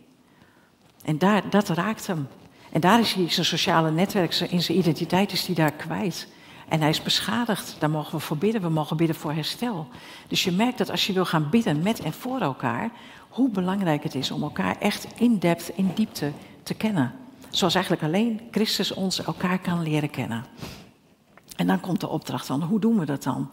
En 1.04 1.18
daar, 1.18 1.50
dat 1.50 1.68
raakt 1.68 2.06
hem. 2.06 2.28
En 2.72 2.80
daar 2.80 3.00
is 3.00 3.12
hij 3.12 3.30
zijn 3.30 3.46
sociale 3.46 3.90
netwerk, 3.90 4.34
in 4.34 4.62
zijn 4.62 4.78
identiteit 4.78 5.32
is 5.32 5.46
hij 5.46 5.54
daar 5.54 5.72
kwijt. 5.72 6.28
En 6.68 6.80
hij 6.80 6.88
is 6.88 7.02
beschadigd. 7.02 7.76
Daar 7.78 7.90
mogen 7.90 8.12
we 8.12 8.20
voor 8.20 8.36
bidden. 8.36 8.62
We 8.62 8.68
mogen 8.68 8.96
bidden 8.96 9.16
voor 9.16 9.32
herstel. 9.32 9.88
Dus 10.28 10.44
je 10.44 10.52
merkt 10.52 10.78
dat 10.78 10.90
als 10.90 11.06
je 11.06 11.12
wil 11.12 11.24
gaan 11.24 11.50
bidden 11.50 11.82
met 11.82 12.00
en 12.00 12.12
voor 12.12 12.40
elkaar, 12.40 12.90
hoe 13.28 13.50
belangrijk 13.50 14.02
het 14.02 14.14
is 14.14 14.30
om 14.30 14.42
elkaar 14.42 14.76
echt 14.78 15.06
in 15.16 15.38
depth, 15.38 15.68
in 15.74 15.90
diepte 15.94 16.32
te 16.62 16.74
kennen. 16.74 17.12
Zoals 17.50 17.74
eigenlijk 17.74 18.04
alleen 18.04 18.40
Christus 18.50 18.92
ons 18.92 19.22
elkaar 19.22 19.58
kan 19.58 19.82
leren 19.82 20.10
kennen. 20.10 20.44
En 21.56 21.66
dan 21.66 21.80
komt 21.80 22.00
de 22.00 22.08
opdracht 22.08 22.46
van, 22.46 22.62
hoe 22.62 22.80
doen 22.80 22.98
we 22.98 23.04
dat 23.04 23.22
dan? 23.22 23.50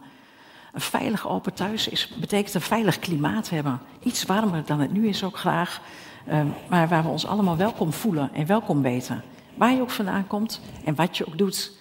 Een 0.72 0.80
veilig 0.80 1.28
open 1.28 1.54
thuis 1.54 1.88
is, 1.88 2.08
betekent 2.20 2.54
een 2.54 2.60
veilig 2.60 2.98
klimaat 2.98 3.50
hebben. 3.50 3.80
Iets 4.02 4.24
warmer 4.24 4.62
dan 4.66 4.80
het 4.80 4.92
nu 4.92 5.08
is 5.08 5.24
ook 5.24 5.38
graag. 5.38 5.80
Ehm, 6.26 6.46
maar 6.68 6.88
waar 6.88 7.02
we 7.02 7.08
ons 7.08 7.26
allemaal 7.26 7.56
welkom 7.56 7.92
voelen 7.92 8.34
en 8.34 8.46
welkom 8.46 8.82
weten. 8.82 9.22
Waar 9.54 9.72
je 9.72 9.80
ook 9.80 9.90
vandaan 9.90 10.26
komt 10.26 10.60
en 10.84 10.94
wat 10.94 11.16
je 11.16 11.26
ook 11.26 11.38
doet. 11.38 11.72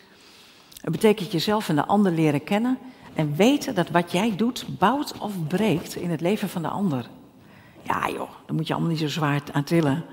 Het 0.81 0.91
betekent 0.91 1.31
jezelf 1.31 1.69
en 1.69 1.75
de 1.75 1.85
ander 1.85 2.11
leren 2.11 2.43
kennen 2.43 2.77
en 3.13 3.35
weten 3.35 3.75
dat 3.75 3.89
wat 3.89 4.11
jij 4.11 4.35
doet 4.35 4.65
bouwt 4.77 5.17
of 5.17 5.47
breekt 5.47 5.95
in 5.95 6.09
het 6.09 6.21
leven 6.21 6.49
van 6.49 6.61
de 6.61 6.67
ander. 6.67 7.09
Ja 7.83 8.09
joh, 8.09 8.29
daar 8.45 8.55
moet 8.55 8.67
je 8.67 8.73
allemaal 8.73 8.91
niet 8.91 8.99
zo 8.99 9.07
zwaar 9.07 9.41
aan 9.51 9.63
trillen, 9.63 10.05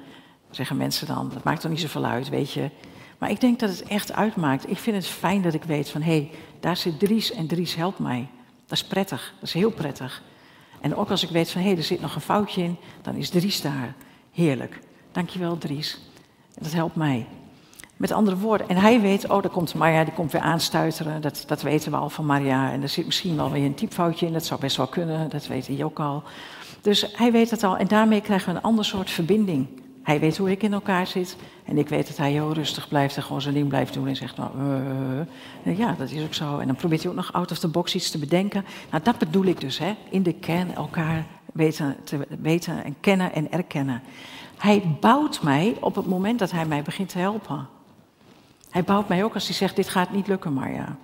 zeggen 0.50 0.76
mensen 0.76 1.06
dan. 1.06 1.30
Dat 1.32 1.44
maakt 1.44 1.60
toch 1.60 1.70
niet 1.70 1.80
zoveel 1.80 2.04
uit, 2.04 2.28
weet 2.28 2.52
je. 2.52 2.70
Maar 3.18 3.30
ik 3.30 3.40
denk 3.40 3.58
dat 3.58 3.70
het 3.70 3.82
echt 3.82 4.12
uitmaakt. 4.12 4.70
Ik 4.70 4.78
vind 4.78 4.96
het 4.96 5.06
fijn 5.06 5.42
dat 5.42 5.54
ik 5.54 5.62
weet 5.62 5.90
van, 5.90 6.02
hé, 6.02 6.12
hey, 6.12 6.30
daar 6.60 6.76
zit 6.76 6.98
Dries 6.98 7.32
en 7.32 7.46
Dries 7.46 7.74
helpt 7.74 7.98
mij. 7.98 8.28
Dat 8.66 8.78
is 8.78 8.84
prettig, 8.84 9.34
dat 9.34 9.48
is 9.48 9.54
heel 9.54 9.70
prettig. 9.70 10.22
En 10.80 10.96
ook 10.96 11.10
als 11.10 11.22
ik 11.22 11.30
weet 11.30 11.50
van, 11.50 11.60
hé, 11.60 11.68
hey, 11.68 11.76
er 11.76 11.82
zit 11.82 12.00
nog 12.00 12.14
een 12.14 12.20
foutje 12.20 12.62
in, 12.62 12.76
dan 13.02 13.14
is 13.14 13.30
Dries 13.30 13.60
daar. 13.60 13.94
Heerlijk. 14.32 14.80
Dankjewel 15.12 15.58
Dries. 15.58 16.00
Dat 16.58 16.72
helpt 16.72 16.94
mij. 16.94 17.26
Met 17.98 18.12
andere 18.12 18.36
woorden, 18.36 18.68
en 18.68 18.76
hij 18.76 19.00
weet, 19.00 19.28
oh, 19.28 19.42
daar 19.42 19.50
komt 19.50 19.74
Maria, 19.74 20.04
die 20.04 20.12
komt 20.12 20.32
weer 20.32 20.40
aanstuiteren. 20.40 21.20
Dat, 21.20 21.44
dat 21.46 21.62
weten 21.62 21.90
we 21.90 21.96
al 21.96 22.10
van 22.10 22.26
Maria. 22.26 22.72
En 22.72 22.82
er 22.82 22.88
zit 22.88 23.06
misschien 23.06 23.36
wel 23.36 23.50
weer 23.50 23.64
een 23.64 23.74
typfoutje 23.74 24.26
in, 24.26 24.32
dat 24.32 24.44
zou 24.44 24.60
best 24.60 24.76
wel 24.76 24.86
kunnen, 24.86 25.30
dat 25.30 25.46
weet 25.46 25.66
hij 25.66 25.84
ook 25.84 26.00
al. 26.00 26.22
Dus 26.80 27.12
hij 27.12 27.32
weet 27.32 27.50
het 27.50 27.64
al 27.64 27.76
en 27.76 27.86
daarmee 27.86 28.20
krijgen 28.20 28.48
we 28.52 28.56
een 28.56 28.64
ander 28.64 28.84
soort 28.84 29.10
verbinding. 29.10 29.66
Hij 30.02 30.20
weet 30.20 30.36
hoe 30.36 30.50
ik 30.50 30.62
in 30.62 30.72
elkaar 30.72 31.06
zit 31.06 31.36
en 31.64 31.78
ik 31.78 31.88
weet 31.88 32.06
dat 32.06 32.16
hij 32.16 32.30
heel 32.30 32.52
rustig 32.52 32.88
blijft 32.88 33.16
en 33.16 33.22
gewoon 33.22 33.40
zijn 33.40 33.68
blijft 33.68 33.94
doen 33.94 34.08
en 34.08 34.16
zegt, 34.16 34.36
nou, 34.36 34.50
uh, 35.64 35.78
ja, 35.78 35.94
dat 35.98 36.10
is 36.10 36.22
ook 36.22 36.34
zo. 36.34 36.58
En 36.58 36.66
dan 36.66 36.76
probeert 36.76 37.02
hij 37.02 37.10
ook 37.10 37.16
nog 37.16 37.32
out 37.32 37.50
of 37.50 37.58
the 37.58 37.68
box 37.68 37.94
iets 37.94 38.10
te 38.10 38.18
bedenken. 38.18 38.64
Nou, 38.90 39.02
dat 39.02 39.18
bedoel 39.18 39.44
ik 39.44 39.60
dus, 39.60 39.78
hè, 39.78 39.96
in 40.10 40.22
de 40.22 40.32
kern 40.32 40.74
elkaar 40.74 41.26
weten, 41.52 41.96
te 42.04 42.26
weten 42.40 42.84
en 42.84 42.96
kennen 43.00 43.32
en 43.32 43.52
erkennen. 43.52 44.02
Hij 44.58 44.82
bouwt 45.00 45.42
mij 45.42 45.76
op 45.80 45.94
het 45.94 46.06
moment 46.06 46.38
dat 46.38 46.50
hij 46.50 46.66
mij 46.66 46.82
begint 46.82 47.08
te 47.08 47.18
helpen. 47.18 47.68
Hij 48.70 48.84
bouwt 48.84 49.08
mij 49.08 49.24
ook 49.24 49.34
als 49.34 49.46
hij 49.46 49.54
zegt, 49.54 49.76
dit 49.76 49.88
gaat 49.88 50.10
niet 50.10 50.26
lukken, 50.26 50.52
Marja. 50.52 50.96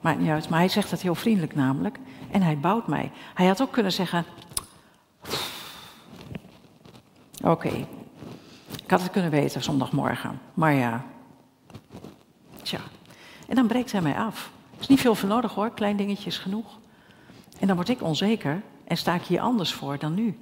Maakt 0.00 0.18
niet 0.18 0.28
uit, 0.28 0.48
maar 0.48 0.58
hij 0.58 0.68
zegt 0.68 0.90
dat 0.90 1.00
heel 1.00 1.14
vriendelijk 1.14 1.54
namelijk. 1.54 1.98
En 2.30 2.42
hij 2.42 2.58
bouwt 2.58 2.86
mij. 2.86 3.10
Hij 3.34 3.46
had 3.46 3.62
ook 3.62 3.72
kunnen 3.72 3.92
zeggen, 3.92 4.24
oké, 7.42 7.86
ik 8.82 8.90
had 8.90 9.02
het 9.02 9.10
kunnen 9.10 9.30
weten 9.30 9.62
zondagmorgen, 9.62 10.40
maar 10.54 10.72
ja. 10.72 11.04
Tja, 12.62 12.80
en 13.48 13.54
dan 13.54 13.66
breekt 13.66 13.92
hij 13.92 14.00
mij 14.00 14.16
af. 14.16 14.50
Er 14.74 14.80
is 14.80 14.86
niet 14.86 15.00
veel 15.00 15.14
voor 15.14 15.28
nodig 15.28 15.54
hoor, 15.54 15.70
klein 15.70 15.96
dingetje 15.96 16.26
is 16.26 16.38
genoeg. 16.38 16.78
En 17.58 17.66
dan 17.66 17.76
word 17.76 17.88
ik 17.88 18.02
onzeker 18.02 18.62
en 18.84 18.96
sta 18.96 19.14
ik 19.14 19.22
hier 19.22 19.40
anders 19.40 19.72
voor 19.72 19.98
dan 19.98 20.14
nu. 20.14 20.38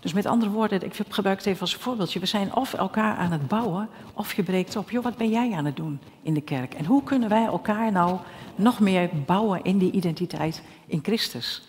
Dus 0.00 0.12
met 0.12 0.26
andere 0.26 0.50
woorden, 0.50 0.82
ik 0.82 0.94
gebruik 1.08 1.38
het 1.38 1.46
even 1.46 1.60
als 1.60 1.74
voorbeeldje. 1.74 2.20
We 2.20 2.26
zijn 2.26 2.54
of 2.54 2.74
elkaar 2.74 3.16
aan 3.16 3.32
het 3.32 3.48
bouwen, 3.48 3.88
of 4.12 4.34
je 4.34 4.42
breekt 4.42 4.76
op. 4.76 4.90
Joh, 4.90 5.04
wat 5.04 5.16
ben 5.16 5.30
jij 5.30 5.52
aan 5.52 5.64
het 5.64 5.76
doen 5.76 6.00
in 6.22 6.34
de 6.34 6.40
kerk? 6.40 6.74
En 6.74 6.84
hoe 6.84 7.02
kunnen 7.02 7.28
wij 7.28 7.44
elkaar 7.44 7.92
nou 7.92 8.18
nog 8.54 8.80
meer 8.80 9.10
bouwen 9.26 9.64
in 9.64 9.78
die 9.78 9.90
identiteit 9.90 10.62
in 10.86 11.00
Christus? 11.02 11.62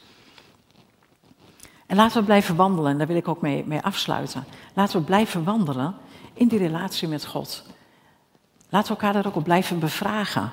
En 1.85 1.95
laten 1.95 2.19
we 2.19 2.25
blijven 2.25 2.55
wandelen, 2.55 2.91
en 2.91 2.97
daar 2.97 3.07
wil 3.07 3.15
ik 3.15 3.27
ook 3.27 3.41
mee, 3.41 3.63
mee 3.65 3.81
afsluiten. 3.81 4.43
Laten 4.73 4.99
we 4.99 5.05
blijven 5.05 5.43
wandelen 5.43 5.95
in 6.33 6.47
die 6.47 6.59
relatie 6.59 7.07
met 7.07 7.25
God. 7.25 7.63
Laten 8.69 8.93
we 8.93 8.99
elkaar 8.99 9.13
daar 9.13 9.27
ook 9.27 9.35
op 9.35 9.43
blijven 9.43 9.79
bevragen. 9.79 10.51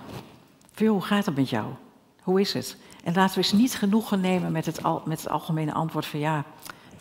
Veel, 0.73 0.93
hoe 0.93 1.03
gaat 1.03 1.27
het 1.27 1.37
met 1.37 1.51
jou? 1.51 1.67
Hoe 2.23 2.41
is 2.41 2.53
het? 2.53 2.77
En 3.05 3.15
laten 3.15 3.35
we 3.35 3.41
eens 3.41 3.53
niet 3.53 3.75
genoegen 3.75 4.21
nemen 4.21 4.53
met 4.53 4.67
het, 4.67 4.81
met 5.05 5.21
het 5.21 5.29
algemene 5.29 5.73
antwoord 5.73 6.07
van 6.07 6.21
ja, 6.21 6.45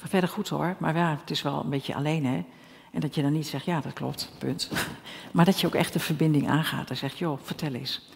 verder 0.08 0.30
goed 0.30 0.50
hoor, 0.50 0.76
maar 0.80 0.96
ja, 0.96 1.18
het 1.20 1.32
is 1.32 1.42
wel 1.42 1.64
een 1.64 1.70
beetje 1.70 1.96
alleen 1.96 2.26
hè. 2.26 2.46
En 2.92 3.02
dat 3.02 3.16
je 3.16 3.22
dan 3.22 3.32
niet 3.32 3.48
zegt, 3.48 3.66
ja 3.66 3.82
dat 3.82 3.94
klopt, 3.94 4.32
punt. 4.38 4.70
Maar 5.34 5.46
dat 5.46 5.60
je 5.60 5.68
ook 5.68 5.76
echt 5.76 5.94
de 5.94 6.00
verbinding 6.00 6.50
aangaat 6.50 6.90
en 6.90 6.98
zegt, 6.98 7.18
joh, 7.18 7.40
vertel 7.44 7.74
eens. 7.74 8.10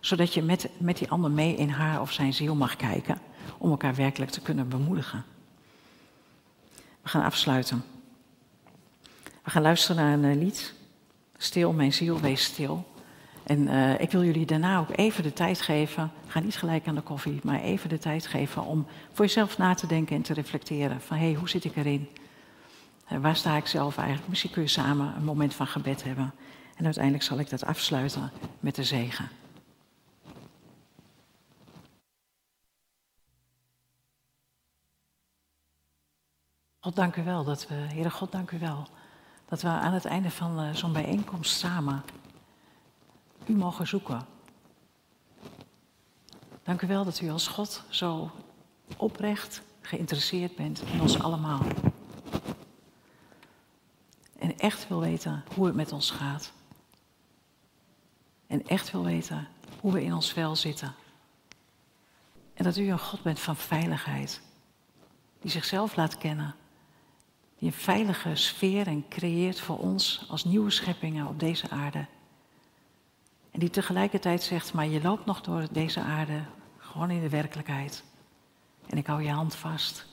Zodat 0.00 0.34
je 0.34 0.42
met, 0.42 0.68
met 0.78 0.98
die 0.98 1.10
ander 1.10 1.30
mee 1.30 1.56
in 1.56 1.68
haar 1.68 2.00
of 2.00 2.12
zijn 2.12 2.34
ziel 2.34 2.54
mag 2.54 2.76
kijken, 2.76 3.18
om 3.58 3.70
elkaar 3.70 3.94
werkelijk 3.94 4.30
te 4.30 4.40
kunnen 4.40 4.68
bemoedigen. 4.68 5.24
We 7.02 7.08
gaan 7.08 7.22
afsluiten. 7.22 7.84
We 9.42 9.50
gaan 9.50 9.62
luisteren 9.62 9.96
naar 9.96 10.12
een 10.12 10.38
eh, 10.38 10.42
lied. 10.42 10.74
Stil, 11.36 11.72
mijn 11.72 11.92
ziel, 11.92 12.20
wees 12.20 12.44
stil. 12.44 12.93
En 13.44 13.68
uh, 13.68 14.00
ik 14.00 14.10
wil 14.10 14.24
jullie 14.24 14.46
daarna 14.46 14.78
ook 14.78 14.96
even 14.96 15.22
de 15.22 15.32
tijd 15.32 15.60
geven. 15.60 16.12
Ga 16.26 16.40
niet 16.40 16.56
gelijk 16.56 16.86
aan 16.86 16.94
de 16.94 17.00
koffie, 17.00 17.40
maar 17.42 17.60
even 17.60 17.88
de 17.88 17.98
tijd 17.98 18.26
geven 18.26 18.64
om 18.64 18.86
voor 19.12 19.24
jezelf 19.24 19.58
na 19.58 19.74
te 19.74 19.86
denken 19.86 20.16
en 20.16 20.22
te 20.22 20.32
reflecteren. 20.32 21.00
Van 21.00 21.16
hé, 21.16 21.24
hey, 21.24 21.34
hoe 21.34 21.48
zit 21.48 21.64
ik 21.64 21.76
erin? 21.76 22.08
Uh, 23.12 23.18
waar 23.18 23.36
sta 23.36 23.56
ik 23.56 23.66
zelf 23.66 23.96
eigenlijk? 23.96 24.28
Misschien 24.28 24.50
kun 24.50 24.62
je 24.62 24.68
samen 24.68 25.14
een 25.16 25.24
moment 25.24 25.54
van 25.54 25.66
gebed 25.66 26.04
hebben. 26.04 26.32
En 26.76 26.84
uiteindelijk 26.84 27.24
zal 27.24 27.38
ik 27.38 27.50
dat 27.50 27.64
afsluiten 27.64 28.30
met 28.60 28.74
de 28.74 28.84
zegen. 28.84 29.28
God, 36.80 36.96
dank 36.96 37.16
u 37.16 37.24
wel 37.24 37.44
dat 37.44 37.68
we, 37.68 37.74
Heere 37.74 38.10
God, 38.10 38.32
dank 38.32 38.50
u 38.50 38.58
wel 38.58 38.86
dat 39.48 39.62
we 39.62 39.68
aan 39.68 39.92
het 39.92 40.04
einde 40.04 40.30
van 40.30 40.60
uh, 40.60 40.74
zo'n 40.74 40.92
bijeenkomst 40.92 41.58
samen 41.58 42.02
u 43.48 43.52
mogen 43.52 43.86
zoeken. 43.86 44.26
Dank 46.62 46.82
u 46.82 46.86
wel 46.86 47.04
dat 47.04 47.20
u 47.20 47.30
als 47.30 47.46
God 47.46 47.82
zo 47.88 48.30
oprecht 48.96 49.62
geïnteresseerd 49.80 50.56
bent 50.56 50.82
in 50.92 51.00
ons 51.00 51.18
allemaal. 51.18 51.60
En 54.38 54.58
echt 54.58 54.88
wil 54.88 55.00
weten 55.00 55.44
hoe 55.54 55.66
het 55.66 55.74
met 55.74 55.92
ons 55.92 56.10
gaat. 56.10 56.52
En 58.46 58.66
echt 58.66 58.90
wil 58.90 59.04
weten 59.04 59.48
hoe 59.80 59.92
we 59.92 60.04
in 60.04 60.14
ons 60.14 60.32
vel 60.32 60.56
zitten. 60.56 60.94
En 62.54 62.64
dat 62.64 62.76
u 62.76 62.90
een 62.90 62.98
God 62.98 63.22
bent 63.22 63.40
van 63.40 63.56
veiligheid. 63.56 64.40
Die 65.40 65.50
zichzelf 65.50 65.96
laat 65.96 66.18
kennen. 66.18 66.54
Die 67.58 67.68
een 67.68 67.78
veilige 67.78 68.34
sfeer 68.34 68.86
en 68.86 69.08
creëert 69.08 69.60
voor 69.60 69.78
ons 69.78 70.24
als 70.28 70.44
nieuwe 70.44 70.70
scheppingen 70.70 71.26
op 71.26 71.40
deze 71.40 71.70
aarde. 71.70 72.06
En 73.54 73.60
die 73.60 73.70
tegelijkertijd 73.70 74.42
zegt, 74.42 74.72
maar 74.72 74.86
je 74.86 75.02
loopt 75.02 75.24
nog 75.24 75.40
door 75.40 75.66
deze 75.70 76.00
aarde, 76.00 76.44
gewoon 76.78 77.10
in 77.10 77.20
de 77.20 77.28
werkelijkheid. 77.28 78.04
En 78.86 78.98
ik 78.98 79.06
hou 79.06 79.22
je 79.22 79.30
hand 79.30 79.54
vast. 79.54 80.06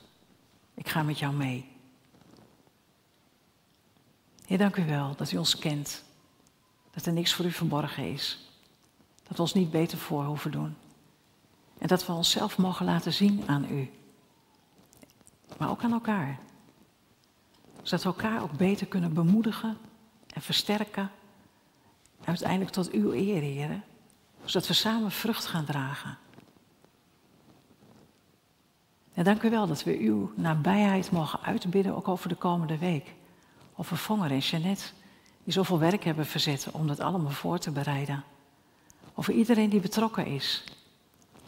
Ik 0.73 0.89
ga 0.89 1.03
met 1.03 1.19
jou 1.19 1.33
mee. 1.33 1.71
Heer, 4.45 4.57
dank 4.57 4.75
u 4.75 4.85
wel 4.85 5.15
dat 5.15 5.31
u 5.31 5.37
ons 5.37 5.57
kent. 5.57 6.03
Dat 6.91 7.05
er 7.05 7.13
niks 7.13 7.33
voor 7.33 7.45
u 7.45 7.51
verborgen 7.51 8.11
is. 8.11 8.51
Dat 9.23 9.35
we 9.35 9.41
ons 9.41 9.53
niet 9.53 9.71
beter 9.71 9.97
voor 9.97 10.23
hoeven 10.23 10.51
doen. 10.51 10.75
En 11.77 11.87
dat 11.87 12.05
we 12.05 12.13
onszelf 12.13 12.57
mogen 12.57 12.85
laten 12.85 13.13
zien 13.13 13.43
aan 13.47 13.65
u. 13.71 13.91
Maar 15.57 15.69
ook 15.69 15.83
aan 15.83 15.93
elkaar. 15.93 16.39
Zodat 17.81 18.03
we 18.03 18.09
elkaar 18.09 18.41
ook 18.41 18.57
beter 18.57 18.87
kunnen 18.87 19.13
bemoedigen 19.13 19.77
en 20.33 20.41
versterken 20.41 21.11
uiteindelijk 22.24 22.72
tot 22.72 22.91
uw 22.91 23.11
eer, 23.11 23.41
heren. 23.41 23.84
Zodat 24.45 24.67
we 24.67 24.74
samen 24.74 25.11
vrucht 25.11 25.45
gaan 25.45 25.65
dragen. 25.65 26.17
En 29.13 29.24
dank 29.24 29.43
u 29.43 29.49
wel 29.49 29.67
dat 29.67 29.84
we 29.84 29.97
uw 29.97 30.32
nabijheid 30.36 31.11
mogen 31.11 31.41
uitbidden, 31.41 31.95
ook 31.95 32.07
over 32.07 32.30
de 32.30 32.36
komende 32.36 32.78
week. 32.78 33.13
Over 33.76 33.97
Vonger 33.97 34.32
en 34.32 34.38
Jeannette, 34.38 34.86
die 35.43 35.53
zoveel 35.53 35.80
werk 35.80 36.03
hebben 36.03 36.26
verzet 36.26 36.72
om 36.72 36.88
dat 36.88 36.99
allemaal 36.99 37.32
voor 37.32 37.59
te 37.59 37.72
bereiden. 37.72 38.24
Over 39.13 39.34
iedereen 39.34 39.69
die 39.69 39.80
betrokken 39.80 40.26
is. 40.26 40.63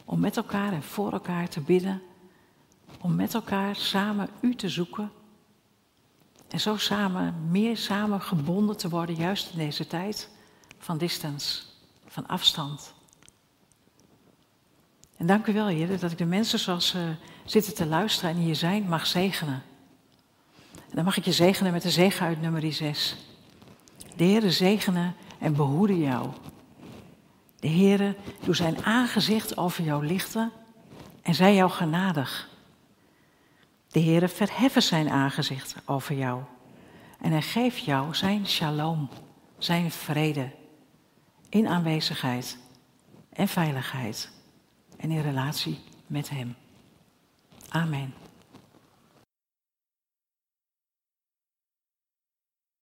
Om 0.06 0.20
met 0.20 0.38
elkaar 0.38 0.74
en 0.74 0.84
voor 0.84 1.12
elkaar 1.12 1.50
te 1.50 1.62
bidden. 1.62 2.02
Om 3.02 3.16
met 3.16 3.34
elkaar 3.34 3.76
samen 3.76 4.30
u 4.42 4.56
te 4.56 4.70
zoeken. 4.70 5.12
En 6.50 6.60
zo 6.60 6.78
samen, 6.78 7.52
meer 7.52 7.78
samen 7.78 8.22
gebonden 8.22 8.78
te 8.78 8.90
worden, 8.90 9.16
juist 9.16 9.52
in 9.52 9.58
deze 9.58 9.88
tijd 9.88 10.30
van 10.84 10.98
distance, 10.98 11.62
van 12.08 12.28
afstand. 12.28 12.94
En 15.18 15.26
dank 15.26 15.48
u 15.48 15.54
wel, 15.54 15.68
Heer, 15.68 16.00
dat 16.00 16.12
ik 16.12 16.18
de 16.18 16.26
mensen 16.26 16.60
zoals 16.60 16.88
ze 16.88 17.16
zitten 17.46 17.74
te 17.74 17.86
luisteren 17.86 18.30
en 18.30 18.38
hier 18.38 18.56
zijn, 18.56 18.84
mag 18.84 19.08
zegenen. 19.08 19.64
En 20.74 20.96
dan 20.96 21.04
mag 21.04 21.18
ik 21.18 21.26
je 21.26 21.32
zegenen 21.32 21.72
met 21.72 21.82
de 21.82 21.90
zegen 21.90 22.26
uit 22.26 22.42
nummer 22.42 22.74
6. 22.74 23.16
De 24.16 24.24
Heere 24.24 24.52
zegenen 24.52 25.16
en 25.40 25.56
behoede 25.56 26.00
jou. 26.00 26.30
De 27.60 27.70
Heere 27.70 28.16
doet 28.44 28.56
zijn 28.56 28.84
aangezicht 28.84 29.58
over 29.58 29.84
jou 29.84 30.06
lichten 30.06 30.52
en 31.22 31.36
zij 31.36 31.56
jou 31.56 31.70
genadig. 31.70 32.50
De 33.92 34.02
Heere 34.02 34.28
verheffen 34.28 34.84
zijn 34.84 35.10
aangezicht 35.10 35.76
over 35.86 36.16
jou 36.16 36.42
en 37.24 37.32
hij 37.32 37.42
geeft 37.42 37.84
jou 37.84 38.16
zijn 38.16 38.48
shalom, 38.48 39.10
zijn 39.58 39.92
vrede, 39.92 40.52
in 41.54 41.68
aanwezigheid 41.68 42.58
en 43.30 43.48
veiligheid 43.48 44.30
en 44.98 45.12
in 45.12 45.22
relatie 45.22 45.80
met 46.08 46.30
Hem. 46.30 46.56
Amen. 47.70 48.23